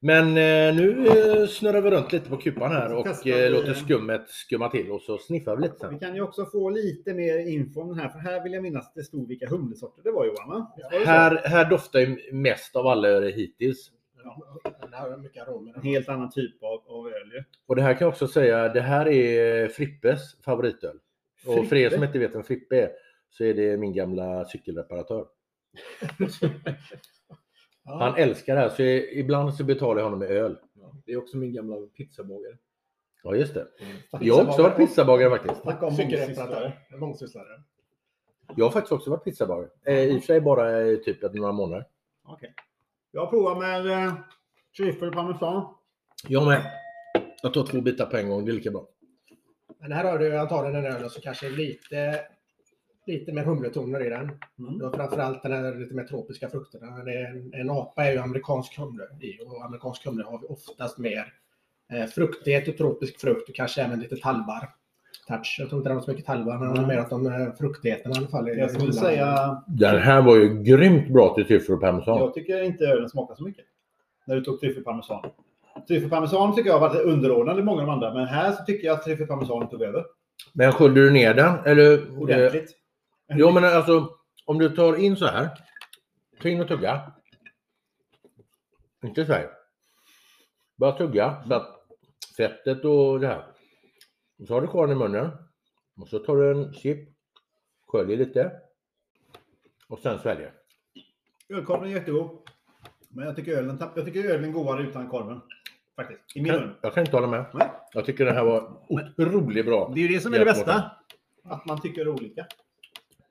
[0.00, 3.74] Men eh, nu eh, snurrar vi runt lite på kupan här och eh, vi- låter
[3.74, 5.98] skummet skumma till och så sniffar vi lite Vi sen.
[5.98, 8.86] kan ju också få lite mer info om den här, för här vill jag minnas
[8.86, 10.48] att det stod vilka humlesorter det var Johan.
[10.48, 10.72] va?
[10.92, 11.06] Var?
[11.06, 13.90] Här, här doftar ju mest av alla öl hittills.
[14.80, 15.74] Den här har mycket aromer.
[15.76, 17.44] En helt annan typ av, av öl.
[17.66, 20.98] Och det här kan jag också säga, det här är Frippes favoritöl.
[21.46, 21.94] Och för er Frippe?
[21.94, 22.90] som inte vet vem Frippe är,
[23.30, 25.26] så är det min gamla cykelreparatör.
[27.84, 27.98] Ja.
[27.98, 28.82] Han älskar det här, så
[29.18, 30.58] ibland så betalar jag honom med öl.
[30.74, 32.56] Ja, det är också min gamla pizzabagare.
[33.22, 33.66] Ja, just det.
[34.10, 35.62] Snacka Jag har också varit pizzabagare faktiskt.
[35.62, 36.72] Snacka om Cykelreparatör.
[36.98, 37.62] Mångsysslare.
[38.56, 39.70] Jag har faktiskt också varit pizzabagare.
[39.84, 41.86] Eh, I och för sig bara eh, typ ett några månader.
[42.24, 42.54] Okej.
[43.12, 44.14] Jag provar med eh,
[44.76, 45.74] tryffel parmesan.
[46.28, 46.70] Jag med.
[47.42, 48.88] Jag tar två bitar på en gång, det är lika bra.
[49.80, 52.20] Men här har du antagligen en öl som kanske är lite,
[53.06, 54.30] lite mer humletoner i den.
[54.58, 54.78] Mm.
[54.78, 56.86] Du har framförallt den här lite mer tropiska frukterna.
[56.86, 61.32] En, en apa är ju amerikansk humle i och amerikansk humle har vi oftast mer
[61.92, 64.68] eh, fruktighet och tropisk frukt och kanske även lite tallbar.
[65.28, 65.56] Touch.
[65.58, 67.52] Jag tror inte det var så mycket tallbar men det är mer att de eh,
[67.58, 68.48] fruktigheten i alla fall.
[68.48, 72.18] Jag skulle säga, Den här var ju grymt bra till tryffel och parmesan.
[72.18, 73.64] jag tycker inte ölen smakar så mycket.
[74.26, 75.30] När du tog tryffel parmesan.
[75.88, 78.64] Tryffel parmesan tycker jag har varit underordnad i många av de andra, men här så
[78.64, 80.04] tycker jag att tryffel parmesan tog över.
[80.52, 81.54] Men sköljde du ner den?
[81.64, 82.76] Eller, eh, Ordentligt.
[83.34, 84.08] Jo, men alltså
[84.44, 85.48] om du tar in så här.
[86.42, 87.12] Ta in och tugga.
[89.04, 89.46] Inte så här.
[90.76, 91.68] Bara tugga så att
[92.36, 93.42] fettet och det här.
[94.38, 95.30] Och så har du kvar den i munnen.
[95.96, 97.08] Och så tar du en chip.
[97.86, 98.52] Sköljer lite.
[99.88, 100.54] Och sen sväljer.
[101.48, 102.48] Ölkorven är jättegod.
[103.08, 105.40] Men jag tycker ölen, jag tycker ölen är godare utan korven.
[105.96, 106.36] Faktiskt.
[106.36, 106.74] I min mun.
[106.82, 107.44] Jag kan inte hålla med.
[107.54, 107.70] Nej.
[107.92, 109.92] Jag tycker det här var otroligt bra.
[109.94, 110.90] Det är ju det som är det bästa.
[111.44, 112.46] Att man tycker olika.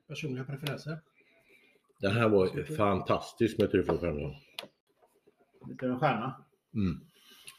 [0.08, 0.98] Personliga preferenser.
[2.00, 4.34] Den här var fantastisk med tryffel och parmesan.
[5.68, 6.44] Lite av en stjärna.
[6.74, 7.00] Mm.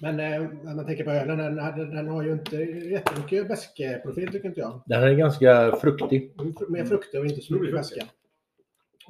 [0.02, 4.32] Men eh, när man tänker på ölen, den, den, den har ju inte jättemycket bäskprofil
[4.32, 4.82] tycker inte jag.
[4.86, 6.32] Den är ganska fruktig.
[6.70, 8.06] Mer frukter och inte så mycket beska.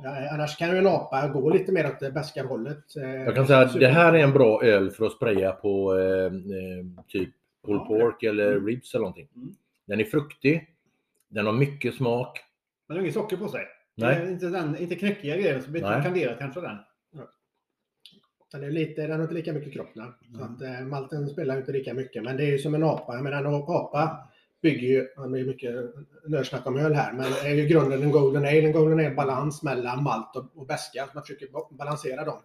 [0.04, 2.96] Ja, annars kan ju en apa gå lite mer åt det bäskarhållet.
[3.04, 6.00] Eh, Jag kan säga att det här är en bra öl för att spraya på
[6.00, 7.30] eh, eh, typ
[7.66, 8.66] pulled Ja, pork eller Mm.
[8.68, 9.28] ribs eller någonting.
[9.36, 9.50] Mm.
[9.88, 10.70] Den är fruktig.
[11.30, 12.40] Den har mycket smak.
[12.88, 13.62] Men det har inget socker på sig.
[13.96, 14.16] Nej.
[14.16, 16.04] Det är Inte, den, inte knäckiga grejer, så blir det Nej.
[16.04, 16.78] kanderat kanske den.
[18.52, 19.90] Den, är lite, den har inte lika mycket kropp.
[19.94, 20.08] nej.
[20.32, 20.54] Så Mm.
[20.56, 22.24] att, eh, malten spelar inte lika mycket.
[22.24, 23.22] Men det är ju som en apa.
[23.22, 24.30] Men en apa
[24.62, 25.00] bygger ju,
[25.32, 25.76] det är mycket
[26.28, 28.62] nörsnack om öl här, men är ju grunden en golden ale.
[28.62, 31.10] En golden ale balans mellan malt och, och beska.
[31.14, 32.38] Man försöker ba- balansera dem.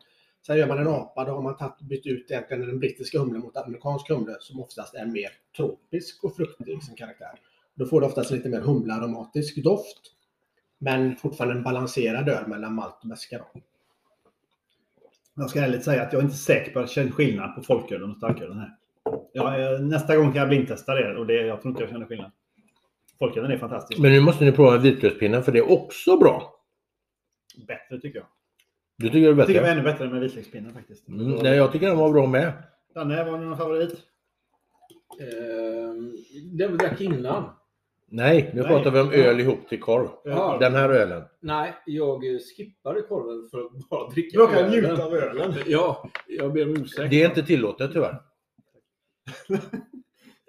[0.47, 3.41] Sen gör man en apa, då har man tagit, bytt ut egentligen den brittiska humlen
[3.41, 7.41] mot amerikansk humle som oftast är mer tropisk och fruktig i sin karaktär.
[7.75, 10.01] Då får du oftast lite mer humlearomatisk doft.
[10.79, 13.39] Men fortfarande en balanserad öl mellan malt och beska.
[13.39, 13.61] Då.
[15.37, 17.63] Jag ska ärligt säga att jag är inte säker på att jag känner skillnad på
[17.63, 18.71] folkölen och starkölen här.
[19.33, 22.07] Ja, eh, nästa gång kan jag blindtesta det och det, jag tror inte jag känner
[22.07, 22.31] skillnad.
[23.19, 24.01] Folkölen är fantastisk.
[24.01, 26.55] Men nu måste ni prova vitlökspinnen för det är också bra.
[27.69, 28.27] Bättre tycker jag.
[28.99, 29.81] Du tycker det är Jag tycker det var bättre?
[29.81, 31.09] ännu bättre med vitlökspinnen faktiskt.
[31.09, 32.53] Mm, nej, jag tycker den var bra med.
[32.95, 33.93] Danne, var det någon favorit?
[35.21, 36.13] Ehm,
[36.59, 37.51] den vi drack innan.
[38.17, 38.69] Nej, nu Nej.
[38.71, 40.09] pratar vi om öl ihop till korv.
[40.25, 40.57] Ja.
[40.61, 41.23] Den här ölen.
[41.41, 42.23] Nej, jag
[42.57, 44.71] skippade korven för att bara dricka Du råkar ölen.
[44.71, 45.55] njuta av ölen.
[45.67, 47.11] Ja, jag ber om ursäkt.
[47.11, 48.23] Det är inte tillåtet tyvärr.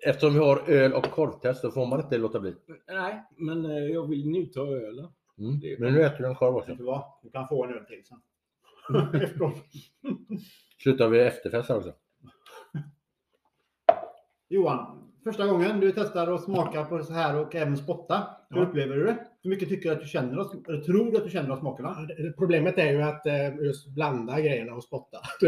[0.05, 2.55] Eftersom vi har öl och korvtest så får man inte låta bli.
[2.87, 5.07] Nej, men eh, jag vill njuta av ölen.
[5.37, 5.55] Mm.
[5.63, 6.69] Är- Men nu äter du en korv också.
[6.69, 7.03] Vet du vad?
[7.23, 8.21] Du kan få en öl till sen.
[10.83, 11.93] Slutar vi efterfest här också.
[14.49, 18.27] Johan, första gången du testar och smakar på så här och även spotta.
[18.49, 18.63] Hur Ja.
[18.67, 19.17] upplever du det?
[19.43, 21.57] Hur mycket tycker du att du känner, av- eller tror du att du känner av
[21.59, 22.07] smakerna?
[22.17, 25.17] Ja, Problemet är ju att eh, just blanda grejerna och spotta.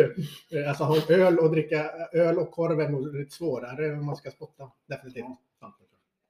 [0.56, 4.16] Eh, Alltså ha öl och dricka öl och korv är nog lite svårare om man
[4.16, 4.72] ska spotta.
[4.88, 5.26] Definitivt.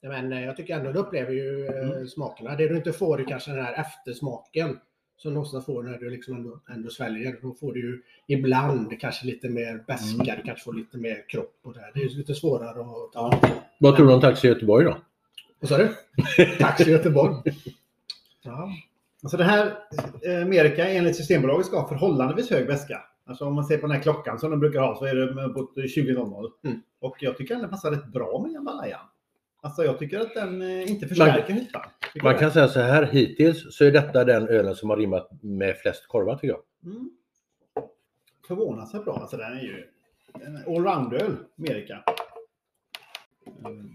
[0.02, 2.08] Men eh, jag tycker ändå du upplever ju eh, Mm.
[2.08, 2.56] smakerna.
[2.56, 4.80] Det du inte får är kanske den här eftersmaken
[5.18, 7.40] som du ofta får när du liksom ändå, ändå sväljer.
[7.42, 11.60] Då får du ju ibland kanske lite mer beska, du kanske får lite mer kropp
[11.64, 11.92] och det här.
[11.94, 13.40] Det är ju lite svårare att ta.
[13.80, 14.98] Vad tror du om Taxi Göteborg då?
[15.60, 15.90] Vad sa du?
[16.60, 17.36] Taxi Göteborg.
[18.44, 18.70] Ja.
[19.24, 19.66] Alltså det här
[20.22, 23.02] eh, Amerika enligt Systembolaget ska ha förhållandevis hög väska.
[23.26, 25.46] Alltså om man ser på den här klockan som de brukar ha så är det
[25.46, 26.52] uppåt 20.00.
[26.64, 26.82] Mm.
[27.00, 29.00] Och jag tycker att den passar rätt bra med Jambalaya.
[29.68, 31.82] Alltså jag tycker att den eh, inte förstärker hyttan.
[32.24, 35.78] Man kan säga så här, hittills så är detta den ölen som har rimmat med
[35.78, 36.62] flest korvar tycker jag.
[36.86, 37.10] Mm.
[38.48, 39.14] Förvånansvärt bra.
[39.14, 39.84] Alltså den är ju
[40.34, 42.04] en allround-öl, Amerika.
[43.66, 43.90] Mm.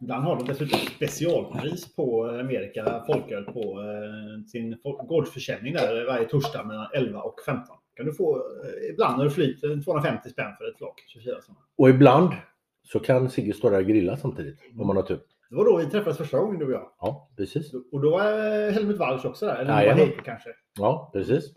[0.00, 6.64] Ibland har de dessutom specialpris på Amerika folköl på eh, sin gårdsförsäljning där varje torsdag
[6.64, 7.76] mellan 11 och 15.
[7.94, 11.04] Kan du få eh, ibland när det flyter 250 spänn för ett flak.
[11.06, 11.60] 24 sådana.
[11.76, 12.32] Och ibland
[12.82, 15.20] så kan Sigge stå där och grilla samtidigt om man har tur.
[15.50, 16.90] Det var då vi träffades första gången du och jag.
[17.00, 17.74] Ja, precis.
[17.92, 18.20] Och då var
[18.66, 19.56] eh, Helmut Walch också där.
[19.56, 19.98] Eller Jajamän.
[20.06, 20.48] Heike kanske.
[20.78, 21.52] Ja, precis.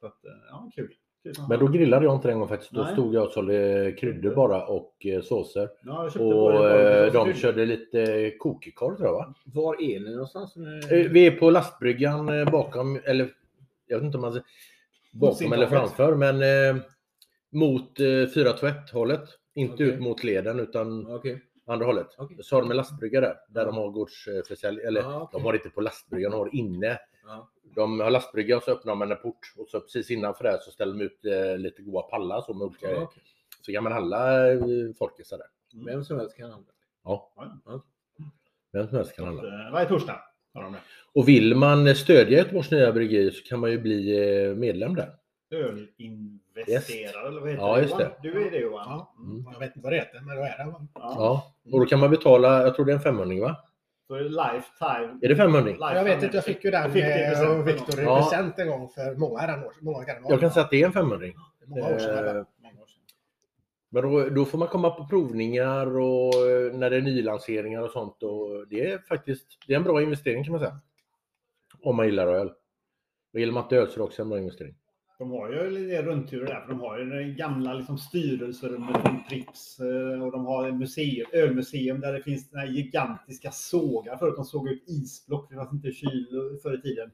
[0.00, 0.88] Så att, eh, ja, kul.
[1.22, 1.34] kul.
[1.48, 2.72] Men då grillade jag inte den gången faktiskt.
[2.72, 2.92] Då Nej.
[2.92, 5.68] stod jag och sålde kryddor bara och eh, såser.
[5.84, 9.34] Ja, jag köpte Och både- de körde lite kokekorv tror jag va?
[9.44, 10.54] Var är ni någonstans?
[10.90, 13.28] Vi är på lastbryggan bakom, eller
[13.86, 14.46] jag vet inte om man säger
[15.12, 16.82] bakom eller framför, men eh,
[17.52, 19.22] mot eh, 421 hållet.
[19.56, 19.86] Inte Okej.
[19.86, 21.42] ut mot leden utan Okej.
[21.66, 22.06] andra hållet.
[22.18, 22.36] Okej.
[22.42, 24.86] Så har de en lastbrygga där, där de har gårdsförsäljning.
[24.86, 25.40] Eller Ja, okej.
[25.40, 26.98] de har inte på lastbryggan, de har inne.
[27.26, 27.50] Ja.
[27.74, 30.70] De har lastbrygga och så öppnar man en port och så precis innanför där så
[30.70, 33.22] ställer de ut eh, lite goda pallar så med olika Ja, okej.
[33.60, 34.58] Så kan man handla eh,
[34.98, 35.46] folkisar där.
[35.86, 36.72] Vem som helst kan handla.
[37.04, 37.32] Ja.
[37.66, 37.82] Ja.
[38.72, 39.42] Vem som helst kan handla.
[39.66, 40.20] Eh, Varje torsdag
[40.54, 40.78] har de det.
[41.14, 45.14] Och vill man stödja Göteborgs nya bryggeri så kan man ju bli eh, medlem där.
[45.50, 47.82] Ölinvesterare eller vad heter Ja, det?
[47.82, 48.12] just det.
[48.22, 48.86] Du är det Johan.
[48.88, 49.14] Ja.
[49.18, 49.44] Mm.
[49.52, 50.64] Jag vet inte vad det heter, men vad är det?
[50.66, 50.86] Ja.
[50.94, 51.52] Ja.
[51.72, 53.56] Och då kan man betala, jag tror det är en 500 va?
[54.06, 55.18] Så är det lifetime.
[55.22, 55.76] Är det 500?
[55.94, 56.84] Jag vet inte, jag fick ju den
[57.46, 58.16] av Viktor i Ja.
[58.22, 60.16] present en gång för många herrans år många vara.
[60.28, 61.26] Jag kan säga att det är en 500
[61.66, 62.26] Många år sedan.
[62.26, 62.46] Eh, sedan.
[63.88, 67.90] Men då, då får man komma på provningar och eh, när det är nylanseringar och
[67.90, 68.22] sånt.
[68.22, 70.80] Och det är faktiskt det är en bra investering kan man säga.
[71.82, 72.52] Om man gillar öl.
[73.32, 74.74] Och gillar man inte öl så är det också en bra investering.
[75.18, 79.24] De har ju lite rundturer där, för de har ju det gamla liksom, styrelserummet från
[79.28, 84.16] Pripps eh, och de har ett museum, ölmuseum där det finns den här gigantiska sågar.
[84.16, 86.26] Förut de såg ut isblock, det fanns inte kyl
[86.62, 87.10] förr i tiden.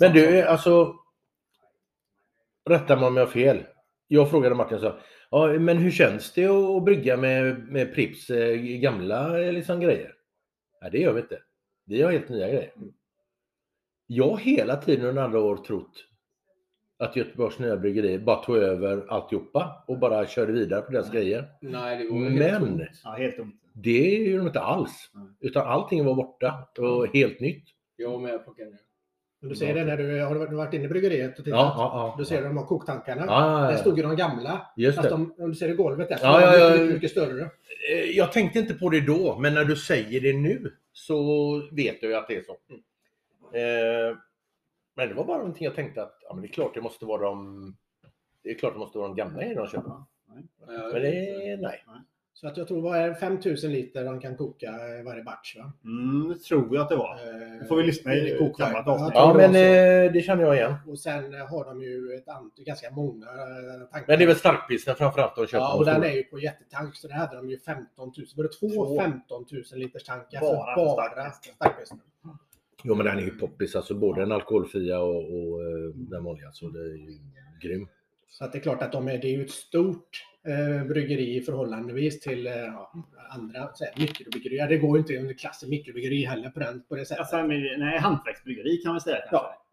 [0.00, 0.94] Men du, alltså.
[2.70, 3.64] Rätta mig om jag har fel.
[4.08, 4.98] Jag frågade Martin så
[5.30, 10.14] ja, men hur känns det att brygga med, med Pripps eh, gamla eh, liksom, grejer?
[10.82, 11.38] Nej, det gör vi inte.
[11.86, 12.72] Vi har helt nya grejer.
[14.06, 16.07] Jag har hela tiden under andra år trott
[16.98, 21.44] att Göteborgs nya bryggeri bara tog över alltihopa och bara körde vidare på deras grejer.
[21.60, 22.82] Nej, det var ju helt Men tomt.
[23.04, 23.52] Ja, helt dumt.
[23.72, 25.10] det är ju de inte alls.
[25.14, 25.28] Mm.
[25.40, 27.64] Utan allting var borta och helt nytt.
[27.96, 28.76] Jag var med på Kenny.
[29.40, 31.58] Du ser det när du har du varit inne i bryggeriet och tittat.
[31.60, 32.14] Ja, ja, ja.
[32.18, 33.24] Du ser de har koktankarna.
[33.26, 33.78] Ja, ja, Där ja.
[33.78, 34.66] stod ju de gamla.
[34.76, 36.76] Just Fast de, om du ser i golvet där, så Ja, är de ja, ja.
[36.82, 37.42] mycket, mycket större.
[37.92, 41.22] Eh, Jag tänkte inte på det då, men när du säger det nu så
[41.72, 42.52] vet jag ju att det är så.
[43.58, 44.16] Eh,
[44.98, 47.04] Men det var bara någonting jag tänkte att ja, men det är klart det måste
[47.04, 47.76] vara de
[48.42, 49.92] det är klart det måste vara de gamla i de köper.
[50.92, 51.84] Men det nej.
[52.32, 54.70] Så att jag tror vad är det, 5000 liter de kan koka
[55.04, 55.72] varje batch va?
[55.84, 57.14] Mm, det tror jag att det var.
[57.14, 59.12] Eh, Då får vi lyssna i kokkammaren Ja, avsnitt.
[59.14, 59.58] Ja det men så.
[59.58, 60.74] eh, det känner jag igen.
[60.86, 64.04] Och sen eh, har de ju ett antal, ganska många eh, tankar.
[64.08, 65.58] Men det är väl starkpilsner framförallt de köper.
[65.64, 66.08] Ja, och den stora.
[66.08, 68.26] är ju på jättetank så där hade de ju 15 000.
[68.36, 69.00] Var det två, Två.
[69.00, 71.98] 15 000 liters tankar Bara för bara starkpilsner.
[72.84, 76.52] Jo men den är ju poppis, alltså både den alkoholfria och, och eh, den vanliga.
[76.52, 77.18] Så det är ju
[77.62, 77.88] grym.
[78.28, 81.36] Så att det är klart att de är, det är ju ett stort eh, bryggeri
[81.36, 82.52] i förhållandevis till eh,
[83.30, 84.68] andra så här, mikrobryggerier.
[84.68, 87.20] Det går ju inte under klassen mikrobryggeri heller på, den, på det sättet.
[87.20, 89.16] Alltså, men- nej, hantverksbryggeri kan man säga.
[89.16, 89.36] Kanske.
[89.36, 89.64] Ja.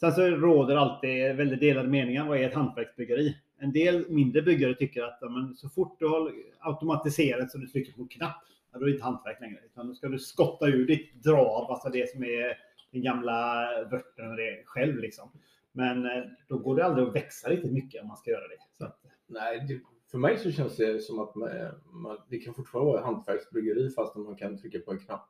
[0.00, 2.26] Sen så råder alltid väldigt delade meningar.
[2.28, 3.36] Vad är ett hantverksbryggeri?
[3.60, 7.66] En del mindre byggare tycker att ja, men så fort du har automatiserat så du
[7.66, 8.42] trycker på knapp,
[8.78, 9.60] då är det inte hantverk längre.
[9.66, 12.58] Utan då ska du skotta ur ditt drav, alltså det som är
[12.90, 14.98] den gamla vörten och det själv.
[14.98, 15.30] Liksom.
[15.72, 18.58] Men eh, då går det aldrig att växa riktigt mycket om man ska göra det.
[18.78, 21.50] Så att, Nej, det, för mig så känns det som att man,
[21.90, 25.28] man, det kan fortfarande vara hantverksbryggeri fast man kan trycka på en knapp.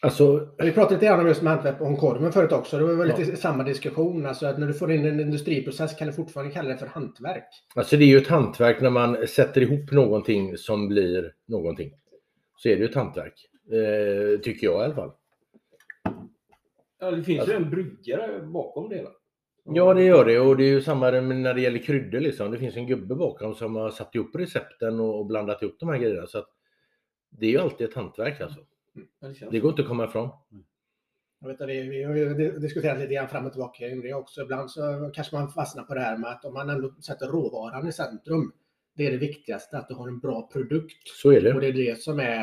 [0.00, 2.78] Alltså, Vi pratade lite grann om just med hantverk om korven förut också.
[2.78, 3.16] Det var väl Ja.
[3.16, 4.26] lite samma diskussion.
[4.26, 7.44] Alltså att när du får in en industriprocess kan du fortfarande kalla det för hantverk.
[7.74, 11.92] alltså det är ju ett hantverk när man sätter ihop någonting som blir någonting.
[12.56, 13.34] Så är det ju ett hantverk.
[13.72, 15.12] Eh, tycker jag i alla fall.
[17.00, 19.10] Ja, det finns Alltså- ju en bryggare bakom det hela.
[19.64, 22.50] Ja, det gör det och det är ju samma när det gäller kryddor liksom.
[22.50, 25.88] Det finns en gubbe bakom som har satt ihop recepten och och blandat ihop de
[25.88, 26.26] här grejerna.
[26.26, 26.48] Så att
[27.30, 28.60] det är ju alltid ett hantverk alltså.
[29.50, 30.28] Det går inte att komma ifrån.
[31.40, 34.42] Jag vet, det, vi har ju diskuterat lite grann fram och tillbaka i det också.
[34.42, 37.88] Ibland så kanske man fastnar på det här med att om man ändå sätter råvaran
[37.88, 38.52] i centrum.
[38.96, 41.08] Det är det viktigaste, att du har en bra produkt.
[41.22, 41.72] Så är Och det.
[41.72, 42.42] det är det som är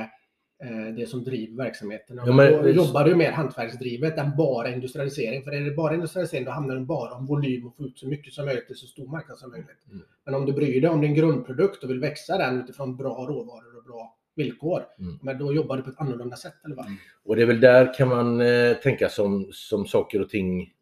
[0.64, 2.20] eh, det som driver verksamheten.
[2.20, 5.44] Och Ja, men- då jobbar du mer hantverksdrivet än bara industrialisering.
[5.44, 8.08] För är det bara industrialisering då handlar det bara om volym och få ut så
[8.08, 9.86] mycket som möjligt till så stor marknad som möjligt.
[9.92, 10.06] Mm.
[10.26, 13.78] Men om du bryr dig om din grundprodukt och vill växa den utifrån bra råvaror
[13.78, 14.86] och bra villkor.
[15.00, 15.20] Mm.
[15.22, 16.66] Men då jobbar du på ett annorlunda sätt.
[16.66, 16.86] Eller vad?
[17.24, 20.74] Och det är väl där kan man eh, tänka som, som saker och ting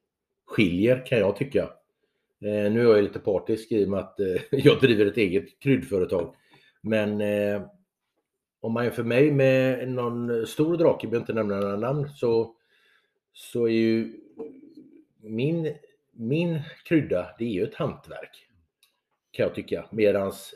[0.45, 1.63] skiljer kan jag tycka.
[2.41, 5.59] Eh, nu är jag lite partisk i och med att eh, jag driver ett eget
[5.59, 6.35] kryddföretag.
[6.81, 7.61] Men eh,
[8.59, 12.55] om man jämför mig med någon stor drake, jag behöver inte nämna några namn, så,
[13.33, 14.13] så är ju
[15.21, 15.75] min,
[16.11, 18.47] min krydda, det är ju ett hantverk.
[19.31, 19.85] Kan jag tycka.
[19.91, 20.53] Medans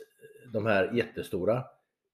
[0.52, 1.64] de här jättestora,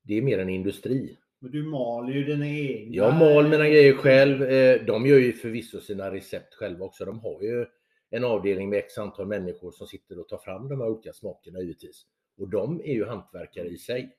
[0.04, 1.18] det är mer en industri.
[1.38, 2.94] men du maler ju dina egna...
[2.96, 4.42] Jag mal mina grejer själv.
[4.42, 7.04] Eh, De gör ju förvisso sina recept själva också.
[7.04, 7.66] De har ju
[8.10, 11.60] en avdelning med x antal människor som sitter och tar fram de här olika smakerna
[11.60, 12.06] givetvis.
[12.38, 14.16] Och de är ju hantverkare i sig.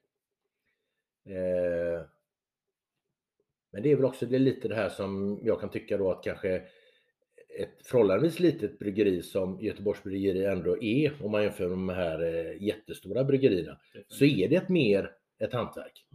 [1.25, 2.01] Eh,
[3.71, 6.23] Men det är väl också det lite det här som jag kan tycka då att
[6.23, 6.55] kanske
[7.59, 12.23] ett förhållandevis litet bryggeri som Göteborgs bryggeri ändå är, om man jämför med de här
[12.23, 13.77] eh, jättestora bryggerierna,
[14.07, 15.11] så är det ett mer
[15.43, 16.05] ett hantverk.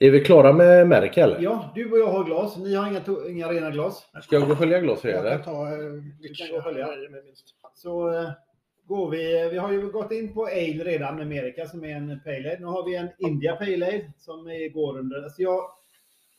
[0.00, 1.40] Är vi klara med märk eller?
[1.40, 2.56] Ja, du och jag har glas.
[2.56, 4.06] Ni har inga, inga rena glas.
[4.22, 5.72] Ska jag gå och skölja glas för er Jag kan ta...
[5.72, 5.78] eh,
[6.20, 6.86] Du kan gå och följa.
[6.86, 7.46] med minst.
[7.74, 8.30] Så eh,
[8.86, 9.48] går vi.
[9.50, 12.56] Vi har ju gått in på Ale redan, Amerika som är en Pale Ale.
[12.60, 15.22] Nu har vi en India Pale Ale som är, går under.
[15.22, 15.60] Alltså jag,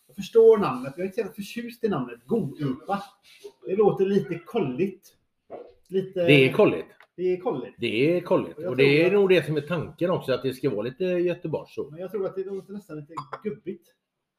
[0.08, 0.94] jag förstår namnet.
[0.98, 2.20] Jag är inte så förtjust i namnet.
[2.26, 3.04] God-IPA.
[3.68, 5.14] Det låter lite kolligt.
[5.90, 6.86] Lite, Det är kolligt.
[7.18, 7.76] Det är kolligt.
[7.78, 8.58] Det är kolligt.
[8.58, 10.82] Och Och det är att- nog det som är tanken också, att det ska vara
[10.82, 11.90] lite Göteborgs så.
[11.90, 13.14] Men jag tror att det låter nästan lite
[13.44, 13.88] gubbigt.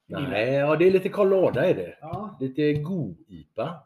[0.07, 1.99] Nej, ja, det är lite Colada är det.
[2.01, 2.37] Ja.
[2.41, 3.83] Lite god-IPA.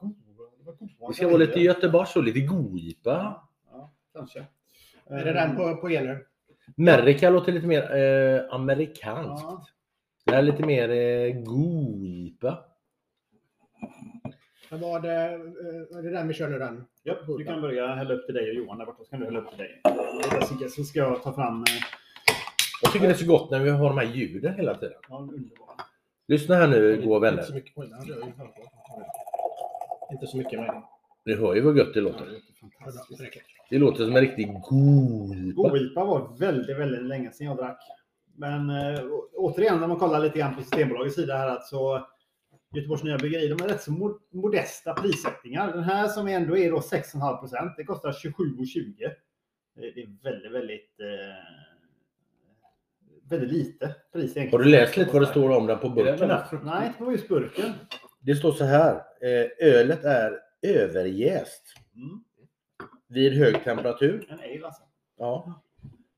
[1.09, 3.11] Det ska vara lite Göteborgs och lite god-IPA.
[3.11, 4.47] Ja, ja, kanske.
[5.07, 6.26] Är det den på, på E nu?
[6.76, 9.45] Merika låter lite mer eh, amerikanskt.
[9.45, 9.64] Ja.
[10.24, 12.59] Det är lite mer eh, god-IPA.
[14.72, 15.10] Men Vad, eh,
[15.98, 16.84] är det den vi kör nu den?
[17.02, 19.04] Ja, du kan börja hälla upp till dig och Johan där borta.
[19.04, 19.80] Så kan du hälla upp till dig.
[20.70, 21.60] Så- ska jag ta fram...
[21.62, 21.66] eh,
[22.82, 24.94] Jag tycker det är så gott när vi har de här ljuden hela tiden.
[25.08, 25.70] Ja, underbara.
[26.28, 27.42] Lyssna här nu, goa Inte vänner.
[27.42, 27.76] så mycket.
[30.12, 30.82] Inte så mycket med
[31.24, 32.26] Ni hör ju vad gött det låter.
[32.26, 33.30] det.
[33.70, 35.68] Det låter som en riktig god-IPA.
[35.68, 37.78] Goipa var väldigt, väldigt länge sedan jag drack.
[38.36, 39.00] Men äh,
[39.36, 42.06] återigen, när man kollar lite grann på Systembolagets sida här, att så
[42.74, 45.72] Göteborgs Nya Bryggeri, de är rätt så mo- modesta prissättningar.
[45.72, 49.12] Den här som ändå är då 6,5 procent, det kostar 27,20.
[49.74, 51.06] Det är väldigt, väldigt, eh,
[53.30, 54.50] väldigt lite pris egentligen.
[54.50, 56.28] Har du läst lite vad det står om den på burken?
[56.62, 57.72] Nej, inte på just burken.
[58.20, 58.94] Det står så här.
[59.20, 61.62] Eh, ölet är överjäst
[61.94, 62.24] Mm.
[63.08, 64.26] vid hög temperatur.
[64.30, 64.82] En ale alltså.
[65.18, 65.62] Ja.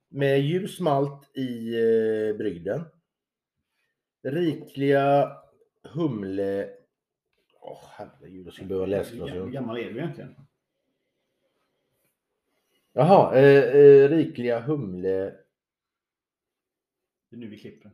[0.09, 2.85] Med ljus malt i eh, brygden.
[4.23, 5.33] Rikliga
[5.85, 6.69] humle...
[7.61, 10.35] Åh herregud, jag skulle behöva läsa Hur gammal är du egentligen?
[12.93, 15.35] Jaha, eh, eh, rikliga humle...
[17.31, 17.93] Det är nu vi klipper.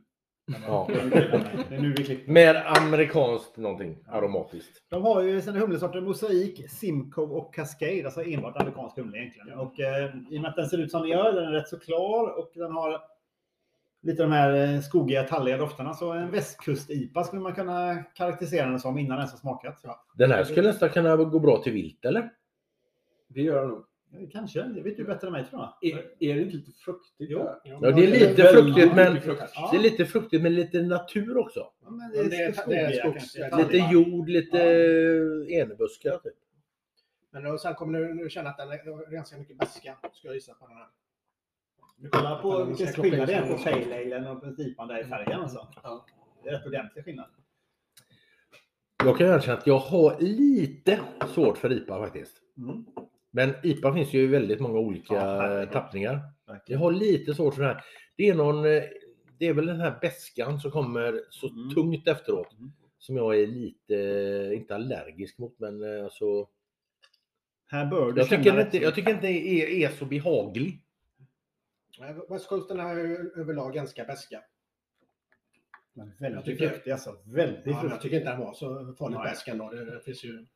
[0.66, 0.88] Ja.
[1.68, 2.32] Det är nu vi klipper.
[2.32, 4.84] Med amerikanskt någonting aromatiskt.
[4.88, 9.58] De har ju sina humlesorter Mosaik, Simcoe och Cascade, alltså enbart amerikansk humle egentligen.
[9.58, 11.68] Och eh, i och med att den ser ut som den gör, den är rätt
[11.68, 13.00] så klar och den har
[14.02, 15.94] lite de här eh, skogiga, talliga dofterna.
[15.94, 19.80] Så en västkust-IPA skulle man kunna karaktärisera den som innan den ens har smakat.
[19.82, 20.04] Ja.
[20.14, 22.30] Den här skulle nästan kunna gå bra till vilt, eller?
[23.28, 23.84] Det gör det nog.
[24.32, 25.92] Kanske, det vet du bättre än mig tror jag.
[25.92, 25.98] Är,
[26.30, 27.30] är det inte lite fruktigt?
[27.30, 27.48] Jo.
[27.64, 29.18] Ja, det är lite fruktigt, men.
[29.54, 29.68] Ja.
[29.72, 31.60] det är lite fruktigt med lite natur också.
[31.84, 33.02] Ja, men det är- det är skogiga skogs-
[33.36, 34.58] kanske, lite Lite jord, lite
[35.48, 36.18] enebuskar.
[36.18, 36.32] Typ.
[37.30, 40.34] Men då, sen kommer du, du känna att den är ganska mycket beska, ska jag
[40.34, 40.86] gissa på den här.
[42.02, 43.62] Du kollar på vilken skillnad det är på.
[43.62, 44.30] Pale Ale
[44.78, 45.40] och där i färgen.
[45.40, 45.68] Alltså.
[45.82, 46.06] Ja.
[46.42, 47.26] Det är rätt ordentlig skillnad.
[49.04, 51.00] Jag kan erkänna att jag har lite
[51.34, 52.36] svårt för IPA faktiskt.
[52.58, 52.86] Mm.
[53.30, 56.20] Men IPA finns ju i väldigt många olika Ja, tappningar.
[56.66, 57.84] Jag har lite svårt för det här.
[58.16, 58.82] Det är någon, eh,
[59.38, 61.74] det är väl den här beskan som kommer så Mm.
[61.74, 62.52] tungt efteråt.
[62.58, 62.72] Mm.
[62.98, 66.48] Som jag är lite, eh, inte allergisk mot, men eh, alltså.
[67.66, 70.80] Här bör du Jag tycker inte, jag tycker inte är, är så behaglig.
[72.00, 72.96] Nej, West Coasten är
[73.40, 74.40] överlag ganska beska.
[75.92, 77.16] Men väldigt Jag tycker- fruktig alltså.
[77.24, 78.00] Väldigt Ja, men jag fruktig.
[78.00, 79.30] tycker inte den var så farligt Nej.
[79.30, 79.70] besk ändå.
[79.70, 80.46] Det, finns ju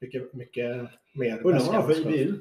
[0.00, 2.14] mycket, mycket mer Undrar vad för.
[2.20, 2.40] IBU.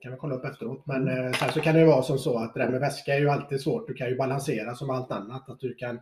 [0.00, 0.86] kan vi kolla upp efteråt.
[0.86, 3.14] Men eh, sen så kan det ju vara som så att det där med väska
[3.14, 3.86] är ju alltid svårt.
[3.88, 5.48] Du kan ju balansera som allt annat.
[5.48, 5.96] Att du kan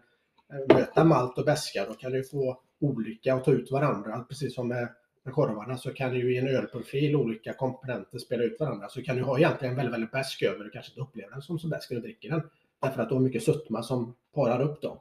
[0.53, 1.85] eh, möta malt och väska.
[1.89, 4.25] Då kan du få olika och ta ut varandra.
[4.29, 4.89] Precis som med,
[5.29, 8.89] med korvarna så kan du ju i en ölprofil olika komponenter spela ut varandra.
[8.89, 11.59] Så kan du ha egentligen väldigt, väldigt besk över och kanske inte uppleva den som
[11.59, 12.43] så besk när du dricker den.
[12.83, 14.99] Därför att du har mycket sötma som parar upp dem.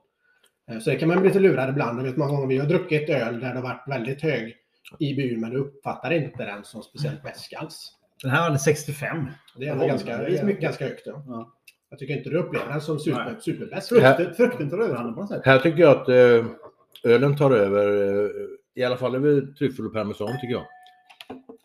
[0.71, 1.99] Eh, Så det kan man bli lite lurad ibland.
[1.99, 4.55] Jag vet många gånger vi har druckit öl där det har varit väldigt hög
[4.99, 7.93] IBU men du uppfattar inte den som speciellt besk alls.
[8.21, 9.25] Den här hade 65.
[9.57, 10.61] Det är ändå ganska, det är mycket.
[10.61, 11.01] ganska högt.
[11.05, 11.23] Ja.
[11.28, 11.53] Ja.
[11.89, 13.89] Jag tycker inte du upplever den som super, superbäst.
[13.89, 15.41] Frukten, frukten tar överhanden på något sätt.
[15.45, 16.45] Här tycker jag att eh,
[17.03, 17.88] ölen tar över,
[18.25, 18.30] eh,
[18.78, 20.65] i alla fall över tryffel och parmesan tycker jag.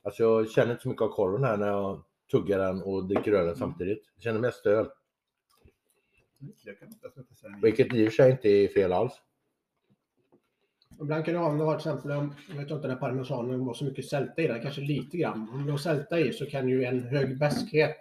[0.03, 3.33] Alltså jag känner inte så mycket av korven här när jag tuggar den och dricker
[3.33, 4.03] ölen samtidigt.
[4.15, 4.87] Jag känner mest öl.
[7.63, 9.13] Vilket i och för sig inte är fel alls.
[11.01, 12.11] Ibland kan du ha, om du har till exempel,
[12.49, 15.49] jag vet inte när parmesanen var så mycket sälta i den, kanske lite grann.
[15.55, 17.97] Om du har sälta i så kan ju en hög bäskhet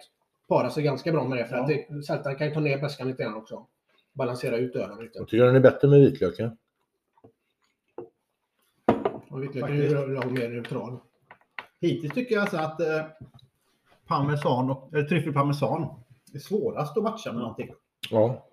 [0.48, 1.44] para sig ganska bra med det.
[1.46, 1.62] För Ja.
[1.62, 3.66] att det, sältan kan ju ta ner bäskan lite grann också.
[4.12, 5.18] Balansera ut ölen lite.
[5.18, 6.56] Jag tycker den är bättre med vitlöken.
[9.32, 9.92] Och är Faktiskt.
[9.92, 10.98] ju mer neutral.
[11.80, 13.04] Hittills tycker jag alltså att eh,
[14.06, 15.88] parmesan och, eller tryffelparmesan
[16.34, 17.74] är svårast att matcha med någonting.
[18.10, 18.48] Ja.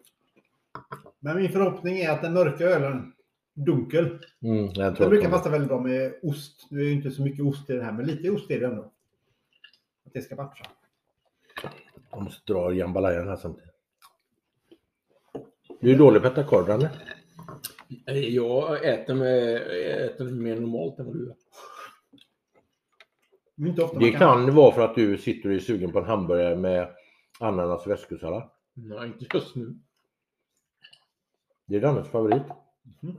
[1.20, 3.14] Men min förhoppning är att den mörka ölen,
[3.54, 6.68] dunkel, Mm, jag den brukar jag passa väldigt bra med ost.
[6.70, 8.66] Nu är ju inte så mycket ost i den här, men lite ost är det
[8.66, 8.82] ändå.
[10.06, 10.66] Att det ska matcha.
[12.12, 13.70] Jag måste dra jambalayan här samtidigt.
[15.80, 16.92] Du är dålig på att äta korv, Danne.
[18.06, 21.36] Jag äter, med, jag äter mer normalt än vad du gör.
[23.56, 26.00] Men inte ofta Det man kan vara för att du sitter och är sugen på
[26.00, 26.96] en hamburgare med
[27.40, 28.50] ananas och väskusallad.
[28.74, 29.76] Nej, inte just nu.
[31.66, 32.42] Det är Dannes favorit.
[33.02, 33.18] Mhm.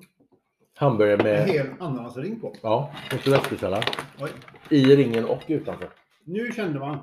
[0.75, 2.55] Hamburgare En med, hel ananasring på.
[2.63, 3.85] ja, och så väskusallad.
[4.21, 4.31] Oj.
[4.71, 5.89] I ringen och utanför.
[6.25, 6.99] Nu kände man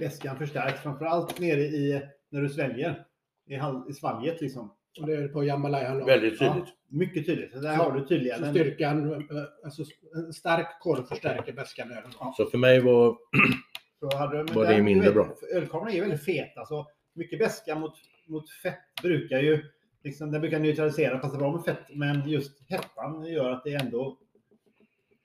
[0.00, 3.06] väskan förstärkt, framförallt nere i, när du sväljer.
[3.46, 4.74] I, hal- i svalget liksom.
[5.00, 5.98] Och det är på jamalayan.
[5.98, 6.04] då.
[6.04, 6.74] Väldigt Ja, tydligt.
[6.88, 7.52] mycket tydligt.
[7.52, 8.38] Så där har du tydliga.
[8.38, 9.20] Så styrkan, eh,
[9.64, 9.82] alltså
[10.14, 12.10] en stark korv förstärker bäskan i ölen.
[12.36, 13.16] Så för mig var
[14.18, 15.24] hade, Var det mindre du bra?
[15.24, 16.56] vet, Ölkorven är väldigt fet.
[16.56, 17.94] Alltså, mycket beska mot,
[18.26, 19.64] mot fett brukar ju
[20.04, 21.84] liksom, den brukar neutralisera, passa bra med fett.
[21.90, 24.18] Men just hettan gör att det ändå...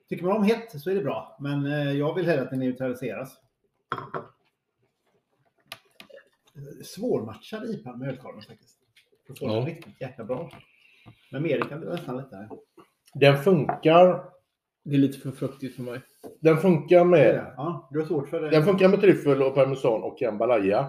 [0.08, 1.36] Tycker man om hett så är det bra.
[1.40, 3.36] Men eh, jag vill hellre att det neutraliseras.
[6.84, 8.79] Svårmatchad IPA med ölkorven faktiskt.
[9.30, 9.52] För att få Ja.
[9.54, 10.50] den riktigt jäkla bra.
[11.32, 12.48] Men mer kan det nästan lättare.
[13.14, 14.24] Den funkar.
[14.84, 16.00] Det är lite för fruktigt för mig.
[16.40, 17.54] Den funkar Det med, det.
[17.56, 18.50] Ja, du har svårt för det.
[18.50, 20.88] den funkar med tryffel och parmesan och jambalaya.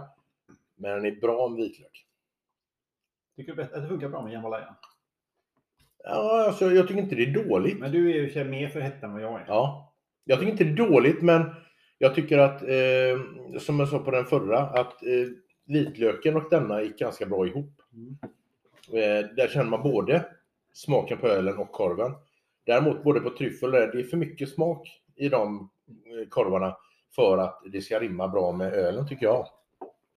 [0.75, 2.05] Men den är bra med vitlök.
[3.35, 4.75] Tycker du att det funkar bra med jambalaya?
[6.03, 7.79] Ja, alltså, jag tycker inte det är dåligt.
[7.79, 9.45] Men du är ju mer för hett än vad jag är.
[9.47, 9.93] Ja,
[10.25, 11.45] jag tycker inte det är dåligt, men
[11.97, 15.27] jag tycker att, eh, som jag sa på den förra, att eh,
[15.65, 17.80] vitlöken och denna gick ganska bra ihop.
[17.93, 18.17] Mm.
[18.87, 20.25] Eh, där känner man både
[20.73, 22.11] smaken på ölen och korven.
[22.65, 26.77] Däremot både på tryffel och det, är för mycket smak i de eh, korvarna
[27.15, 29.47] för att det ska rimma bra med ölen tycker jag.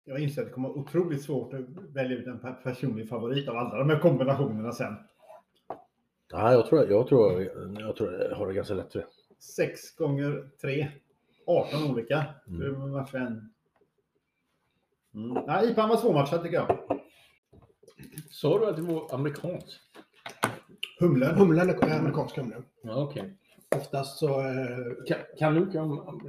[0.06, 3.50] Jag inser att det kommer vara otroligt svårt att välja ut en per- personlig favorit
[3.50, 4.96] av alla de här kombinationerna sen.
[6.32, 7.42] Ja, jag tror jag, tror,
[7.80, 9.06] jag, tror jag har det ganska lätt för det.
[9.40, 10.88] 6 gånger 3.
[11.46, 12.26] 18 olika.
[12.48, 12.62] Mm.
[12.62, 13.54] Hur många matcher än?
[15.14, 15.44] Mm.
[15.48, 17.00] Nej, IPAn var svårmatchad tycker jag.
[18.30, 19.80] Sa du att det var amerikanskt?
[21.00, 21.36] Humlen.
[21.36, 22.66] Humlen är amerikansk humlen.
[22.82, 23.34] Ja, okej.
[23.76, 24.28] Oftast så...
[24.42, 26.20] eh, Kan, kan du mycket om,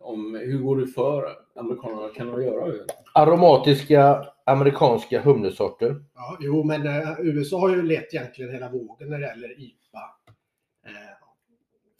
[0.00, 2.08] om hur går det för amerikanerna?
[2.08, 2.86] Kan de göra öl?
[3.14, 6.04] Aromatiska amerikanska humlesorter.
[6.14, 9.98] Ja, jo, men eh, USA har ju lett egentligen hela vågen när det gäller IPA.
[10.86, 10.92] Eh,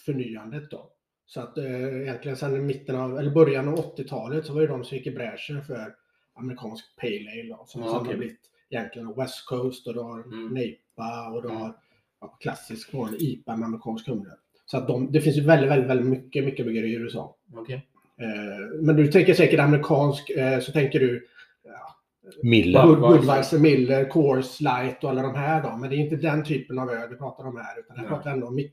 [0.07, 0.88] förnyandet då.
[1.26, 4.84] Så att eh, egentligen sedan mitten av, eller början av 80-talet så var det de
[4.84, 5.95] som gick i bräschen för
[6.35, 7.57] amerikansk Pale Ale.
[7.66, 10.49] Som Ja, sen har blivit egentligen West Coast och du har Mm.
[10.49, 11.76] NEIPA och du har
[12.20, 14.30] ja, klassisk vanlig IPA med amerikansk humle.
[14.66, 17.37] Så att de, det finns ju väldigt, väldigt, väldigt mycket, mycket bryggerier i USA.
[17.55, 17.87] Okej.
[18.16, 21.28] Eh, men du tänker säkert amerikansk, eh, så tänker du
[22.43, 22.87] Miller.
[22.87, 23.59] Bud- Budweiser.
[23.59, 25.76] Miller, Coors Light och alla de här då.
[25.76, 27.78] Men det är inte den typen av öl vi pratar om här.
[27.80, 28.09] Utan jag Nej.
[28.11, 28.64] pratar ändå om Mm.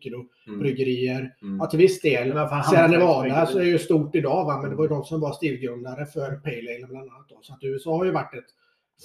[0.47, 1.35] mikrobryggerier.
[1.41, 1.57] Mm.
[1.59, 2.31] Ja, till viss del.
[2.69, 2.87] Sierra.
[2.87, 4.61] Nevada så är ju stort idag va.
[4.61, 7.29] Men det var ju de som var stilgrundare för Pale Ale bland annat.
[7.29, 7.39] Då.
[7.41, 8.49] Så att USA har ju varit ett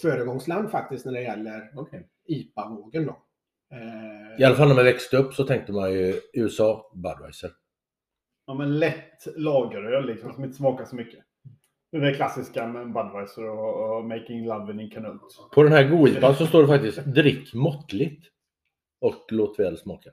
[0.03, 2.07] föregångsland faktiskt när det gäller Okej.
[2.29, 3.17] IPA-vågen då.
[3.73, 7.51] Eh, I alla fall när man växte upp så tänkte man ju USA, Budweiser.
[8.47, 11.21] Ja, men lätt lageröl liksom, som inte smakar så mycket.
[11.95, 15.21] Det är det klassiska med Budweiser och, och Making Love in Canut.
[15.53, 18.27] På den här Goipan så står det faktiskt drick måttligt
[19.01, 20.11] och låt väl smaka.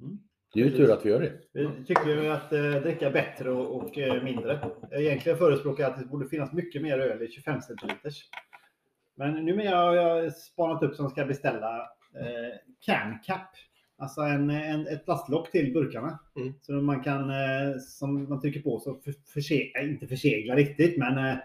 [0.00, 0.18] Mm.
[0.54, 1.32] Det är ju tur att vi gör det.
[1.52, 4.70] Vi tycker ju att eh, dricka bättre och, och eh, mindre.
[4.92, 8.28] Egentligen förespråkar jag att det borde finnas mycket mer öl i 25 centiliters.
[9.16, 11.78] Men numera har jag spanat upp som ska beställa
[12.20, 13.48] eh, can cap.
[13.98, 16.18] Alltså en, en, ett plastlock till burkarna.
[16.36, 16.54] Mm.
[16.60, 20.98] Så man kan, eh, som man trycker på så för, förse, eh, inte försegla riktigt,
[20.98, 21.36] men eh,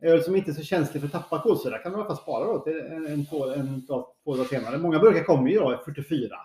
[0.00, 2.22] öl som inte är så känslig för att tappa kolsyra kan man i alla fall
[2.22, 4.78] spara då till en, en, två, en två dagar senare.
[4.78, 6.36] Många burkar kommer ju då i 44.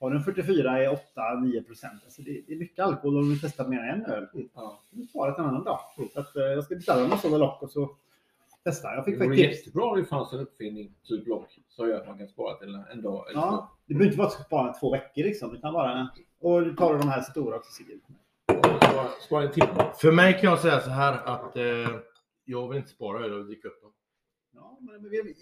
[0.00, 2.00] Har du en 44 är 8-9 procent.
[2.04, 4.26] Alltså det, det är mycket alkohol om du testar mer än en öl.
[4.54, 4.82] Ja.
[4.90, 5.78] Du sparar till en annan dag.
[5.98, 6.10] Mm.
[6.14, 7.96] Så att, jag ska beställa några sådana lock och så
[8.64, 8.94] testa.
[8.94, 9.66] Jag fick Det vore faktiskt tips.
[9.66, 12.74] jättebra om det fanns en uppfinning, typ lock, som gör att man kan spara till
[12.92, 15.54] en dag eller Ja, det behöver inte vara att du ska spara två veckor liksom.
[15.54, 16.08] Utan bara,
[16.40, 18.14] och du tar de här stora också två.
[18.76, 19.90] Spara, spara en timme.
[20.00, 21.64] För mig kan jag säga så här att eh,
[22.44, 23.92] jag vill inte spara öl och dricka upp dem.
[24.54, 25.34] Ja, men vi,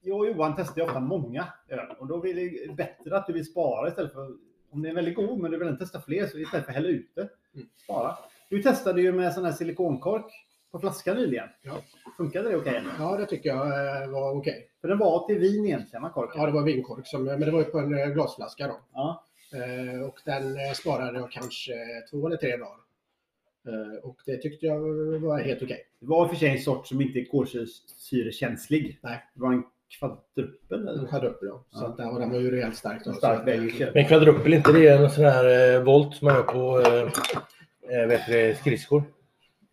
[0.00, 3.32] jag och Johan testar ju ofta många öl och då vill det bättre att du
[3.32, 4.28] vill spara istället för
[4.70, 6.76] om det är väldigt god men du vill inte testa fler så istället för att
[6.76, 7.28] hälla ut det.
[7.54, 7.68] Mm.
[7.84, 8.14] Spara.
[8.50, 10.24] Du testade ju med sån här silikonkork
[10.72, 11.48] på flaskan nyligen.
[11.62, 11.72] Ja.
[12.16, 12.82] Funkade det okej?
[12.98, 13.66] ja, det tycker jag
[14.02, 14.70] eh, var okej.
[14.80, 16.40] För den var till vin egentligen, va, korken?
[16.40, 18.80] Ja, det var vinkork, som, men det var ju på en eh, glasflaska då.
[18.92, 19.24] Ja.
[19.54, 21.72] Eh, och den sparade jag kanske
[22.10, 22.78] två eller tre dagar.
[24.02, 24.78] Och det tyckte jag
[25.20, 25.84] var helt okej.
[26.00, 28.98] Det var i och för sig en sort som inte är kolsyrekänslig.
[29.02, 29.24] Nej.
[29.34, 29.62] Det var en
[29.98, 31.08] kvadruppel.
[31.10, 31.64] Hade upp då.
[31.70, 31.88] Så Ja.
[31.88, 33.04] att, ja, och den var ju rejält stark.
[33.04, 33.94] Då, En så stark att.
[33.94, 38.06] Men kvadruppel, inte det en sån här eh, volt som man gör på eh, eh,
[38.08, 39.02] vet du, skridskor?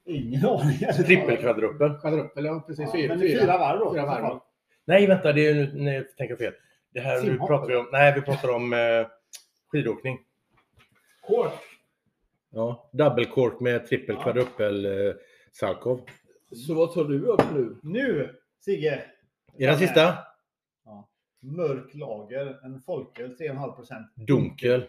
[0.06, 0.78] Ingen aning.
[1.06, 1.93] Trippelkvadruppel.
[2.01, 2.86] Kvadruppel, ja precis.
[2.86, 3.93] Ja, fyra, fyra varv då.
[3.93, 4.39] Fyra varv.
[4.86, 6.53] Nej, vänta, det är nu, nej, jag tänker fel.
[6.93, 9.08] Det här, nu pratar vi om, nej, vi pratar om eh,
[9.72, 10.20] skidåkning.
[11.28, 11.51] Kork.
[12.49, 14.66] Ja, double cork med trippel Ja.
[14.66, 15.16] eh,
[15.51, 16.01] Salkov.
[16.51, 17.76] Så vad tar du upp nu?
[17.84, 19.03] Nu, Sigge.
[19.58, 20.18] Är den sista?
[20.86, 21.10] Ja.
[21.39, 24.08] Mörk lager, en folköl 3,5 procent.
[24.16, 24.86] Dunkel.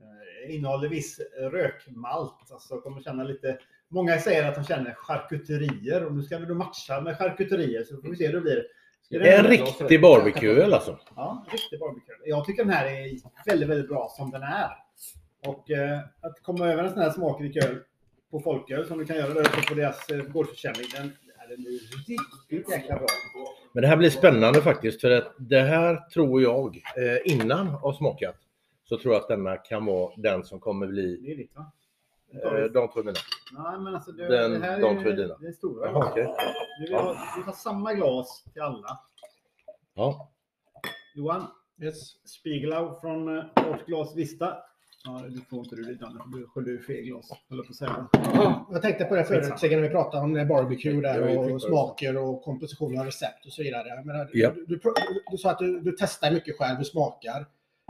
[0.00, 1.20] Eh, innehåller viss
[1.52, 2.50] rökmalt.
[2.52, 3.58] Alltså kommer känna lite...
[3.88, 7.96] Många säger att de känner charkuterier och nu ska vi då matcha med charkuterier så
[8.02, 8.66] får vi se hur det blir.
[9.10, 10.98] Det- En riktig barbecue alltså.
[11.16, 12.14] Ja, riktig barbecue.
[12.24, 13.16] Jag tycker den här är
[13.46, 14.70] väldigt, väldigt bra som den är.
[15.46, 17.78] Och eh, att komma över en sån här smakrik öl
[18.30, 20.86] på folköl som du kan göra där uppe på deras eh, gårdsförsäljning.
[20.96, 21.12] Den,
[21.48, 23.06] den är riktigt jäkla bra.
[23.72, 27.92] Men det här blir spännande faktiskt för att det här tror jag, eh, innan har
[27.92, 28.36] smakat,
[28.90, 31.72] så tror jag att denna kan vara den som kommer bli Det är ditt va?
[32.32, 33.12] eh, de två mina.
[33.52, 35.36] Nej, men alltså det, Den- det här de är, två är dina.
[35.38, 35.86] det är stora.
[35.90, 36.34] Jaha, okej.
[36.80, 39.00] Vi, vill ha, vi tar samma glas till alla.
[39.94, 40.30] Ja.
[41.14, 41.46] Johan,
[41.82, 42.28] Yes.
[42.28, 44.56] Spiegelau från eh, vårt glas Vista.
[45.04, 46.20] Ja, du får inte du dit Danne.
[46.32, 47.30] Du sköljde ur fel glas.
[47.48, 48.08] Höll på att säga.
[48.12, 51.54] Ja, jag tänkte på det förut, Sigge, när vi pratade om barbecue Jag där är
[51.54, 53.88] och smaker och komposition av recept och så vidare.
[53.88, 54.50] Jag menar, Ja.
[54.50, 54.80] du, du,
[55.30, 57.46] du sa att du, du testar mycket själv, du smakar.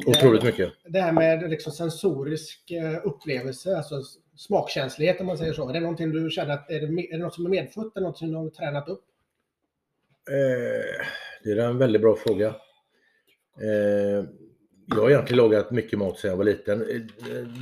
[0.06, 0.72] Otroligt mycket.
[0.84, 4.02] Det här med liksom sensorisk eh, upplevelse, alltså
[4.36, 5.68] smakkänslighet om man säger så.
[5.68, 8.06] Är det någonting du känner att är det, är det något som är medfött eller
[8.06, 9.04] något som du har tränat upp?
[10.30, 11.06] Eh,
[11.44, 12.46] det är en väldigt bra fråga.
[13.60, 14.24] Eh,
[14.86, 16.82] jag har egentligen lagat mycket mat sedan jag var liten.
[16.82, 17.00] Eh,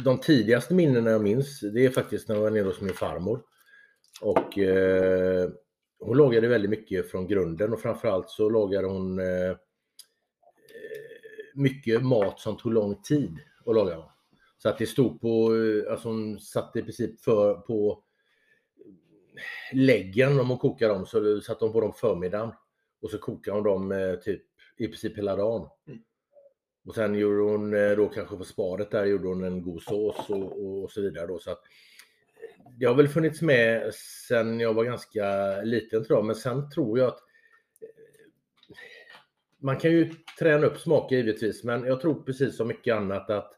[0.05, 3.43] De tidigaste minnena jag minns, det är faktiskt när jag var nere hos min farmor.
[4.20, 5.48] Och eh,
[6.01, 9.56] hon lagade väldigt mycket från grunden och framförallt så lagade hon eh, eh,
[11.59, 14.05] mycket mat som tog lång tid att laga.
[14.59, 18.02] Så att det stod på, eh, alltså hon satte i princip för, på
[19.72, 22.52] läggen om hon kokade dem så satte hon på dem förmiddagen.
[23.02, 24.43] Och så kokade hon dem eh, typ
[24.76, 25.68] i princip hela dagen.
[25.89, 26.01] Mm.
[26.86, 30.30] Och sen gjorde hon eh, då kanske på sparet där gjorde hon en god sås
[30.30, 31.39] och, och så vidare då.
[31.39, 31.62] Så att,
[32.78, 33.94] det har väl funnits med
[34.28, 37.20] sen jag var ganska liten tror jag, men sen tror jag att
[39.59, 43.52] man kan ju träna upp smaker givetvis, men jag tror precis som mycket annat att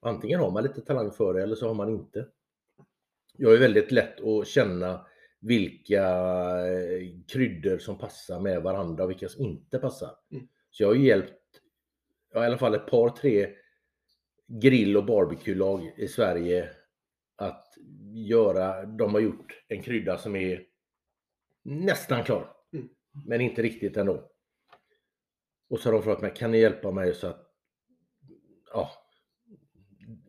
[0.00, 2.26] antingen har man lite talang för det eller så har man inte.
[3.36, 5.06] Jag är väldigt lätt att känna
[5.40, 6.04] vilka
[6.66, 10.10] eh, kryddor som passar med varandra och vilka som inte passar.
[10.32, 10.48] Mm.
[10.70, 11.40] Så jag har ju hjälpt
[12.32, 13.54] ja, i alla fall ett par, tre
[14.46, 16.70] grill och barbecue-lag i Sverige
[17.36, 17.74] att
[18.14, 20.62] göra, de har gjort en krydda som är
[21.62, 22.52] nästan klar.
[22.72, 22.88] Mm.
[23.26, 24.30] Men inte riktigt ändå.
[25.70, 27.46] Och så har de frågat mig, kan ni hjälpa mig så att
[28.72, 28.90] ja,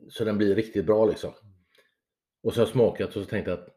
[0.09, 1.31] så den blir riktigt bra liksom.
[2.43, 3.68] Och så har jag smakat och så tänkte jag att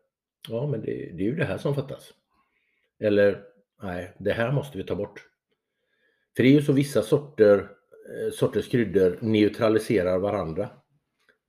[0.49, 2.13] ja, men det, det är ju det här som fattas.
[2.99, 3.45] Eller
[3.83, 5.29] nej, det här måste vi ta bort.
[6.37, 10.71] För det är ju så vissa sorter, eh, sorters kryddor neutraliserar varandra.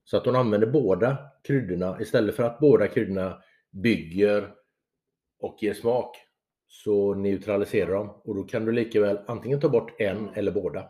[0.04, 4.54] Så att hon använder båda kryddorna istället för att båda kryddorna bygger
[5.40, 6.25] och ger smak
[6.84, 10.88] så neutraliserar de och då kan du lika väl antingen ta bort en eller båda.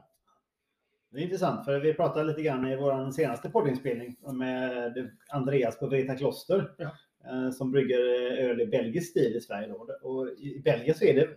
[1.11, 4.93] Det är intressant för vi pratade lite grann i vår senaste poddinspelning med
[5.29, 6.71] Andreas på Vreta Kloster.
[6.77, 6.85] Ja.
[7.25, 7.99] eh, Som brygger
[8.37, 9.67] öl i belgisk stil i Sverige.
[9.67, 10.09] Då.
[10.09, 11.29] Och I Belgien så är det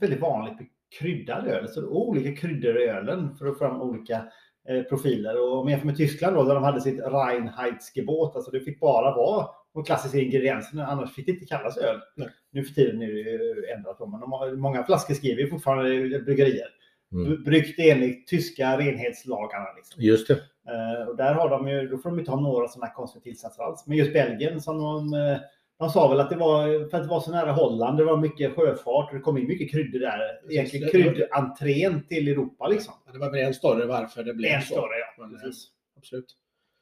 [0.00, 0.66] väldigt vanligt med
[0.98, 1.68] kryddad öl.
[1.68, 4.24] Så olika kryddor i ölen för att få fram olika
[4.68, 5.42] eh, profiler.
[5.42, 8.36] Och om jag jämför med Tyskland då, där de hade sitt Reinheitsgebot.
[8.36, 9.46] Alltså det fick bara vara
[9.76, 12.00] de klassiska ingredienserna, annars fick det inte kallas öl.
[12.16, 12.28] Nej.
[12.50, 16.18] Nu för tiden är det ju ändrat men de har, många flaskor skriver ju fortfarande
[16.20, 16.68] bryggerier.
[17.12, 17.42] Mm.
[17.42, 19.66] Bryggt enligt tyska renhetslagarna.
[19.76, 20.02] Liksom.
[20.02, 20.34] Just det.
[20.68, 23.62] Eh, och där har de ju, då får de inte ha några sådana konstiga tillsatser
[23.62, 23.86] alls.
[23.86, 25.38] Men just Belgien som de, eh,
[25.78, 28.16] de sa väl att det var för att det var så nära Holland, det var
[28.16, 30.50] mycket sjöfart och det kom in mycket kryddor där.
[30.50, 32.94] Egentligen kryddentrén till Europa liksom.
[33.06, 34.66] Ja, Det var väl en story varför det blev En så.
[34.66, 35.24] större ja.
[35.24, 35.68] Men, eh, Precis.
[35.96, 36.36] Absolut.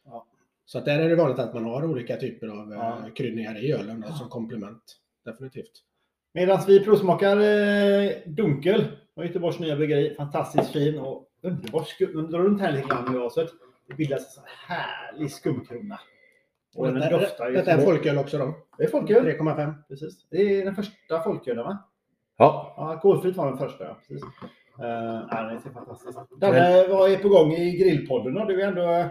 [0.04, 0.26] Ja.
[0.66, 2.98] Så att där är det vanligt att man har olika typer av Ja.
[3.04, 3.10] ja.
[3.14, 4.82] kryddningar i ölen då, som komplement.
[5.24, 5.72] Definitivt.
[6.34, 8.84] Medan vi provsmakar eh, Dunkel
[9.14, 10.14] och Göteborgs nya bryggeri.
[10.14, 12.10] Fantastiskt fin och underbart skum.
[12.14, 13.50] Nu drar runt här lite grann med glaset.
[13.88, 16.00] Det bildas en sån härlig skumkrona.
[16.74, 18.54] Och den detta, doftar ju detta är folköl också då.
[18.78, 19.24] Det är folköl.
[19.26, 19.74] 3,5.
[19.88, 20.26] Precis.
[20.30, 21.78] Det är den första folkölen va?
[22.36, 23.84] Ja, Ja, alkoholfritt var den första.
[23.84, 23.96] Ja.
[24.08, 24.24] Precis.
[24.80, 26.18] Uh, ja, det är fantastiskt.
[26.40, 28.34] Danne, vad är på gång i grillpodden?
[28.34, 28.44] då?
[28.44, 29.06] Du är ändå eh,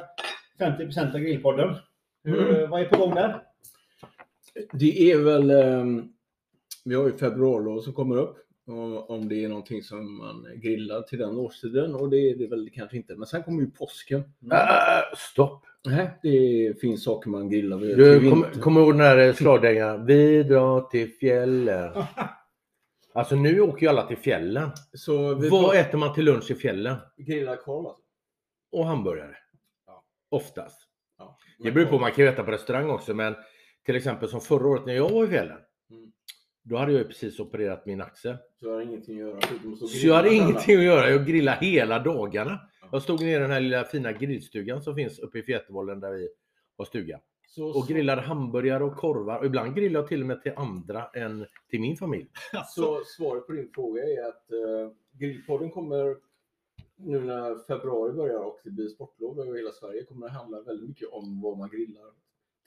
[0.59, 1.75] 50 av grillpodden.
[2.23, 2.55] Hur, Mm.
[2.63, 3.41] eh, Vad är på gång där?
[4.73, 6.09] Det är väl, ehm,
[6.85, 8.37] vi har ju februarlov som kommer upp.
[8.67, 12.47] Och om det är någonting som man grillar till den årstiden och det är det
[12.47, 13.15] väl kanske inte.
[13.15, 14.19] Men sen kommer ju påsken.
[14.51, 15.65] Äh, stopp!
[15.87, 20.05] Nej, det finns saker man grillar vid Du kommer kom ihåg den här slagdängan?
[20.05, 21.93] Vi drar till fjällen.
[23.15, 24.69] Alltså nu åker ju alla till fjällen.
[24.93, 26.95] Så vi Vad äter man till lunch i fjällen?
[27.17, 28.01] grillar korv alltså.
[28.71, 29.35] Och hamburgare.
[30.33, 30.87] Oftast.
[31.17, 31.37] Ja.
[31.59, 33.35] Det beror på, man kan ju äta på restaurang också, men
[33.85, 35.57] till exempel som förra året när jag var i fjällen.
[35.89, 36.11] Mm.
[36.63, 38.37] Då hade jag ju precis opererat min axel.
[38.59, 39.41] Så jag har ingenting att göra.
[39.87, 41.09] Så jag hade ingenting att göra.
[41.09, 42.59] Jag grillade hela dagarna.
[42.81, 42.89] Ja.
[42.91, 46.11] Jag stod nere i den här lilla fina grillstugan som finns uppe i Fjätervollen där
[46.11, 46.29] vi
[46.77, 47.19] har stuga.
[47.47, 49.39] Så, Och grillade hamburgare och korvar.
[49.39, 52.27] Och ibland grillade jag till och med till andra än till min familj.
[52.67, 56.15] Så svaret på din fråga är att uh, Grillpodden kommer
[57.05, 60.89] nu när februari börjar och det blir sportlov över hela Sverige kommer det handla väldigt
[60.89, 62.11] mycket om vad man grillar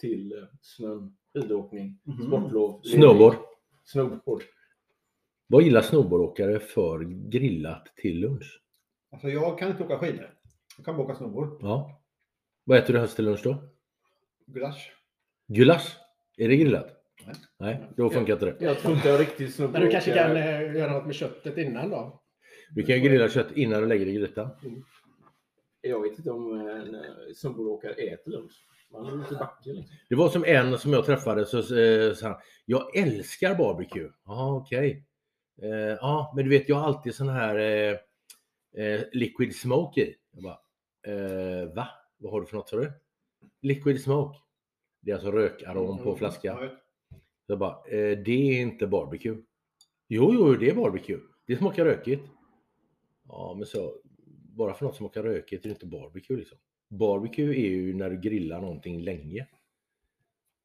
[0.00, 2.26] till uh, snön, skidåkning, Mhm.
[2.26, 3.34] sportlov, Snowboard.
[3.84, 4.42] snowboard.
[5.46, 6.98] Vad gillar snowboardåkare för
[7.30, 8.62] grillat till lunch?
[9.10, 10.34] Alltså, jag kan inte åka skidor.
[10.76, 11.58] Jag kan bara åka snowboard.
[11.62, 12.00] Ja.
[12.64, 13.56] Vad äter du helst till lunch då?
[14.46, 14.92] Gulasch.
[15.46, 15.96] Gulasch?
[16.36, 16.86] Är det grillat?
[17.26, 17.34] Nej.
[17.58, 18.56] Nej, då funkar inte det.
[18.64, 19.72] Jag tror inte jag riktigt snowboard.
[19.72, 22.20] Men du kanske kan eh, göra något med köttet innan då?
[22.74, 24.48] Du kan ju grilla kött innan du lägger det i grytan.
[25.80, 27.00] Jag vet inte om en eh,
[27.34, 28.66] snowboardåkare äter lunch.
[28.92, 29.96] Man är ute i backen liksom.
[30.08, 34.10] Det var som en som jag träffade så eh, sa han, jag älskar barbecue.
[34.24, 35.04] Ja, okej.
[35.62, 37.58] Eh, ja, men du vet, jag har alltid sån här
[38.76, 40.16] eh, liquid smoke i.
[40.32, 40.58] Jag bara,
[41.14, 41.88] eh, va?
[42.18, 42.92] Vad har du för något sa du?
[43.62, 44.38] Liquid smoke.
[45.02, 46.48] Det är alltså rökarom på Mm, flaska.
[46.60, 46.68] Ja,
[47.46, 47.76] Jag bara,
[48.24, 49.36] det är inte barbecue.
[50.08, 51.18] Jo, jo, det är barbecue.
[51.46, 52.22] Det smakar rökigt.
[53.28, 53.94] Ja, men så,
[54.56, 56.58] bara för något som smakar rökigt är det inte barbecue liksom.
[56.88, 59.46] Barbecue är ju när du grillar någonting länge.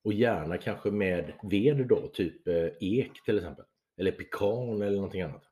[0.04, 3.66] Och gärna kanske med ved då, typ eh, ek till exempel.
[3.98, 5.44] Eller pekan eller någonting annat.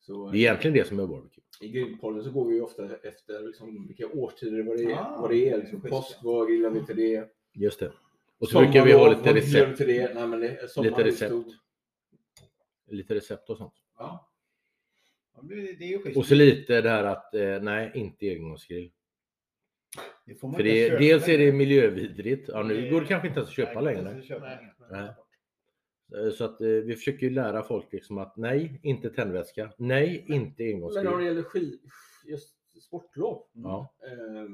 [0.00, 1.42] Så Det är egentligen det som är barbecue.
[1.60, 4.96] i grillpodden så går vi ju ofta efter liksom, vilka årstider vad det är.
[4.96, 7.28] Ah, vad det är liksom, påsk, vad grillar vi till det?
[7.52, 7.92] Just det.
[8.38, 10.14] Och så Sommar brukar vi ha lite recept, till det?
[10.14, 11.34] Nej, men det, sommar lite är recept.
[12.86, 13.74] lite recept och sånt.
[13.98, 14.02] Ja.
[14.02, 15.25] Ja, men Det är ju schysst.
[16.16, 18.92] Och så lite det här att, eh, nej, inte engångsgrill.
[20.26, 22.48] Det får man För det, köpa dels är det miljövidrigt.
[22.48, 24.22] Ja, nu Det- går det kanske inte ens att köpa Nej, längre.
[24.22, 24.58] köpa
[24.90, 25.08] Nej.
[26.26, 29.72] Eh, Så att eh, vi försöker ju lära folk liksom att nej, inte tändvätska.
[29.78, 31.26] Nej, inte Men när det engångsgrill.
[31.26, 31.80] gäller ski,
[32.26, 33.94] just sportlov, Ja.
[34.02, 34.48] eh,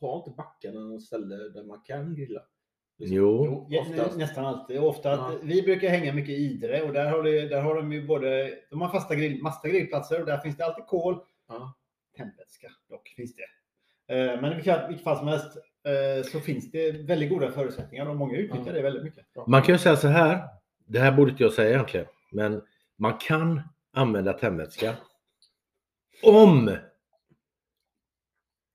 [0.00, 2.42] har inte backarna något ställe där man kan grilla?
[2.98, 3.16] Liksom.
[3.16, 4.16] Jo, Jo, Oftast.
[4.16, 4.78] nästan alltid.
[4.80, 5.38] Ofta att, Ja.
[5.42, 8.54] Vi brukar hänga mycket i Idre och där har, det, där har de ju både
[8.70, 11.18] de har fasta grill, massa grillplatser och där finns det alltid kol.
[11.48, 11.74] Ja.
[12.16, 13.42] Tändvätska dock finns det.
[14.14, 18.16] Eh, Men i vilket fall som helst eh, så finns det väldigt goda förutsättningar och
[18.16, 18.72] många utnyttjar Ja.
[18.72, 19.26] det väldigt mycket.
[19.46, 20.42] man kan ju säga så här.
[20.86, 22.62] Det här borde inte jag säga egentligen, men
[22.96, 23.60] man kan
[23.92, 24.94] använda tändvätska
[26.22, 26.76] om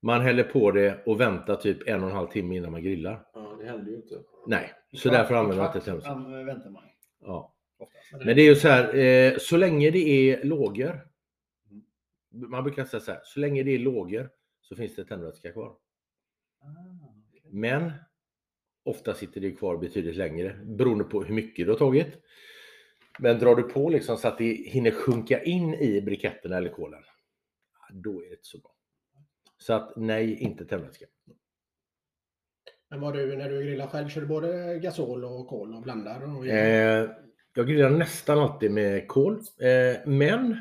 [0.01, 3.25] man häller på det och väntar typ en och en halv timme innan man grillar.
[3.59, 4.23] Det händer ju inte.
[4.47, 6.83] Nej, så därför använder man inte an- väntar man
[7.21, 7.55] Ja.
[8.11, 11.07] Men det är ju så här, eh, så länge det är lågor.
[12.31, 14.29] Man brukar säga så här, så länge det är lågor
[14.61, 15.75] så finns det tändvätska kvar.
[16.61, 16.65] Ah.
[17.49, 17.91] Men
[18.83, 22.07] ofta sitter det kvar betydligt längre beroende på hur mycket du har tagit.
[23.19, 27.03] Men drar du på liksom så att det hinner sjunka in i briketterna eller kolen,
[27.93, 28.71] då är det inte så bra.
[29.57, 31.05] Så att nej, inte tändvätska.
[32.89, 36.37] Men vad du, när du grillar själv, kör du både gasol och kol och blandar?
[36.37, 37.09] Och Eh,
[37.55, 40.59] jag grillar nästan alltid med kol, eh, men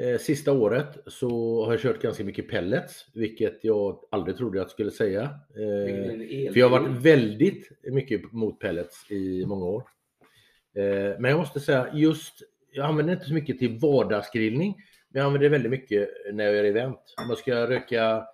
[0.00, 4.70] eh, sista året så har jag kört ganska mycket pellets, vilket jag aldrig trodde jag
[4.70, 5.22] skulle säga.
[5.22, 9.82] Eh, För jag har varit väldigt mycket mot pellets i många år.
[10.76, 12.34] Eh, Men jag måste säga just,
[12.72, 14.74] jag använder inte så mycket till vardagsgrillning,
[15.08, 17.14] men jag använder det väldigt mycket när jag gör event.
[17.22, 18.24] Om jag ska röka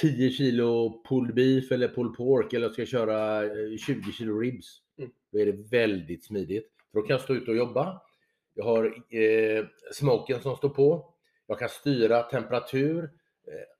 [0.00, 4.82] 10 kilo pulled beef eller pulled pork eller jag ska köra eh, 20 kilo ribs.
[4.98, 5.10] Mm.
[5.32, 6.66] Då är det väldigt smidigt.
[6.92, 8.02] För då kan jag stå ute och jobba.
[8.54, 11.14] Jag har eh, smoken som står på.
[11.46, 13.10] Jag kan styra temperatur, eh,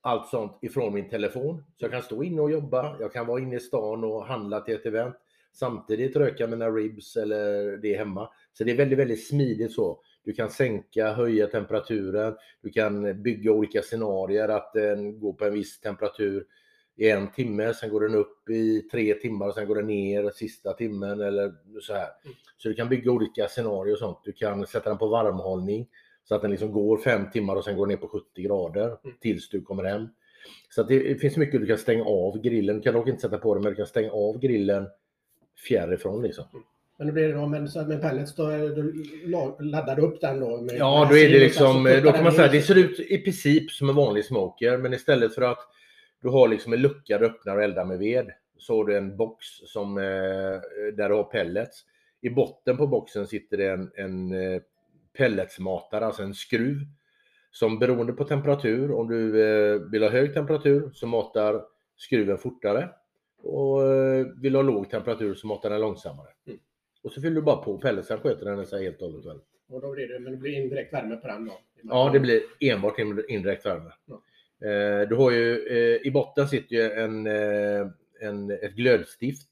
[0.01, 1.65] allt sånt ifrån min telefon.
[1.77, 2.97] Så jag kan stå inne och jobba.
[3.01, 5.17] Jag kan vara inne i stan och handla till ett event.
[5.53, 8.31] Samtidigt röka mina ribs eller det hemma.
[8.53, 10.03] Så det är väldigt, väldigt smidigt så.
[10.29, 12.37] Du kan sänka, höja temperaturen.
[12.63, 16.47] Du kan bygga olika scenarier att den går på en viss temperatur
[16.97, 20.31] i en timme, sen går den upp i tre timmar och sen går den ner
[20.31, 22.09] sista timmen eller så här.
[22.57, 24.19] Så du kan bygga olika scenarier och sånt.
[24.25, 25.89] Du kan sätta den på varmhållning
[26.25, 29.49] så att den liksom går fem timmar och sen går ner på 70 grader tills
[29.49, 30.09] du kommer hem.
[30.71, 32.77] Så det finns mycket du kan stänga av grillen.
[32.77, 34.87] Du kan dock inte sätta på den, men du kan stänga av grillen
[35.69, 36.45] fjärrifrån liksom.
[36.99, 38.83] Men då blir det då med, så med pellets, då, är- då
[39.29, 40.61] la- laddar du upp den då?
[40.61, 43.71] Med, Ja, då är det liksom, då kan man säga, det ser ut i princip
[43.71, 45.59] som en vanlig smoker, men istället för att
[46.23, 49.17] du har liksom en lucka du öppnar och eldar med ved, så har du en
[49.17, 50.05] box som, eh,
[50.97, 51.85] där du har pellets.
[52.21, 54.61] I botten på boxen sitter det en, en eh,
[55.19, 56.77] pelletsmatare, alltså en skruv,
[57.51, 61.63] som beroende på temperatur, om du eh, vill ha hög temperatur så matar
[61.97, 62.89] skruven fortare.
[63.43, 63.81] Och
[64.43, 66.29] vill ha låg temperatur så matar den långsammare.
[66.47, 66.59] Mm.
[67.09, 69.41] Och så fyller du bara på pelletsen, sköter den sig helt och hållet själv.
[69.69, 71.53] Och då blir det, men det blir indirekt värme på den då?
[71.83, 73.93] Ja, det blir enbart in- indirekt värme.
[74.07, 74.23] Ja.
[74.69, 77.87] Eh, Du har ju, eh, i botten sitter ju en, eh,
[78.21, 79.49] en, ett glödstift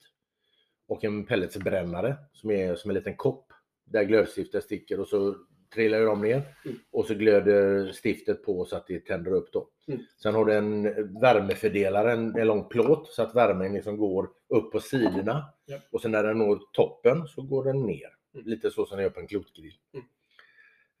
[0.87, 3.53] och en pelletsbrännare som är som en liten kopp
[3.85, 5.35] där glödstiftet sticker och så
[5.73, 6.77] trillar de ner Mm.
[6.91, 9.69] och så glöder stiftet på så att det tänder upp då.
[9.87, 9.99] Mm.
[10.23, 10.83] Sen har du en
[11.21, 15.77] värmefördelare, en, en lång plåt så att värmen liksom går upp på sidorna Ja.
[15.91, 18.09] och sen när den når toppen så går den ner.
[18.33, 18.45] Mm.
[18.45, 19.73] Lite så som den gör på en klotgrill.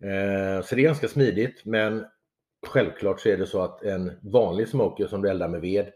[0.03, 2.05] Eh, Så det är ganska smidigt, men
[2.67, 5.91] självklart så är det så att en vanlig smoker som du eldar med ved,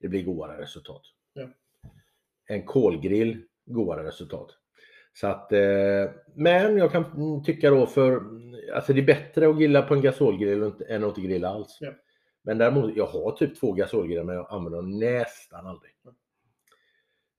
[0.00, 1.02] det blir godare resultat.
[1.34, 1.48] Ja.
[2.46, 4.50] En kolgrill, godare resultat.
[5.14, 8.22] Så att, eh, men jag kan tycka då för,
[8.74, 11.78] alltså det är bättre att grilla på en gasolgrill än att inte grilla alls.
[11.80, 11.92] Ja.
[12.44, 15.92] Men däremot, jag har typ två gasolgrillar men jag använder dem nästan aldrig.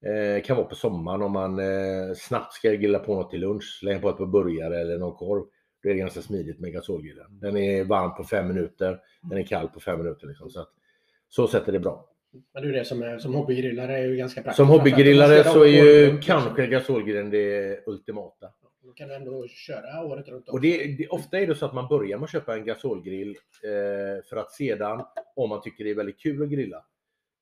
[0.06, 3.78] Eh, kan vara på sommaren om man eh, snabbt ska grilla på något till lunch,
[3.80, 5.44] slänga på ett par burgare eller någon korv.
[5.84, 7.40] Då är det ganska smidigt med gasolgrillen.
[7.40, 10.28] Den är varm på fem minuter, den är kall på fem minuter.
[10.28, 10.70] Liksom, så, att,
[11.30, 12.13] så sätter det bra.
[12.54, 14.58] Men det är det som, är, som hobbygrillare är ju ganska praktiskt.
[14.58, 18.50] Som hobbygrillare så är ju kanske gasolgrillen det ultimata.
[18.84, 20.50] Då kan du ändå köra året runt.
[20.50, 23.38] Och det, det, ofta är det så att man börjar med att köpa en gasolgrill
[23.64, 25.06] eh, för att sedan,
[25.36, 26.86] om man tycker det är väldigt kul att grilla,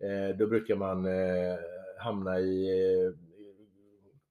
[0.04, 1.56] eh, då brukar man eh,
[2.00, 3.14] hamna i eh,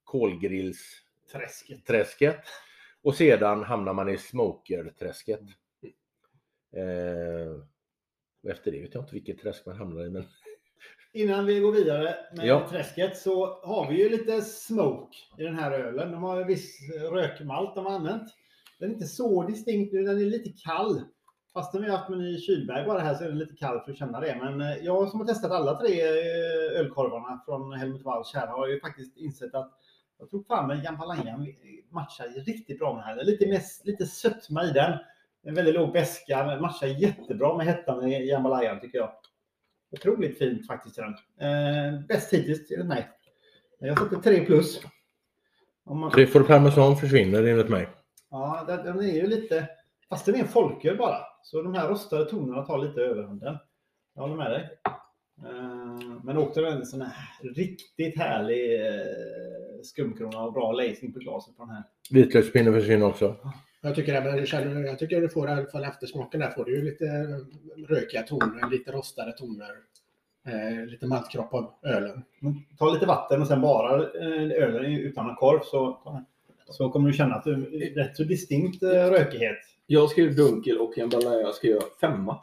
[0.04, 1.86] kolgrillsträsket.
[1.86, 2.40] Träsket.
[3.02, 5.40] Och sedan hamnar man i smokerträsket.
[6.76, 7.60] Eh,
[8.42, 10.10] och efter det vet jag inte vilket träsk man hamnar i.
[10.10, 10.24] Men...
[11.12, 12.66] Innan vi går vidare med Ja.
[12.70, 16.12] träsket så har vi ju lite smoke i den här ölen.
[16.12, 16.78] De har ju viss
[17.12, 18.28] rökmalt de har använt.
[18.78, 21.00] Den är inte så distinkt nu, den är lite kall.
[21.52, 23.92] Fastän vi har haft den i kylberg bara här så är den lite kall för
[23.92, 24.38] att känna det.
[24.42, 28.68] Men eh, jag som har testat alla tre eh, ölkorvarna från Helmut Walsch här har
[28.68, 29.72] ju faktiskt insett att
[30.18, 31.46] jag tror fan med Jambalaya
[31.90, 33.24] matchar riktigt bra med den här.
[33.24, 34.98] Lite, mest, lite sötma i den.
[35.42, 39.10] En väldigt låg beska, matchar jättebra med hettan i Jambalaya tycker jag.
[39.90, 41.14] Otroligt fint faktiskt den.
[41.48, 43.08] Eh, bäst hittills enligt mig.
[43.78, 44.80] Jag sätter 3 plus.
[45.84, 47.88] Om man, Tryffel parmesan försvinner enligt mig.
[48.30, 49.68] ja, den, är ju lite...
[50.08, 51.18] Fast den är en folköl bara.
[51.42, 53.58] Så de här rostade tonerna tar lite överhanden.
[54.14, 54.78] Jag håller med dig.
[55.44, 57.14] Eh, men också en sån här
[57.54, 61.84] riktigt härlig eh, skumkrona och bra lacing på glaset på den här.
[62.10, 63.36] Vitlökspinne försvinner också.
[63.82, 66.64] Jag tycker, även, jag känner- jag tycker du får i alla fall eftersmaken där får
[66.64, 69.70] du ju lite eh, rökiga toner, lite rostade toner.
[70.46, 72.22] Eh, lite maltkropp av ölen.
[72.40, 75.98] Men Ta lite vatten och sen bara eh, ölen utan någon korv så,
[76.68, 79.56] så kommer du känna att är rätt så distinkt eh, rökighet.
[79.86, 82.42] Jag skrev dunkel och Jambalaya skrev jag femma.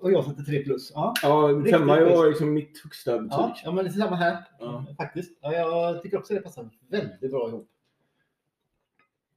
[0.00, 0.92] Och jag sätter 3 plus.
[0.94, 3.30] Ja, Ja, femma var liksom mitt högsta betyg.
[3.30, 4.36] ja, ja men det är samma här.
[4.58, 4.84] Ja.
[4.96, 5.38] Faktiskt.
[5.42, 7.68] Ja, jag tycker också det passar väldigt bra ihop.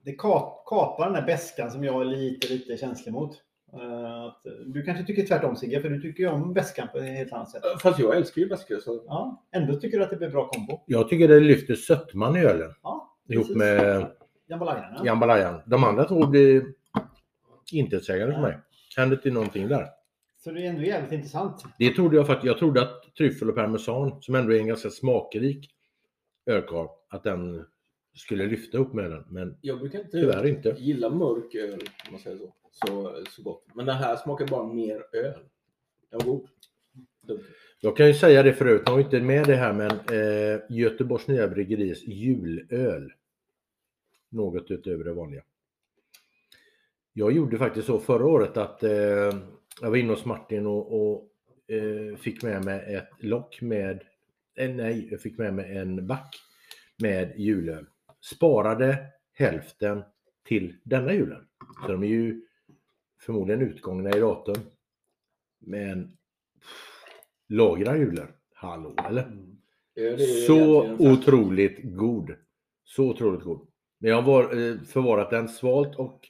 [0.03, 3.31] Det ka- kapar den där beskan som jag är lite, lite känslig mot.
[3.73, 6.97] Eh, att, eh, du kanske tycker tvärtom Sigge, för du tycker ju om beskan på
[6.97, 7.63] ett helt annat sätt.
[7.81, 10.81] Fast jag älskar ju beska så Ja, ändå tycker du att det blir bra kombo.
[10.85, 13.57] Jag tycker det lyfter sötman i ölen Ja, ihop precis.
[13.57, 14.07] med
[14.47, 14.93] Jambalayan.
[14.97, 15.05] ja.
[15.05, 15.61] Jambalayan.
[15.65, 16.63] De andra två blir
[17.71, 18.57] intetsägande för mig.
[18.97, 19.87] Händer till någonting där.
[20.43, 21.63] Så det är ändå jävligt intressant.
[21.79, 22.45] Det trodde jag faktiskt.
[22.47, 25.69] Jag trodde att tryffel och parmesan, som ändå är en ganska smakrik
[26.45, 27.65] ölkorv, att den
[28.13, 29.23] skulle lyfta upp med den.
[29.29, 30.75] Men jag brukar inte tyvärr inte.
[30.77, 32.53] gilla mörk öl om man säger så.
[32.71, 33.65] Så, så gott.
[33.73, 35.39] Men den här smakar bara mer öl.
[36.09, 36.47] Den var god.
[37.79, 41.27] Jag kan ju säga det förut, jag har inte med det här men eh, Göteborgs
[41.27, 43.13] Nya Bryggeris julöl.
[44.29, 45.43] Något utöver det vanliga.
[47.13, 48.91] Jag gjorde faktiskt så förra året att eh,
[49.81, 51.29] jag var inne hos Martin och, och
[51.67, 54.03] eh, fick med mig ett lock med,
[54.55, 56.35] eh, nej, jag fick med mig en back
[56.97, 57.85] med julöl.
[58.21, 60.03] Sparade hälften
[60.43, 61.47] till denna julen.
[61.81, 62.41] Så de är ju
[63.19, 64.55] förmodligen utgångna i datum.
[65.59, 66.17] Men
[67.47, 68.27] lagra julen.
[68.53, 69.37] Hallå eller?
[69.93, 72.35] Ja, det är Så otroligt god.
[72.83, 73.67] Så otroligt god.
[73.97, 76.29] Men jag har eh, förvarat den svalt och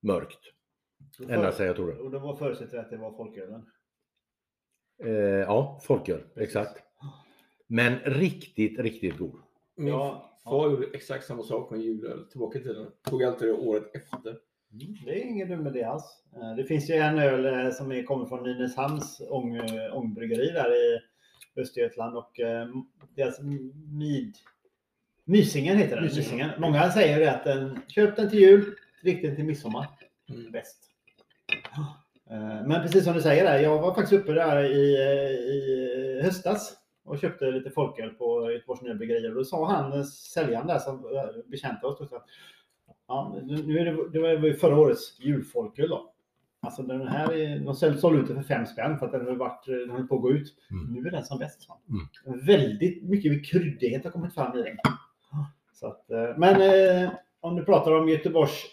[0.00, 0.38] mörkt.
[1.28, 1.98] Ända sedan jag tog den.
[1.98, 3.66] Och då förutsätter jag att det var folkölen.
[5.04, 6.20] Eh, ja, folköl.
[6.36, 6.82] Exakt.
[7.66, 9.40] Men riktigt, riktigt god.
[9.74, 12.86] Ja, far gjorde exakt samma sak med julöl tillbaka i tiden.
[13.10, 14.36] Tog alltid det året efter.
[15.04, 16.24] Det är ingen dum med det alls.
[16.36, 20.46] Eh, Det finns ju en öl eh, som är, kommer från Nynäshamns ång, eh, ångbryggeri
[20.46, 21.00] där i
[21.60, 22.40] Östergötland och
[23.16, 23.40] deras
[23.92, 24.36] mid...
[25.24, 26.04] Mysingen heter den.
[26.04, 26.24] Mysingen.
[26.24, 26.50] Mysingen.
[26.60, 29.86] Många säger det att den, köp den till jul, drick den till midsommar.
[30.30, 30.52] Mm.
[30.52, 30.78] Bäst.
[32.66, 34.96] Men precis som du säger där, jag var faktiskt uppe där i,
[35.52, 39.30] i höstas och köpte lite folköl på Göteborgs Nya Bryggerier.
[39.30, 42.24] Och då sa han, eh, säljaren där som eh, betjänade oss, att,
[43.08, 46.12] ja, nu är det, det var ju förra årets julfolköl då.
[46.66, 49.64] Alltså den här, är, de sålde ut det för fem spänn för att den varit,
[49.66, 50.54] den höll på att gå ut.
[50.70, 50.92] Mm.
[50.92, 51.68] Nu är den som bäst.
[52.26, 52.46] Mm.
[52.46, 54.76] Väldigt mycket kryddighet har kommit fram i den.
[55.72, 57.10] Så att, eh, men eh,
[57.40, 58.64] om du pratar om Göteborgs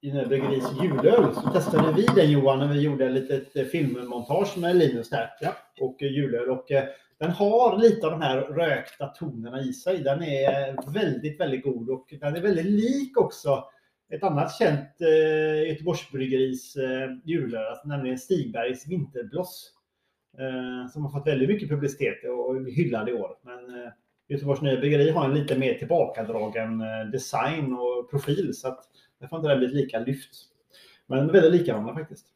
[0.00, 4.76] Bryggeriis julöl så testade vi den Johan när vi gjorde ett litet eh, filmmontage med
[4.76, 5.30] Linus där.
[5.40, 5.56] Ja.
[5.80, 6.50] Och eh, julöl.
[6.50, 6.84] Och eh,
[7.18, 9.98] den har lite av de här rökta tonerna i sig.
[9.98, 13.64] Den är väldigt, väldigt god och den är väldigt lik också
[14.12, 19.72] ett annat känt eh, Göteborgsbryggeris eh, julöl, alltså, nämligen Stigbergs Vinterbloss.
[20.38, 23.36] Eh, som har fått väldigt mycket publicitet och hyllad i år.
[23.42, 23.90] Men eh,
[24.28, 28.80] Göteborgs Nya Bryggeri har en lite mer tillbakadragen eh, design och profil så att
[29.20, 30.30] det får inte den blivit lika lyft.
[31.06, 32.26] Men väldigt likadana faktiskt.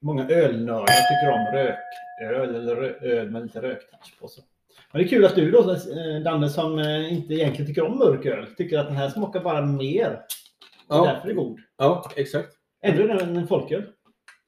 [0.00, 1.68] Många ölnördar tycker om
[2.20, 4.44] rököl eller öl med lite röktouch på sig.
[4.92, 7.98] Men det är kul att du då, eh, Danne, som eh, inte egentligen tycker om
[7.98, 10.20] mörk öl, tycker att den här smakar bara mer.
[10.88, 11.04] Ja.
[11.04, 11.58] därför är god.
[11.76, 12.48] Ja, exakt.
[12.82, 13.82] Ändå är den en folköl.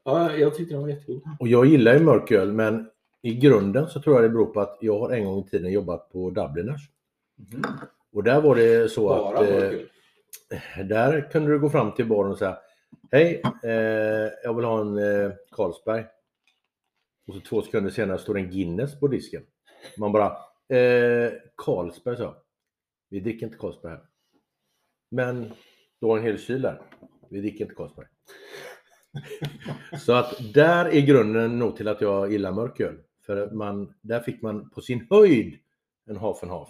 [0.04, 1.22] Ja, jag tyckte den var jättegod.
[1.40, 2.90] Och jag gillar ju mörköl men
[3.22, 5.72] i grunden så tror jag det beror på att jag har en gång i tiden
[5.72, 6.80] jobbat på Dubliners.
[8.12, 9.86] Och där var det så Bara att eh, mörköl.
[10.88, 12.58] där kunde du gå fram till baren och säga
[13.12, 16.04] Hej, eh, jag vill ha en eh, Carlsberg.
[17.30, 19.42] Och så två sekunder senare står en Guinness på disken.
[19.98, 20.26] Man bara
[20.78, 22.36] eh, Carlsberg så.
[23.08, 24.02] Vi dricker inte Carlsberg här.
[25.10, 25.52] Men
[26.00, 26.82] du har en hel kyl där.
[27.30, 28.06] Vi dricker inte Carlsberg.
[29.98, 32.98] Så att där är grunden nog till att jag gillar mörköl.
[33.26, 35.58] För att man, där fick man på sin höjd
[36.06, 36.68] en half and half.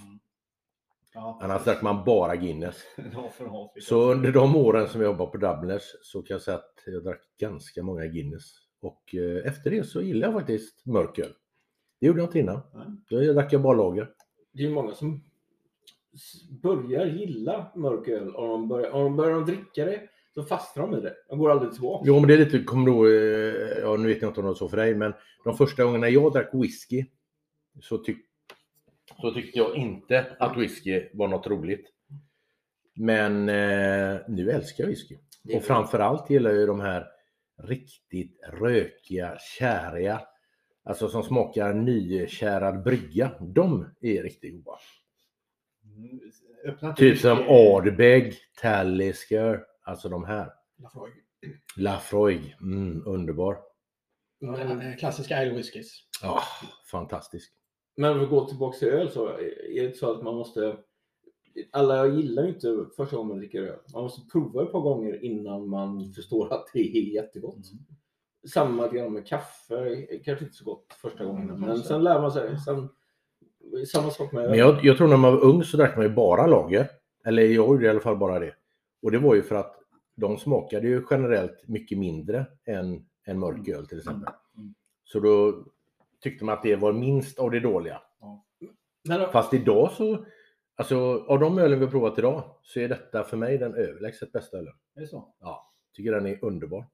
[1.15, 2.77] Ja, Annars drack man bara Guinness.
[3.37, 3.81] För.
[3.81, 7.05] Så under de åren som jag jobbade på Dubliners så kan jag säga att jag
[7.05, 8.70] drack ganska många Guinness.
[8.81, 11.33] Och eh, efter det så gillar jag faktiskt mörköl.
[12.01, 12.61] Det gjorde jag inte innan.
[12.75, 12.87] Nej.
[13.27, 14.11] Då drack jag bara lager.
[14.53, 15.25] Det är många som
[16.63, 20.01] börjar gilla mörköl och de börjar, om de börjar dricka det
[20.35, 21.15] så fastnar de i det.
[21.29, 22.05] De går aldrig tillbaka.
[22.07, 24.51] Jo, men det är lite, kommer ihåg, eh, ja nu vet jag inte om det
[24.51, 25.13] var så för dig, men
[25.45, 27.05] de första gångerna jag drack whisky
[27.81, 28.19] så, tyck,
[29.21, 31.87] så tyckte jag inte att whisky var något roligt.
[32.95, 35.17] Men eh, nu älskar jag whisky.
[35.55, 37.07] Och framförallt gillar jag ju de här
[37.63, 40.23] riktigt rökiga, käriga,
[40.85, 43.31] alltså som smakar nykärad brygga.
[43.41, 44.79] De är riktigt goda.
[45.85, 46.21] Mm,
[46.65, 50.53] Öppna Typ som Ardbeg, Talisker, alltså de här.
[50.83, 51.13] Lafroig.
[51.77, 53.59] Lafroig, mm, underbar.
[54.41, 56.09] Den eh, klassiska ale whiskys.
[56.23, 56.43] Ja,
[56.91, 57.53] fantastisk.
[57.97, 60.77] Men för att gå tillbaka till öl så är det så att man måste
[61.71, 63.79] alla gillar inte första gången man dricker öl.
[63.93, 67.57] Man måste prova ett par gånger innan man förstår att det är jättegott.
[68.49, 71.51] Samma grann med kaffe, kanske inte så gott första gången.
[71.51, 72.59] Mm, Men sen lär man sig.
[72.65, 72.89] Sen,
[73.93, 74.51] samma sak med.
[74.51, 76.89] Men jag, jag tror när man var ung så drack man ju bara lager.
[77.25, 78.55] Eller jag gjorde i alla fall bara det.
[79.03, 79.77] Och det var ju för att
[80.17, 84.33] de smakade ju generellt mycket mindre än en mörk öl till exempel.
[84.57, 84.75] Mm.
[85.05, 85.65] Så då
[86.21, 88.03] tyckte man att det var minst av det dåliga.
[89.05, 90.25] Men, Fast idag så,
[90.81, 94.33] alltså av de ölen vi har provat idag så är detta för mig den överlägset
[94.33, 94.75] bästa ölen.
[94.97, 95.35] Är det så?
[95.41, 96.87] Ja, tycker den är underbar.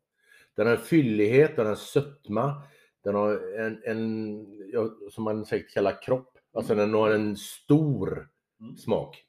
[0.57, 2.63] Den har en fyllighet, den har en sötma,
[3.05, 6.39] den har en, en ja, som man säkert kallar kropp.
[6.55, 8.29] Alltså den har en stor
[8.61, 8.77] Mm.
[8.77, 9.25] smak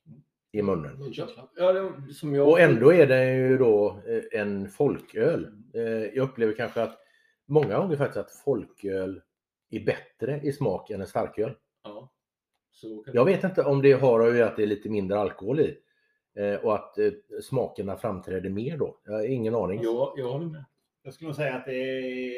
[0.52, 1.00] i munnen.
[1.00, 1.50] Munkänsla.
[1.56, 5.48] ja, det, som jag, Och ändå är den ju då eh, en folköl.
[5.74, 6.98] Eh, Jag upplever kanske att
[7.46, 9.22] många gånger faktiskt att folköl
[9.70, 11.52] är bättre i smak än en starköl.
[11.84, 12.12] Ja,
[13.14, 15.78] Jag vet inte om det har att göra att det är lite mindre alkohol i
[16.38, 17.12] eh, och att eh,
[17.44, 18.98] smakerna framträder mer då.
[19.06, 19.80] Jag har ingen aning.
[19.84, 20.64] Ja, jag håller med.
[21.04, 21.74] Jag skulle nog säga att det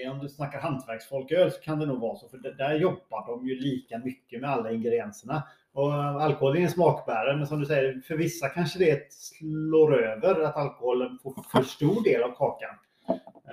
[0.03, 2.29] är, om du snackar hantverksfolköl så kan det nog vara så.
[2.29, 5.43] För det- där jobbar de ju lika mycket med alla ingredienserna.
[5.73, 10.41] Och alkohol är en smakbärare, men som du säger, för vissa kanske det slår över
[10.41, 12.75] att alkoholen får för stor del av kakan.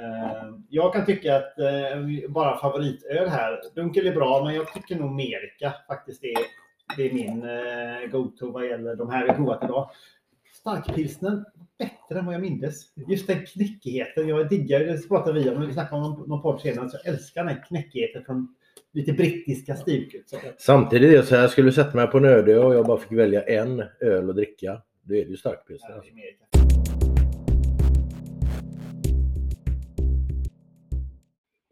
[0.01, 1.55] Eh, Jag kan tycka att
[2.29, 6.39] bara favoritöl här, Dunkel är bra, men jag tycker nog Amerika faktiskt är,
[6.97, 9.91] det är min eh, go-to vad gäller de här vi provat idag.
[10.53, 11.45] Starkpilsnen,
[11.79, 12.93] bättre än vad jag mindes.
[13.09, 14.29] Just den knäckigheten.
[14.29, 17.45] Jag diggar, det pratade vi om, vi snackade om någon podd senare, så jag älskar
[17.45, 18.55] den här knäckigheten från
[18.93, 20.33] lite brittiska stilkut.
[20.59, 22.99] Samtidigt är det så här, skulle du sätta mig på en öde och jag bara
[22.99, 25.91] fick välja en öl att dricka, då är det ju starkpilsner.
[25.91, 26.13] Ja, alltså.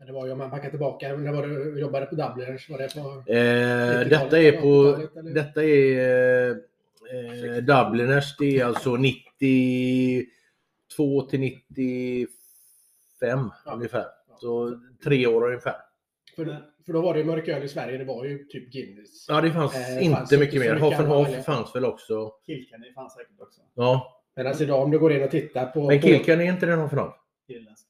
[0.07, 2.71] Det var ju om man backar tillbaka, när var du jobbade på Dubliners?
[2.71, 3.01] Var det på...
[3.33, 5.35] Eh, 90-talet, detta är på, 80-talet, eller?
[5.35, 6.57] detta är eh,
[7.57, 12.29] Dubliners, det är alltså 92 till 95
[13.21, 13.51] Ja.
[13.75, 14.05] ungefär.
[14.41, 15.77] Så tre år ungefär.
[16.37, 16.45] För,
[16.87, 19.27] för då var det ju mörköl i Sverige, det var ju typ Guinness.
[19.29, 20.75] Ja, det fanns Eh, inte fanns inte mycket mer.
[20.75, 21.43] välja.
[21.43, 22.33] fanns väl också.
[22.47, 23.61] Kilkenny fanns säkert också.
[23.75, 25.87] Ja, Men alltså idag om du går in och tittar på...
[25.89, 27.15] men på- Kilkan är inte den and half?
[27.49, 27.89] Irländska.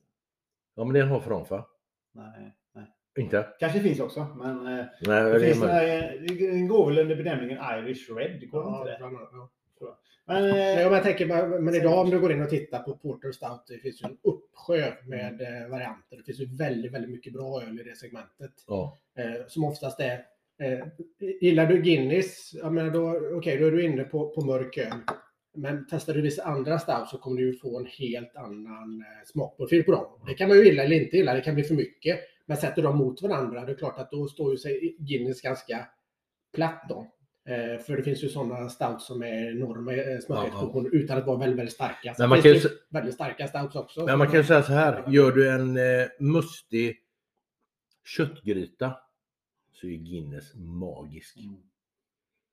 [0.76, 1.66] Ja, men det är en half va?
[2.14, 2.84] Nej, nej.
[3.18, 3.46] Inte?
[3.60, 7.16] Kanske finns också, men eh, Nej, det, det finns är den det går väl under
[7.16, 8.40] benämningen Irish Red.
[8.40, 8.98] Det går Ja, inte det?
[9.00, 9.50] ja.
[10.26, 12.96] Men, Nej, eh, men jag tänker, men idag om du går in och tittar på
[12.96, 16.16] Porter Stout, det finns ju en uppsjö med eh, varianter.
[16.16, 18.52] Det finns ju väldigt, väldigt mycket bra öl i det segmentet.
[18.66, 18.98] Ja.
[19.18, 20.12] Eh, som oftast är,
[20.62, 20.86] eh,
[21.40, 24.92] gillar du Guinness, ja, men då, okej, då är du inne på, på mörk öl.
[25.54, 29.84] Men testar du vissa andra stout så kommer du få en helt annan eh, smakprofil
[29.84, 30.06] på dem.
[30.26, 32.20] Det kan man ju gilla eller inte gilla, det kan bli för mycket.
[32.46, 35.86] Men sätter de mot varandra, det är klart att då står ju sig Guinness ganska
[36.54, 37.10] platt då.
[37.48, 41.38] Eh, för det finns ju sådana stouts som är enorma eh, smakexplosioner utan att vara
[41.38, 42.14] väldigt, väldigt starka.
[42.18, 42.60] Men man kan ju
[42.90, 44.04] väldigt starka stouts också.
[44.06, 46.96] Men man kan ju säga så här, gör du en eh, mustig
[48.04, 48.96] köttgryta
[49.72, 51.36] så är Guinness magisk.
[51.36, 51.56] Mm.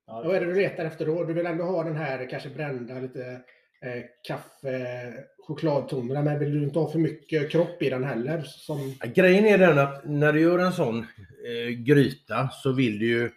[0.06, 1.24] Ja, Vad är det du letar efter då?
[1.24, 3.42] Du vill ändå ha den här kanske brända lite
[3.82, 8.42] eh, kaffe, chokladtonerna, men vill du inte ha för mycket kropp i den heller?
[8.42, 13.06] Som, Grejen är den att när du gör en sån eh, gryta så vill du
[13.06, 13.30] ju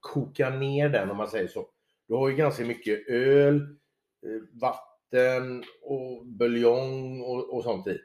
[0.00, 1.68] koka ner den om man säger så.
[2.08, 8.00] Du har ju ganska mycket öl, eh, vatten och buljong och, och sånt i.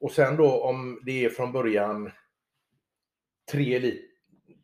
[0.00, 2.10] Och sen då om det är från början
[3.52, 4.04] 3 liter,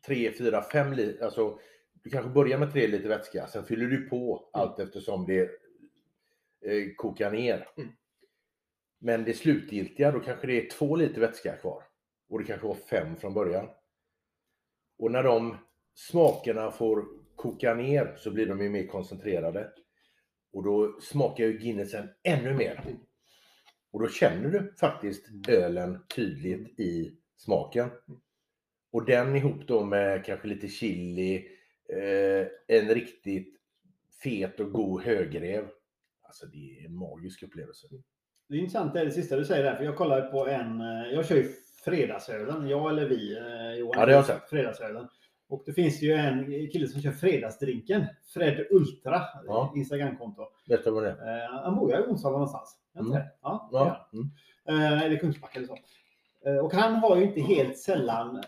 [0.05, 1.59] 3, 4, 5 liter, alltså
[2.07, 5.41] du kanske börjar med 3 liter vätska, sen fyller du på allt eftersom det
[6.65, 7.67] eh, kokar ner.
[7.77, 7.89] Mm.
[8.99, 11.83] Men det slutgiltiga, då kanske det är 2 liter vätska kvar.
[12.29, 13.69] Och det kanske var 5 från början.
[14.99, 15.57] Och när de
[15.93, 17.05] smakerna får
[17.35, 19.71] koka ner så blir de ju mer koncentrerade.
[20.53, 22.83] Och då smakar ju Guinnessen ännu mer.
[23.91, 27.89] Och då känner du faktiskt ölen tydligt i smaken.
[28.91, 31.56] Och den ihop då med kanske lite chili,
[31.89, 32.47] eh,
[32.77, 33.53] en riktigt
[34.23, 35.67] fet och god högrev.
[36.21, 37.87] Alltså det är en magisk upplevelse.
[38.49, 40.81] Det är intressant det, är det sista du säger där, för jag kollade på en,
[40.81, 41.51] eh, jag kör ju
[41.85, 43.93] fredagsölen, jag eller vi, eh, Johan.
[43.99, 44.49] Ja, det har jag sett.
[44.49, 45.07] Fredagsölen.
[45.49, 49.73] Och det finns ju en kille som kör fredagsdrinken, Fred Ultra, Ja.
[49.75, 50.41] Instagramkonto.
[50.67, 51.43] Vet du vad det är?
[51.45, 52.77] Eh, han bor ju i Onsala någonstans.
[52.99, 53.11] Mm.
[53.41, 54.07] Ja, Ja.
[54.11, 54.19] han.
[54.69, 54.83] Mm.
[54.93, 55.77] Eh, eller Kungsbacka eller så.
[56.49, 58.41] Eh, och han har ju inte helt sällan eh,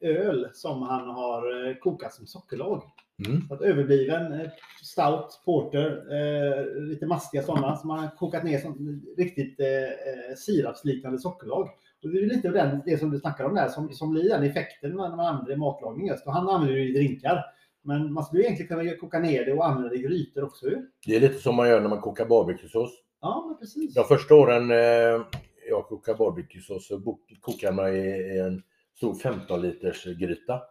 [0.00, 2.82] öl som han har eh, kokat som sockerlag.
[3.26, 3.48] Mm.
[3.48, 4.50] Så att överbliven eh,
[4.82, 11.18] stout, porter, eh, lite mastiga sådana som har kokat ner som riktigt eh, eh, sirapsliknande
[11.18, 11.68] sockerlag.
[12.02, 14.28] Och det är lite av den, det som du snackar om där som, som blir
[14.28, 16.26] den effekten när man använder i matlagning just.
[16.26, 17.44] Och han använder det i drinkar.
[17.82, 20.86] Men man skulle egentligen kunna koka ner det och använda det i grytor också ju.
[21.06, 22.90] Det är lite som man gör när man kokar barbecuesås.
[23.20, 23.94] Ja, men precis.
[23.94, 25.26] De första åren eh,
[25.68, 28.62] jag kokade barbecuesås så kokade man i i en
[29.00, 30.62] stor 15 liters gryta.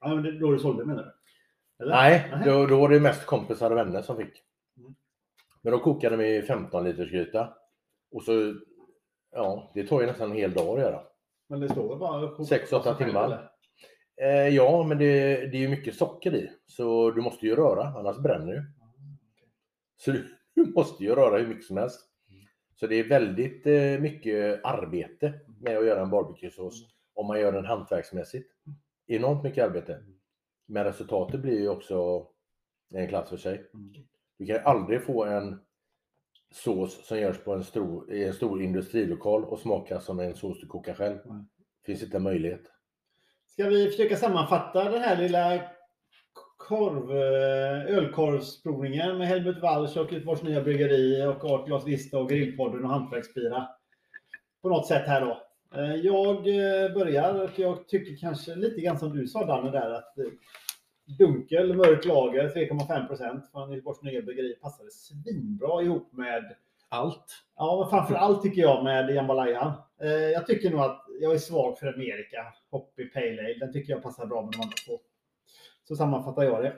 [0.00, 1.84] Ja, men det då du sålde menar du?
[1.84, 1.94] Eller?
[1.94, 4.42] Nej, då, då var det mest kompisar och vänner som fick.
[4.76, 4.94] Mm.
[5.62, 7.54] Men då kokade de i 15 liters gryta.
[8.12, 8.54] Och så,
[9.32, 11.02] ja, det tar ju nästan en hel dag att göra.
[11.48, 12.30] Men det står väl bara...
[12.30, 13.24] koka Sex, åtta sig timmar.
[13.24, 13.50] eller?
[14.22, 16.50] Eh, ja, men det, det är ju mycket socker i.
[16.66, 18.72] Så du måste ju röra, annars bränner du.
[19.96, 22.00] Så du, du måste ju röra hur mycket som helst.
[22.80, 27.52] Så det är väldigt eh, mycket arbete med att göra en barbecuesås om man gör
[27.52, 28.52] den hantverksmässigt.
[29.06, 30.02] Enormt mycket arbete.
[30.66, 32.26] Men resultatet blir ju också
[32.94, 33.70] en klass för sig.
[33.74, 33.92] Mm.
[34.38, 35.60] Du kan aldrig få en
[36.54, 40.60] sås som görs på en stor, i en stor industrilokal och smaka som en sås
[40.60, 41.18] du kokar själv.
[41.24, 41.44] Nej.
[41.86, 42.62] Finns inte en möjlighet.
[43.46, 45.62] Ska vi försöka sammanfatta den här lilla
[46.56, 52.28] korv, eh, ölkorvsprovningen med Helmut Walsch och Göteborgs Nya Bryggeri och Art Glas Vista och
[52.28, 53.68] Grillpodden och Hantverksbira.
[54.62, 55.51] På något sätt här då.
[55.74, 59.90] Eh, Jag eh, börjar och jag tycker kanske lite grann som du sa Danne där
[59.90, 60.24] att eh,
[61.18, 66.54] dunkel mörk lager 3,5 procent från Göteborgs Nya Bryggeri passade svinbra ihop med
[66.88, 67.24] Allt.
[67.56, 69.74] Ja, framför allt tycker jag med jambalaya.
[70.32, 72.46] Jag tycker nog att jag är svag för Amerika.
[72.70, 73.54] Hoppy Pale Ale.
[73.60, 74.92] Den tycker jag passar bra med de andra två.
[75.88, 76.74] Så sammanfattar jag det.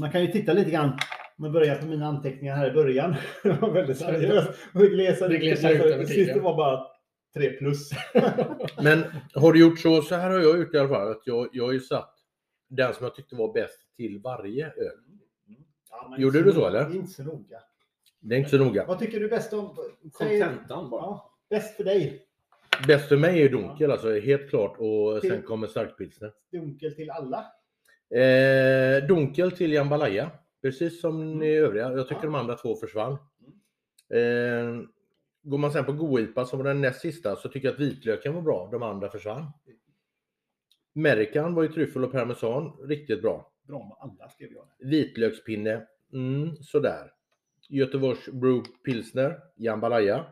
[0.00, 0.98] Man kan ju titta lite grann.
[1.36, 3.14] Jag börjar på mina anteckningar här i början.
[3.42, 4.50] Det var väldigt seriöst.
[4.72, 6.86] Det glesade ut det var bara
[7.34, 7.90] 3 plus.
[8.82, 9.04] Men
[9.34, 11.64] har du gjort så, så här har jag gjort i alla fall, att jag, jag
[11.64, 12.14] har ju satt
[12.68, 14.98] den som jag tyckte var bäst till varje öl.
[15.90, 16.68] Ja, men Gjorde du så, noga.
[16.68, 16.88] eller?
[16.88, 17.58] Det är Inte så noga.
[18.20, 18.84] Det är inte så noga.
[18.86, 19.76] Vad tycker du bäst om?
[20.18, 21.00] Säg- Kontentan bara.
[21.02, 22.26] Ja, bäst för dig.
[22.86, 24.76] Bäst för mig är dunkel alltså, helt klart.
[24.78, 26.32] Och Till- sen kommer starkpilsner.
[26.52, 27.38] Dunkel till alla.
[28.20, 30.30] Eh, dunkel till jambalaya.
[30.62, 31.92] Precis som i övriga.
[31.92, 32.26] Jag tycker Ja.
[32.26, 33.12] de andra två försvann.
[34.14, 34.80] Eh,
[35.44, 38.34] går man sen på goipa som var den näst sista så tycker jag att vitlöken
[38.34, 38.68] var bra.
[38.72, 39.46] De andra försvann.
[40.96, 42.72] Amerikan var ju tryffel och parmesan.
[42.88, 43.52] Riktigt bra.
[43.62, 44.68] Bra med alla skrev jag.
[44.78, 45.86] Vitlökspinne.
[46.12, 47.12] Mm, sådär.
[47.68, 49.40] Göteborgs Brew Pilsner.
[49.56, 50.26] Jambalaya.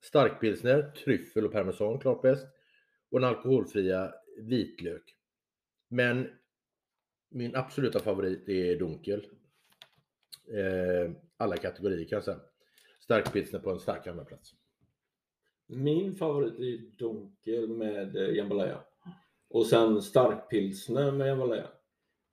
[0.00, 0.82] Starkpilsner.
[1.04, 1.98] Tryffel och parmesan.
[1.98, 2.46] Klart bäst.
[3.10, 5.14] Och den alkoholfria vitlök.
[5.88, 6.28] Men
[7.30, 9.26] min absoluta favorit är dunkel.
[10.52, 12.40] Eh, alla kategorier kan jag säga.
[13.08, 14.54] Starkpilsner på en stark andra plats.
[15.66, 18.78] Min favorit är dunkel med eh, jambalaya.
[19.50, 21.66] Och sen starkpilsner med jambalaya.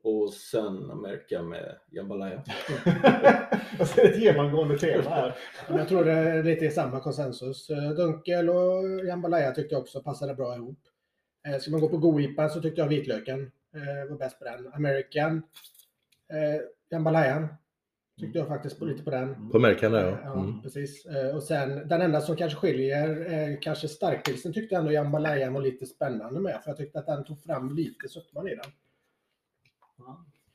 [0.03, 2.43] Och sen Amerika med jambalaya.
[3.79, 5.35] jag ser ett genomgående tema här.
[5.69, 7.69] Men Jag tror det är lite samma konsensus.
[7.69, 10.79] Eh, Dunkel och jambalaya tyckte jag också passade bra ihop.
[11.47, 13.51] Eh, Ska man gå på goipan så tyckte jag vitlöken
[14.09, 14.73] var bäst på den.
[14.73, 15.41] American,
[16.89, 17.47] jambalayan
[18.19, 19.49] tyckte jag faktiskt på, lite på den.
[19.51, 20.33] På Amerikan där Ja, ja.
[20.39, 20.61] Mm.
[20.61, 21.05] precis.
[21.05, 25.53] Eh, Och sen den enda som kanske skiljer, eh, kanske starkpilsen tyckte jag ändå jambalayan
[25.53, 26.61] var lite spännande med.
[26.63, 28.71] För jag tyckte att den tog fram lite sötman i den.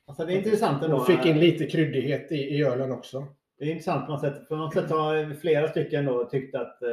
[0.06, 0.96] Alltså det är intressant ändå.
[0.96, 3.26] Och fick in lite kryddighet i, i ölen också.
[3.58, 4.48] Det är intressant på något sätt.
[4.48, 6.90] På något sätt har flera stycken då tyckt att eh,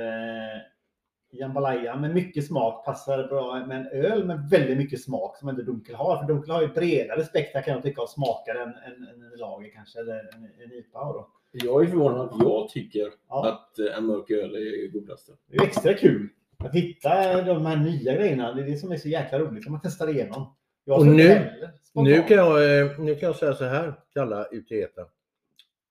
[1.40, 5.64] jambalaya med mycket smak passar bra med en öl med väldigt mycket smak som inte
[5.64, 6.18] Dunkel har.
[6.18, 10.00] För Dunkel har ju bredare spektra kan jag tycka av smakar än, en lager kanske,
[10.00, 11.00] eller en, en IPA.
[11.14, 11.28] Då.
[11.52, 13.48] Jag är förvånad att jag tycker Ja.
[13.50, 15.32] att eh, en mörk öl är godaste.
[15.48, 18.54] Det är extra kul att hitta de här nya grejerna.
[18.54, 20.56] Det är det som är så jäkla roligt när man testar igenom.
[20.86, 24.22] Jag Och nu- heller Nu kan, jag, eh, nu kan jag säga så här till
[24.22, 25.06] alla ute i etern.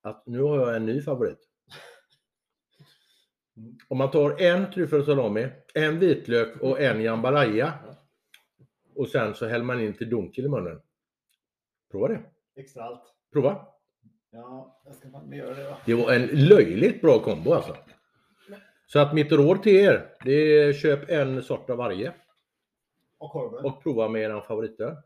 [0.02, 1.39] Att nu har jag en ny favorit.
[3.88, 7.74] Om man tar en tryffel salami, en vitlök och en jambalaya.
[8.94, 10.80] Och sen så häller man in till dunkel i munnen.
[11.90, 12.22] Prova det.
[12.56, 13.14] Extra allt.
[13.32, 13.66] Prova.
[14.30, 15.76] Ja, jag ska fan göra det då.
[15.86, 17.76] Det var en löjligt bra kombo alltså.
[18.86, 22.14] Så att mitt råd till er, det är köp en sort av varje
[23.18, 23.64] Och korven.
[23.64, 24.96] och prova med er favoritöl.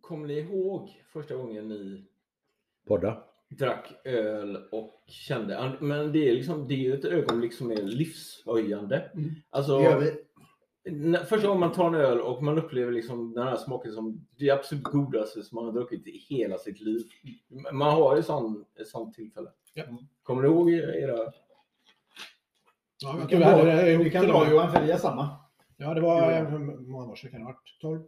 [0.00, 2.04] Kommer ni ihåg första gången ni
[2.86, 3.24] Podda.
[3.58, 7.76] Drack öl och kände, men det är liksom, det är ju ett ögonblick som är
[7.82, 9.10] livshöjande.
[9.14, 9.30] Mm.
[9.50, 10.12] Alltså, Det gör vi.
[10.90, 14.26] när- första gången man tar en öl och man upplever liksom den här smaken som
[14.38, 17.02] det absolut godaste som man har druckit i hela sitt liv.
[17.72, 19.48] Man har ju sån, ett sånt tillfälle.
[19.74, 19.84] Ja.
[20.22, 21.32] Kommer ni ihåg era?
[23.02, 24.50] Ja, Vi jag kan vi hade Vi kan dra.
[24.50, 25.28] Johan, för vi samma.
[25.76, 26.44] Ja, det var...
[26.50, 27.80] Hur många år sedan kan det ha varit?
[27.80, 28.02] 12?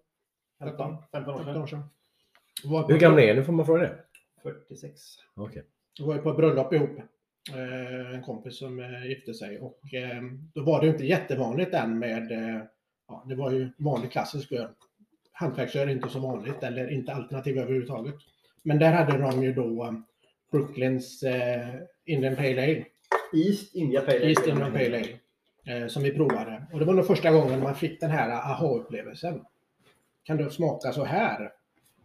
[0.58, 1.62] 15, 15 år 15 sedan.
[1.62, 2.84] år sedan.
[2.88, 3.42] Hur gamla är ni?
[3.42, 3.98] Får man fråga det?
[4.44, 5.00] 46.
[5.34, 5.64] Okej.
[5.98, 6.98] Jag var ju på ett bröllop ihop.
[7.54, 10.22] Eh, en kompis som eh, gifte sig och eh,
[10.54, 12.32] då var det inte jättevanligt än med,
[13.08, 14.68] ja, det var ju vanlig klassisk öl.
[15.32, 18.14] Hantverksöl är inte så vanligt eller inte alternativ överhuvudtaget.
[18.62, 20.04] Men där hade de ju då
[20.54, 22.84] Brooklyns eh, Indian Pale Ale,
[23.32, 24.28] East India Pale Ale.
[24.28, 25.18] East Indian Pale Ale,
[25.66, 26.66] eh, som vi provade.
[26.72, 29.44] Och det var nog första gången man fick den här aha-upplevelsen.
[30.24, 31.52] Kan det smaka så här?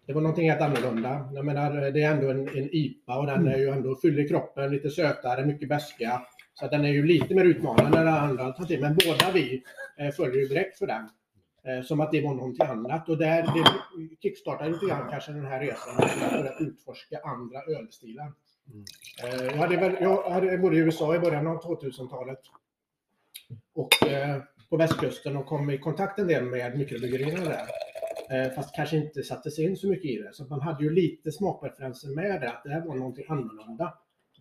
[0.10, 1.30] Det var någonting helt annorlunda.
[1.34, 4.72] Jag menar, det är ändå en, en IPA och den är ju ändå fyller kroppen,
[4.72, 6.22] lite sötare, mycket beska.
[6.53, 8.81] Så att den är ju lite mer utmanande än andra alternativ.
[8.81, 9.64] Men båda vi
[9.98, 11.10] eh, följer ju direkt för den.
[11.64, 13.10] Eh, som att det var någonting annat.
[13.10, 13.72] Och där, det
[14.22, 15.95] kickstartade lite grann kanske den här resan.
[15.98, 18.31] Att börja utforska andra ölstilar.
[19.23, 22.41] Eh, jag, hade väl, jag hade, bodde i USA i början av 2000-talet.
[23.76, 27.89] Och eh, på västkusten och kom i kontakt en del med mikrobryggerierna där.
[28.32, 30.34] Eh, fast kanske inte satte sig in så mycket i det.
[30.34, 33.94] Så man hade ju lite smakpreferenser med det, att det här var någonting annorlunda.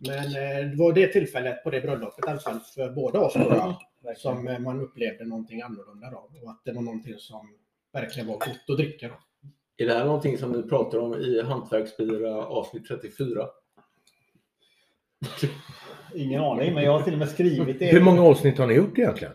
[0.07, 3.33] Men eh, det var det tillfället på det bröllopet, i alla fall för båda oss
[3.35, 6.29] jag, som eh, man upplevde någonting annorlunda då.
[6.43, 7.47] Och att det var någonting som
[7.93, 9.07] verkligen var gott att dricka.
[9.07, 9.13] Då.
[9.77, 13.47] Är det här någonting som ni pratar om i Hantverksbira avsnitt 34?
[16.15, 17.85] Ingen aning, men jag har till och med skrivit det.
[17.85, 19.33] Hur många avsnitt har ni gjort egentligen?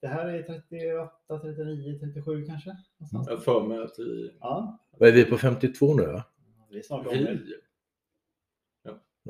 [0.00, 2.76] Det här är 38, 39, 37 kanske.
[2.98, 3.28] någonstans.
[3.30, 4.36] Jag för mig att vi...
[4.40, 6.06] Ja, Vad är vi på 52 nu?
[6.06, 6.24] Va?
[6.70, 7.16] vi är snart vi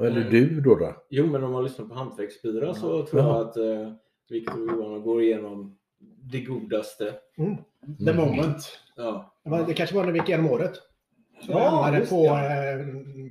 [0.01, 0.33] Eller Mm.
[0.33, 0.75] du då?
[0.77, 0.95] då?
[1.11, 3.93] Jo, men om man lyssnar på Hantverksbira så tror jag att eh,
[4.31, 5.79] Viktor och Johan går igenom
[6.23, 7.15] det godaste.
[8.07, 8.79] The moment.
[8.97, 9.35] Ja.
[9.67, 10.73] Det kanske var när vi gick igenom året.
[11.49, 12.73] Ja, på, det.
[12.73, 12.87] eh,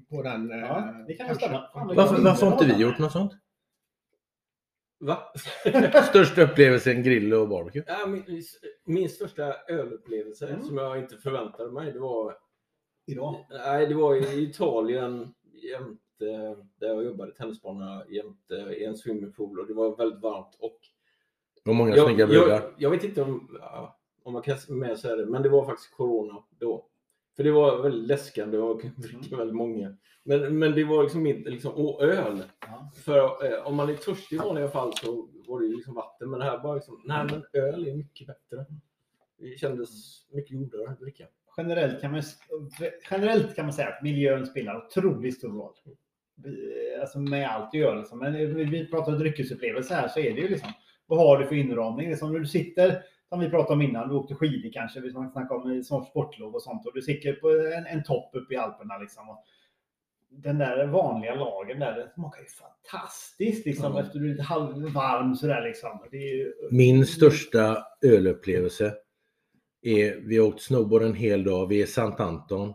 [0.10, 0.52] på den.
[0.52, 1.28] eh, Ja, det kan
[1.74, 3.32] Varför, varför har inte vi gjort något sånt?
[5.00, 5.34] Va?
[6.10, 7.84] Största upplevelsen grill och barbecue?
[7.88, 8.44] Ja, min,
[8.86, 10.64] min största ölupplevelse Mm.
[10.64, 12.38] som jag inte förväntade mig, det var,
[13.06, 13.46] Idag.
[13.50, 19.60] nej, det var i Italien jämte, där jag jobbade i tennisbana jämte i en swimmingpool
[19.60, 20.56] och det var väldigt varmt.
[20.60, 20.80] Och
[21.66, 22.74] Och många jag, snygga jag, brudar.
[22.78, 25.94] jag vet inte om, ja, om man kan med säga det, men det var faktiskt
[25.96, 26.86] corona då.
[27.38, 29.98] För det var väldigt läskande och jag kunde dricka väldigt många.
[30.24, 32.44] Men, men det var liksom inte, liksom, och öl.
[32.68, 32.92] Ja.
[33.06, 36.30] För eh, om man är törstig i vanliga fall så var det ju liksom vatten.
[36.30, 38.66] Men det här var liksom, nej men öl är mycket bättre.
[39.40, 39.90] Det kändes
[40.32, 41.26] mycket godare att dricka.
[41.58, 42.22] Generellt kan, man,
[43.12, 45.74] generellt kan man säga att miljön spelar otroligt stor roll.
[47.02, 47.96] Alltså med allt du gör.
[47.96, 48.20] Liksom.
[48.20, 50.70] Men vi- vi pratar om dryckesupplevelse här så är det ju liksom.
[51.06, 52.08] Vad har du för inramning?
[52.08, 55.00] Det är som när du sitter, som vi pratade om innan, du åkte skidor kanske,
[55.00, 56.86] vi snackade om snart sportlov och sånt.
[56.86, 59.30] Och du sitter på en, en topp uppe i Alperna liksom.
[59.30, 59.44] Och
[60.30, 63.94] den där vanliga lagen där, den smakar ju fantastiskt liksom.
[63.94, 64.02] Ja.
[64.02, 66.00] Efter du är lite halvvarm sådär liksom.
[66.12, 68.94] Ju, Min största ölupplevelse
[69.82, 72.74] är, vi har åkt snowboard en hel dag, vi är i Sant Anton.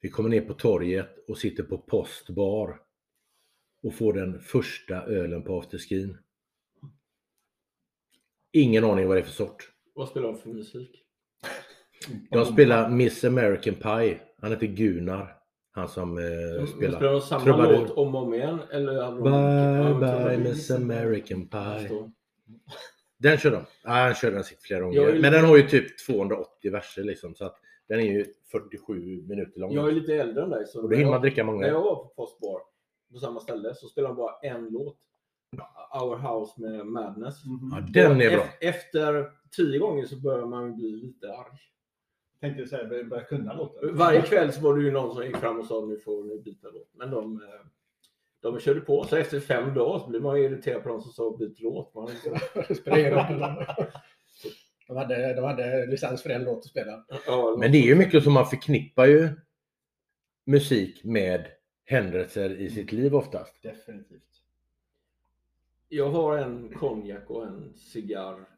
[0.00, 2.80] Vi kommer ner på torget och sitter på postbar
[3.82, 6.18] och får den första ölen på afterskin.
[8.54, 9.70] Ingen aning vad det är för sort.
[9.94, 11.00] Vad spelar de för musik?
[12.30, 14.18] De spelar Miss American Pie.
[14.40, 15.36] Han heter Gunnar.
[15.72, 17.12] Han som eh, Spelar spelar.
[17.12, 17.78] de samma Trubadur.
[17.78, 18.58] låt om och om igen?
[18.72, 20.38] Eller de Bye bye.
[20.48, 22.10] Miss American Pie.
[23.18, 23.56] Den kör de.
[23.84, 25.00] Ja, han kör den flera gånger.
[25.08, 27.34] Är- Men den har ju typ 280 verser liksom.
[27.34, 27.56] Så att
[27.88, 29.72] den är ju 47 minuter lång.
[29.74, 30.66] Jag är lite äldre än dig.
[30.66, 31.66] Så Och då hinner man när dricka När många.
[31.66, 32.60] jag var på Postbar
[33.12, 34.96] på samma ställe så spelade de bara en låt.
[36.02, 37.44] Our House med Madness.
[37.44, 37.70] Mhm.
[37.72, 38.44] Ja, den är bra.
[38.44, 41.58] Ef- Efter tio gånger så börjar man bli lite arg.
[42.40, 43.96] Tänkte du säga, börja börja kunna låten.
[43.96, 46.42] Varje kväll så var det ju någon som gick fram och sa nu får ni
[46.42, 46.90] byta låt.
[46.94, 47.48] Men de, eh,
[48.42, 49.04] de körde på.
[49.04, 51.94] Så efter fem dagar så blev man ju irriterad på de som sa byt låt.
[51.94, 52.10] Man.
[54.86, 57.04] De hade, de hade licens för en låt att spela.
[57.58, 59.28] Men det är ju mycket som man förknippar ju
[60.46, 61.46] musik med
[61.84, 63.62] händelser i sitt liv oftast.
[63.62, 64.33] Definitivt.
[65.88, 68.48] Jag har en konjak och en cigarr.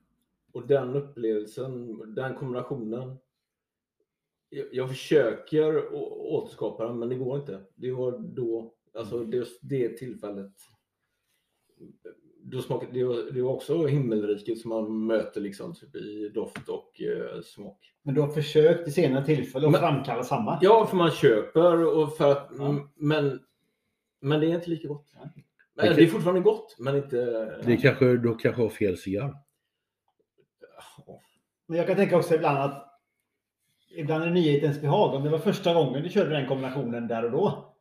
[0.52, 3.16] Och den upplevelsen, den kombinationen.
[4.48, 5.94] Jag, jag försöker
[6.34, 7.60] återskapa den men det går inte.
[7.74, 10.52] Det var då, alltså det, det tillfället.
[12.42, 16.68] Då smakade, det, var, det var också himmelriket som man möter liksom typ i doft
[16.68, 17.92] och eh, smak.
[18.02, 20.58] Men du har försökt i senare tillfälle att Men- framkalla samma?
[20.62, 22.88] Ja, för man köper och för att, Ja.
[22.94, 23.40] men,
[24.20, 25.12] men det är inte lika gott.
[25.14, 25.45] Nej.
[25.76, 27.16] Men det är fortfarande gott, men inte...
[27.64, 29.34] Det kanske, då kanske har fel cigarr.
[31.68, 32.86] Men jag kan tänka också ibland att
[33.96, 35.14] ibland är nyhetens behag.
[35.14, 37.72] Om det var första gången du körde den kombinationen där och då.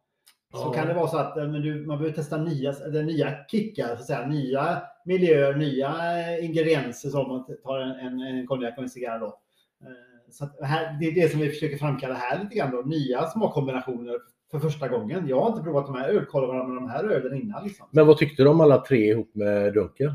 [0.53, 0.73] Så Ja.
[0.73, 3.87] kan det vara så att eh, men du, man behöver testa nya, eller nya kickar,
[3.87, 5.87] så att säga, nya miljöer, nya
[6.19, 9.25] eh, ingredienser som man tar en, en, en konjak och en cigarr då.
[9.25, 12.81] Eh, Så att här, det är det som vi försöker framkalla här lite grann då.
[12.81, 14.19] Nya smakkombinationer
[14.59, 15.27] för första gången.
[15.27, 17.63] Jag har inte provat de här ölkolvarna med de här ölen innan.
[17.63, 17.87] Liksom.
[17.91, 20.11] Men vad tyckte du om alla tre ihop med Dunkel?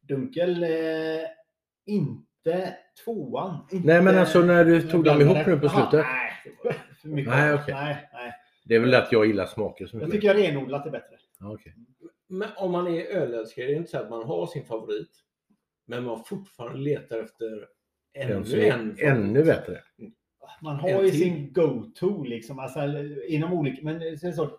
[0.00, 0.68] Dunkel, eh,
[1.86, 2.74] inte
[3.04, 3.56] tvåan.
[3.72, 5.92] Inte, Nej men alltså när du tog dem ihop nu på slutet.
[6.06, 7.30] nej, det var för mycket.
[7.32, 7.74] Nej, okej.
[7.74, 8.32] nej, nej.
[8.64, 10.20] Det är väl att jag gillar smaker så Jag mycket.
[10.20, 11.16] tycker renodlat är bättre.
[11.40, 11.74] Okej.
[12.28, 15.10] Men om man är ölälskare, det är inte så att man har sin favorit.
[15.86, 17.66] Men man fortfarande letar efter
[18.14, 18.96] ännu en.
[18.98, 19.80] ännu bättre.
[20.60, 21.20] Man har ju till.
[21.20, 22.58] sin go-to liksom.
[22.58, 22.80] Alltså,
[23.28, 24.50] inom olika, men är så,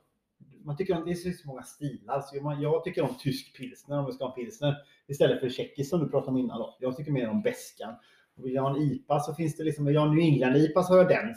[0.64, 2.22] man tycker om, det är så många stilar.
[2.22, 4.76] Så man, jag tycker om tysk pilsner om vi ska ha en pilsner.
[5.07, 6.60] Istället för tjeckisk som du pratade om innan.
[6.60, 6.77] Då.
[6.80, 7.95] Jag tycker mer om beskan.
[8.35, 10.55] Vill jag ha en IPA så finns det liksom, vill jag ha en New England
[10.55, 11.35] IPA så har jag den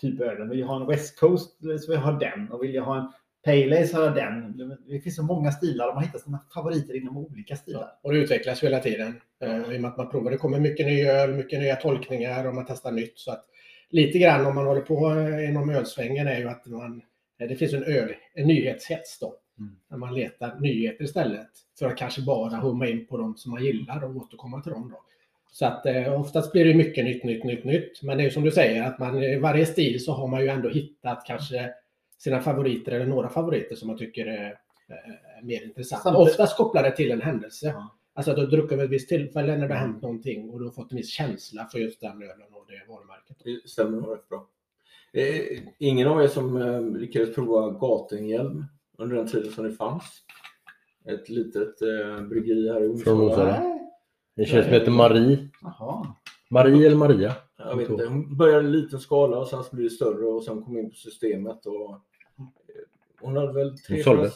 [0.00, 0.48] typ ölen.
[0.48, 2.52] Vill jag ha en West Coast så vill jag ha den.
[2.52, 3.12] Och vill jag ha en
[3.44, 4.58] Pale Ale så har jag den.
[4.86, 7.80] Det finns så många stilar och man hittar sina favoriter inom olika stilar.
[7.80, 9.20] Ja, och det utvecklas hela tiden.
[9.42, 10.30] Eh, I och med att man provar.
[10.30, 13.18] Det kommer mycket ny öl, mycket nya tolkningar och man testar nytt.
[13.18, 13.44] Så att
[13.90, 17.02] lite grann om man håller på eh, inom ölsvängen är ju att man,
[17.40, 19.34] eh, det finns en öl, en nyhetshets då.
[19.58, 19.76] Mm.
[19.90, 21.48] När man letar nyheter istället.
[21.78, 24.90] För att kanske bara humma in på de som man gillar och återkomma till dem
[24.90, 25.00] då.
[25.52, 28.02] Så att eh, oftast blir det mycket nytt, nytt, nytt, nytt.
[28.02, 30.42] Men det är ju som du säger att man i varje stil så har man
[30.42, 31.70] ju ändå hittat kanske
[32.18, 34.44] sina favoriter eller några favoriter som man tycker är,
[34.88, 36.02] eh, är mer intressant.
[36.02, 37.66] Samtidigt- Oftast kopplade till en händelse.
[37.66, 37.96] Ja.
[38.16, 39.90] Alltså att du har druckit vid ett visst tillfälle när det har Mm.
[39.92, 42.92] hänt någonting och du har fått en viss känsla för just den ölen och det
[42.92, 43.36] varumärket.
[43.44, 44.48] Det stämmer nog rätt bra.
[45.12, 48.64] Eh, ingen av er som eh, lyckades prova Gatenhjelm
[48.98, 50.04] under den tiden som det fanns?
[51.04, 53.78] Ett litet eh, bryggeri här i Från Onsala.
[54.36, 55.48] Det känns som heter Marie.
[55.62, 56.14] Jaha.
[56.50, 57.32] Marie eller Maria?
[57.56, 60.44] Jag vet inte, hon började i liten skala och sen så blev det större och
[60.44, 61.66] sen kom in på systemet.
[61.66, 62.00] Och,
[63.20, 64.28] hon hade väl tre, fyra,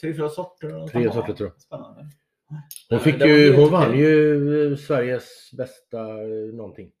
[0.00, 0.66] tre, fyra sorter.
[0.68, 1.60] eller något Tre sorter tror jag.
[1.60, 2.06] Spännande.
[2.88, 6.92] Hon, fick ju, hon vann ju eh, Sveriges bästa eh, någonting.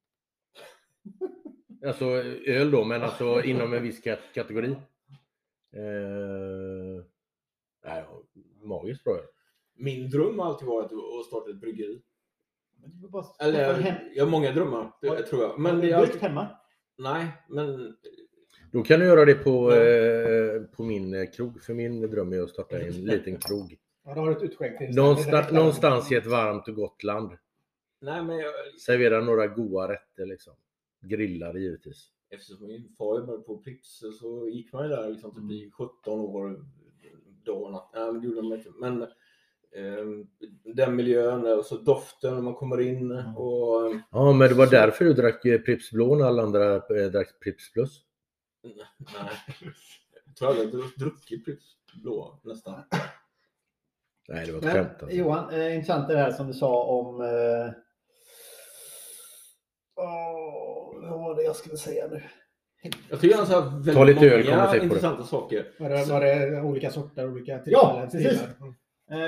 [1.86, 2.04] Alltså
[2.46, 4.70] öl då, men alltså inom en viss kat- kategori.
[5.76, 7.04] Eh,
[7.86, 8.04] nej,
[8.62, 9.24] magiskt bra öl.
[9.76, 12.02] Min dröm har alltid varit att starta ett bryggeri.
[13.10, 15.58] Bara- Eller, jag har många drömmar, det tror jag.
[15.60, 16.48] Men det är alltid, hemma?
[16.98, 17.96] Nej, men
[18.72, 21.62] Då kan du göra det på, eh, på min eh, krog.
[21.62, 23.76] För min dröm är att starta en liten krog.
[24.04, 27.30] Ja, då har du ett Någonstans, någonstans i ett varmt och gott land.
[28.00, 30.54] nej, men jag, Servera några goda rätter liksom.
[31.00, 32.08] Grillade givetvis.
[32.30, 36.20] eftersom min far jobbade på Pripps så gick man ju där liksom typ i 17
[36.20, 36.64] år
[37.44, 37.90] dag och natt.
[37.94, 38.70] Nej, men det gjorde man inte.
[38.70, 39.02] Men
[39.76, 40.26] ehm,
[40.74, 45.04] den miljön, alltså doften när man kommer in och ehm, Ja, men det var därför
[45.04, 48.00] du drack eh, Pripps Blå när alla andra eh, drack Pripps Plus.
[48.62, 48.74] nej.
[50.26, 52.82] Jag tror aldrig jag druckit Pripps blå nästan.
[54.28, 54.88] Nej, det var ett skämt.
[55.02, 55.16] Alltså.
[55.16, 57.20] Johan, eh, intressant det här som du sa om...
[57.20, 57.70] Eh...
[59.96, 62.22] åh, vad var det jag skulle säga nu?
[63.10, 64.78] Jag tycker han sa väldigt Ta lite öl, många det.
[64.82, 65.66] intressanta saker.
[65.78, 68.42] Var det, var det olika sorter, olika Ja, precis.
[68.60, 68.74] Mm.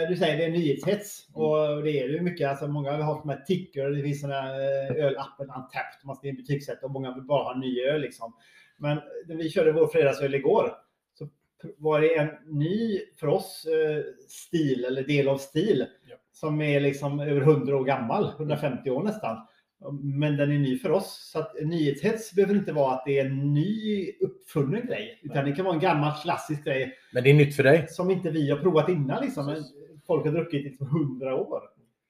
[0.02, 2.48] Eh, Du säger det är nyhetshets och det är det ju mycket.
[2.50, 6.36] Alltså många har haft med ticker, det finns sådana eh, ölappen Untapped, man ska in
[6.36, 8.32] betygsätta och många vill bara ha ny öl liksom.
[8.78, 10.72] Men vi körde vår fredagsöl igår
[11.78, 16.16] var det en ny, för oss, eh, stil eller del av stil Ja.
[16.32, 19.36] som är liksom över 100 år gammal, 150 år nästan.
[20.02, 21.30] Men den är ny för oss.
[21.32, 25.52] Så att nyhetshets behöver inte vara att det är en ny uppfunnen grej, utan det
[25.52, 27.86] kan vara en gammal klassisk grej Men det är nytt för dig.
[27.88, 29.24] som inte vi har provat innan.
[29.24, 29.46] Liksom.
[29.46, 29.62] Men
[30.06, 31.60] folk har druckit i liksom 100 år.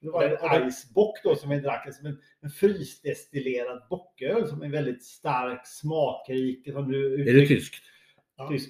[0.01, 4.69] Det var en Icebock då som vi drack, som en, en frysdestillerad bocköl som är
[4.69, 6.71] väldigt stark, smakrik.
[6.71, 7.75] Som du Är det tyskt?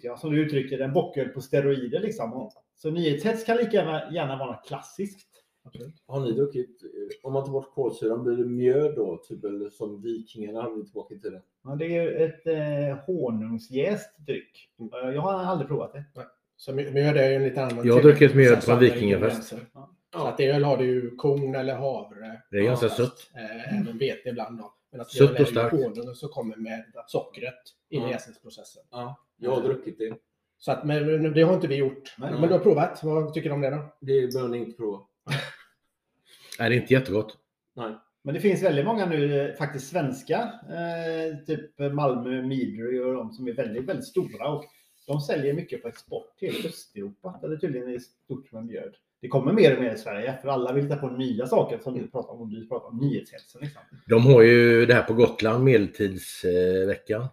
[0.03, 2.49] Ja, som du uttrycker det, en bocköl på steroider liksom.
[2.75, 5.27] Så nyhetshets kan lika gärna, gärna vara klassiskt.
[6.07, 6.89] Har ni druckit, eh,
[7.27, 9.17] om man tar bort kolsyran, blir det mjöd då?
[9.27, 11.41] Typ eller som vikingarna hade tillbaka i tiden.
[11.63, 14.69] Ja, det är ju ett eh, honungsjäst dryck.
[15.03, 16.03] Eh, Jag har aldrig provat det.
[16.57, 17.87] Så mjö- mjöd är ju en lite annan...
[17.87, 19.53] Jag har druckit mjöd på en vikingafest.
[19.73, 19.89] Ja.
[20.13, 22.41] Så att öl har du ju korn eller havre.
[22.51, 23.31] Det är ganska sött.
[23.35, 24.73] Eh, Även vete ibland då.
[24.95, 25.76] Men att Sött och är starkt.
[25.76, 27.53] honungen som kommer med sockret
[27.89, 28.11] in i Ja.
[28.11, 28.84] jäsningsprocessen.
[28.91, 30.17] Ja, jag har druckit det.
[30.57, 32.15] Så att, men det har inte vi gjort.
[32.17, 32.31] Nej.
[32.31, 33.03] Men du har provat.
[33.03, 33.95] Vad tycker du om det då?
[34.01, 34.99] Det behöver ni inte prova.
[36.59, 37.38] Är det inte jättegott?
[37.76, 37.95] Nej.
[38.23, 43.31] Men det finns väldigt många nu, eh, faktiskt svenska, eh, typ Malmö Midry och de
[43.34, 44.47] som är väldigt, väldigt stora.
[44.49, 44.65] Och
[45.07, 48.95] de säljer mycket på export till Östeuropa, där det tydligen är stort med mjöd.
[49.26, 51.93] Det kommer mer och mer i Sverige, för alla vill hitta på nya saker som
[51.93, 53.61] du pratar om, och du pratar om nyhetshetsen.
[53.61, 53.81] Liksom.
[54.07, 57.27] De har ju det här på Gotland, medeltidsveckan.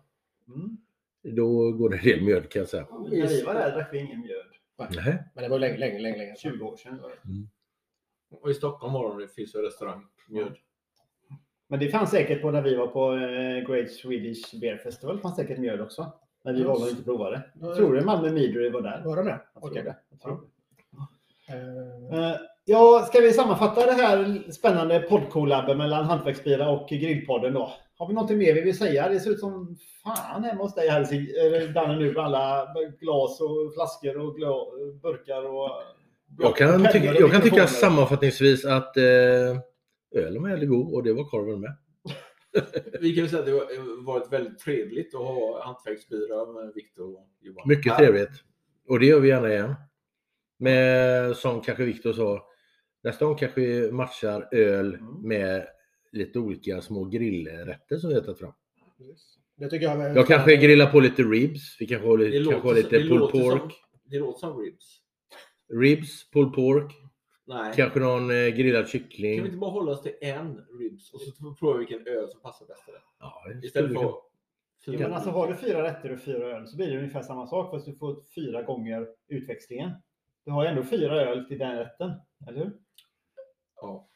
[0.49, 0.77] Mm.
[1.37, 2.87] Då går det en del mjöd kan jag säga.
[2.91, 4.45] När vi var där drack vi ingen mjöd.
[5.05, 5.19] Nej.
[5.35, 6.37] Men det var länge, länge, länge, länge.
[6.37, 6.99] 20 år sedan.
[7.03, 8.37] var det.
[8.37, 10.57] Och i Stockholm har de det, finns ju restaurang, mjöd.
[11.69, 15.37] Men det fanns säkert på när vi var på eh, Great Swedish Beer Festival, fanns
[15.37, 16.13] säkert mjöd också.
[16.45, 17.43] När vi valde att inte prova det.
[17.61, 19.03] Jag tror det Malmö Midry var där.
[19.05, 19.41] Var de med?
[19.55, 19.97] Jag tror det.
[20.11, 20.62] Jag tror det.
[22.13, 27.73] Eh, Ja, ska vi sammanfatta det här spännande poddcollaben mellan Hantverksbira och Grillpodden då?
[27.97, 29.09] Har vi någonting mer vi vill säga?
[29.09, 32.67] Det ser ut som fan hemma hos dig här Danne nu med alla
[33.01, 34.35] glas och flaskor och
[35.03, 35.71] burkar och...
[36.39, 39.03] Jag kan, pennor tycka, och jag kan tycka sammanfattningsvis att eh,
[40.15, 41.77] ölen var väldigt god och det var korven med.
[43.01, 47.15] Vi kan ju säga att det har varit väldigt trevligt att ha hantverksbira med Viktor
[47.15, 47.69] och Johan.
[47.69, 48.43] Mycket trevligt.
[48.89, 49.75] Och det gör vi gärna igen.
[50.63, 52.47] Men som kanske Viktor sa,
[53.05, 55.29] nästa gång kanske vi matchar öl Mm.
[55.29, 55.67] med
[56.13, 58.53] lite olika små grillrätter som vi har tagit fram.
[59.57, 59.97] det tycker jag.
[59.97, 61.77] var- Jag kanske grillar på lite ribs.
[61.81, 63.61] Vi kanske har Det lite, kanske har låter, lite pulled pork.
[63.61, 63.71] som,
[64.05, 64.99] det låter som ribs.
[65.73, 66.93] Ribs, pulled pork.
[67.47, 67.73] Nej.
[67.77, 69.45] Kanske någon eh, grillad Kan vi kyckling.
[69.45, 72.67] inte bara hålla oss till en ribs och så provar vi vilken öl som passar
[72.67, 73.01] bäst till det?
[73.21, 74.13] Ja, Istället för
[74.85, 77.47] Ja, men alltså har du fyra rätter och fyra öl så blir det ungefär samma
[77.47, 79.91] sak fast du får fyra gånger utväxlingen.
[80.45, 82.11] Du har ju ändå fyra öl till den rätten,
[82.49, 82.73] eller hur?
[83.81, 84.09] Ja.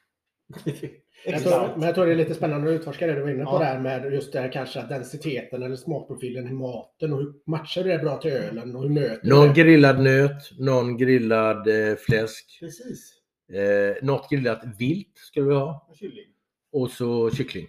[1.27, 3.45] Jag tror, men jag tror det är lite spännande att utforska det du var inne
[3.45, 3.59] på Ja.
[3.59, 7.85] där med just det här kanske att densiteten eller smakprofilen i maten och hur matchar
[7.85, 9.55] det bra till ölen och hur möter Någon det?
[9.55, 13.13] grillad nöt, någon grillad eh, fläsk, Precis.
[13.53, 16.27] eh, något grillat vilt skulle vi ha Och kylling.
[16.73, 17.67] och så kyckling.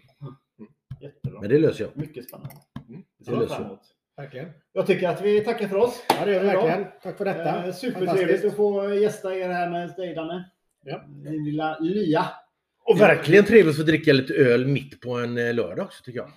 [1.01, 1.41] Jättebra.
[1.41, 1.97] Men det löser jag.
[1.97, 2.53] Mycket spännande.
[2.89, 3.01] Mm.
[3.17, 3.79] Det jag löser jag.
[4.17, 4.49] Verkligen.
[4.73, 6.03] Jag tycker att vi tackar för oss.
[6.09, 6.85] Ja, det gör vi verkligen.
[7.03, 7.65] Tack för detta.
[7.67, 10.51] Eh, supertrevligt att få gästa er här med dig Danne.
[10.83, 11.03] Ja.
[11.07, 12.25] Din lilla lya.
[12.83, 16.19] Och verkligen trevligt att få dricka lite öl mitt på en eh, lördag också tycker
[16.19, 16.31] jag.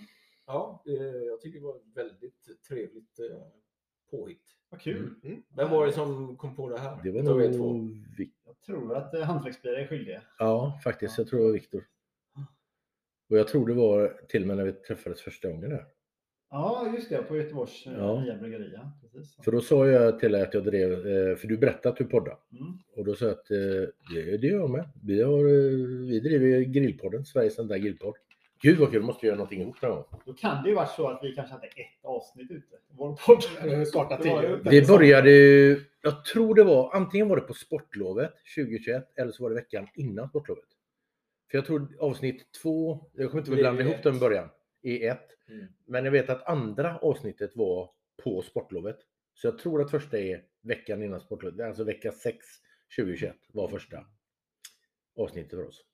[0.46, 3.36] ja, eh, jag tycker det var ett väldigt trevligt eh,
[4.10, 4.42] påhitt.
[4.70, 5.14] Vad kul.
[5.24, 5.42] Mm.
[5.56, 6.98] Vem var det som kom på det här?
[7.02, 7.72] Det var två?
[7.72, 8.06] nog...
[8.18, 10.22] Vi- Jag tror att eh, hantverksbilar är skyldiga.
[10.38, 11.18] Ja, faktiskt.
[11.18, 11.84] Jag tror det var Viktor.
[13.30, 15.86] Och jag tror det var till och med när vi träffades första gången där.
[16.50, 17.22] Ja, just det.
[17.22, 18.20] På Göteborgs eh, Ja.
[18.20, 18.78] nya bryggeri.
[19.02, 19.36] Precis.
[19.44, 22.04] För då sa jag till dig att jag drev, eh, för du berättade att du
[22.04, 22.38] poddar.
[22.60, 22.72] Mm.
[22.96, 23.56] Och då sa jag att eh,
[24.14, 24.88] det, det gör jag med.
[25.04, 25.44] Vi, har,
[26.08, 28.14] vi driver Grillpodden, Sveriges enda grillpodd.
[28.62, 30.04] Gud vad kul, måste göra någonting ihop någon gång.
[30.26, 32.76] Då kan det ju varit så att vi kanske hade ett avsnitt ute.
[32.90, 33.42] Vår podd.
[33.64, 34.60] Ju- tidigare.
[34.70, 35.30] Vi började
[36.02, 39.86] jag tror det var, antingen var det på sportlovet 2021 eller så var det veckan
[39.94, 40.64] innan sportlovet.
[41.50, 44.48] För jag tror avsnitt två, jag kommer inte att blanda ihop dem i början,
[44.82, 45.28] i ett.
[45.48, 45.66] Mm.
[45.86, 47.90] Men jag vet att andra avsnittet var
[48.24, 48.96] på sportlovet.
[49.34, 52.36] Så jag tror att första är veckan innan sportlovet, alltså vecka 6
[52.96, 53.98] 2021 var första
[55.18, 55.84] avsnittet för oss.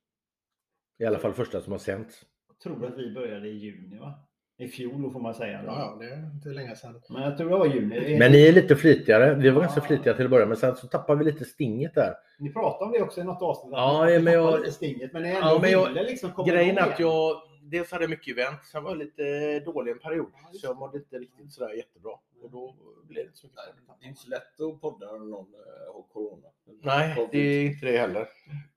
[0.99, 2.23] I alla fall första som har sänts.
[2.49, 4.15] Jag tror att vi började i juni va?
[4.59, 5.63] I fjol då får man säga.
[5.67, 7.03] Ja, ja, det är inte länge sedan.
[7.11, 8.19] Men jag tror det var juni.
[8.19, 9.35] Men ni är lite flitigare.
[9.35, 9.61] Vi var Ja.
[9.61, 12.15] ganska flitiga till att börja med, sen så tappar vi lite stinget där.
[12.39, 13.73] Ni pratade om det också i något avsnitt.
[13.73, 16.49] Ja, men jag- tappade lite Stinget, men ni ändå Ja, men jag- ville liksom komma
[16.49, 17.37] Grejen är att jag
[17.71, 20.33] dels hade mycket event, sen var jag lite dålig en period.
[20.53, 22.13] Så jag mådde inte riktigt sådär jättebra.
[22.43, 23.61] Och då blev det inte så mycket.
[23.87, 26.49] Nej, det är inte så lätt att podda när någon eh, har corona.
[26.83, 28.29] Nej, det är inte det heller.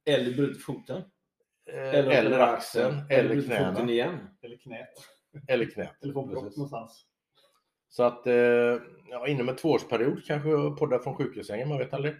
[0.05, 1.01] Eller bryter foten.
[1.65, 4.29] Eller, eller axeln, eller foten knäna, igen.
[4.41, 4.89] Eller knät.
[5.47, 6.03] eller knät.
[6.03, 7.05] Eller få brott någonstans.
[7.89, 8.33] Så att eh,
[9.09, 12.15] ja, inom en tvåårsperiod kanske jag poddar från sjukhussängen, man vet aldrig.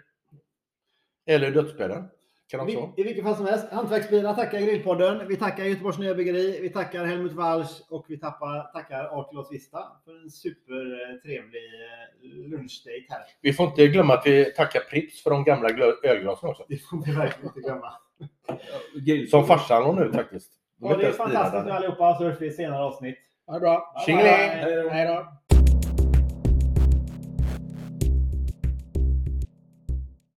[1.26, 2.10] Eller dödsbädden.
[2.52, 5.28] Kan också I, vilket fall som helst, Hantverksbilarna tackar Grillpodden.
[5.28, 6.60] Vi tackar Göteborgs Nya Bryggeri.
[6.62, 11.64] Vi tackar Helmut Walsch och vi tappar, tackar Arkelos Vista för en supertrevlig
[12.24, 13.22] eh, lunchdate här.
[13.42, 15.70] Vi får inte glömma att vi tackar Pripps för de gamla
[16.04, 16.66] ölglasen också.
[16.70, 17.94] Det får vi verkligen inte glömma.
[18.96, 20.52] Grill- Som farsan har nu faktiskt.
[20.78, 23.18] De Ja, det är fantastiskt nu allihopa, så hörs vi i senare avsnitt.
[23.48, 24.04] Ha det bra.
[24.06, 24.90] Tjingeling!
[24.92, 25.34] Hej då.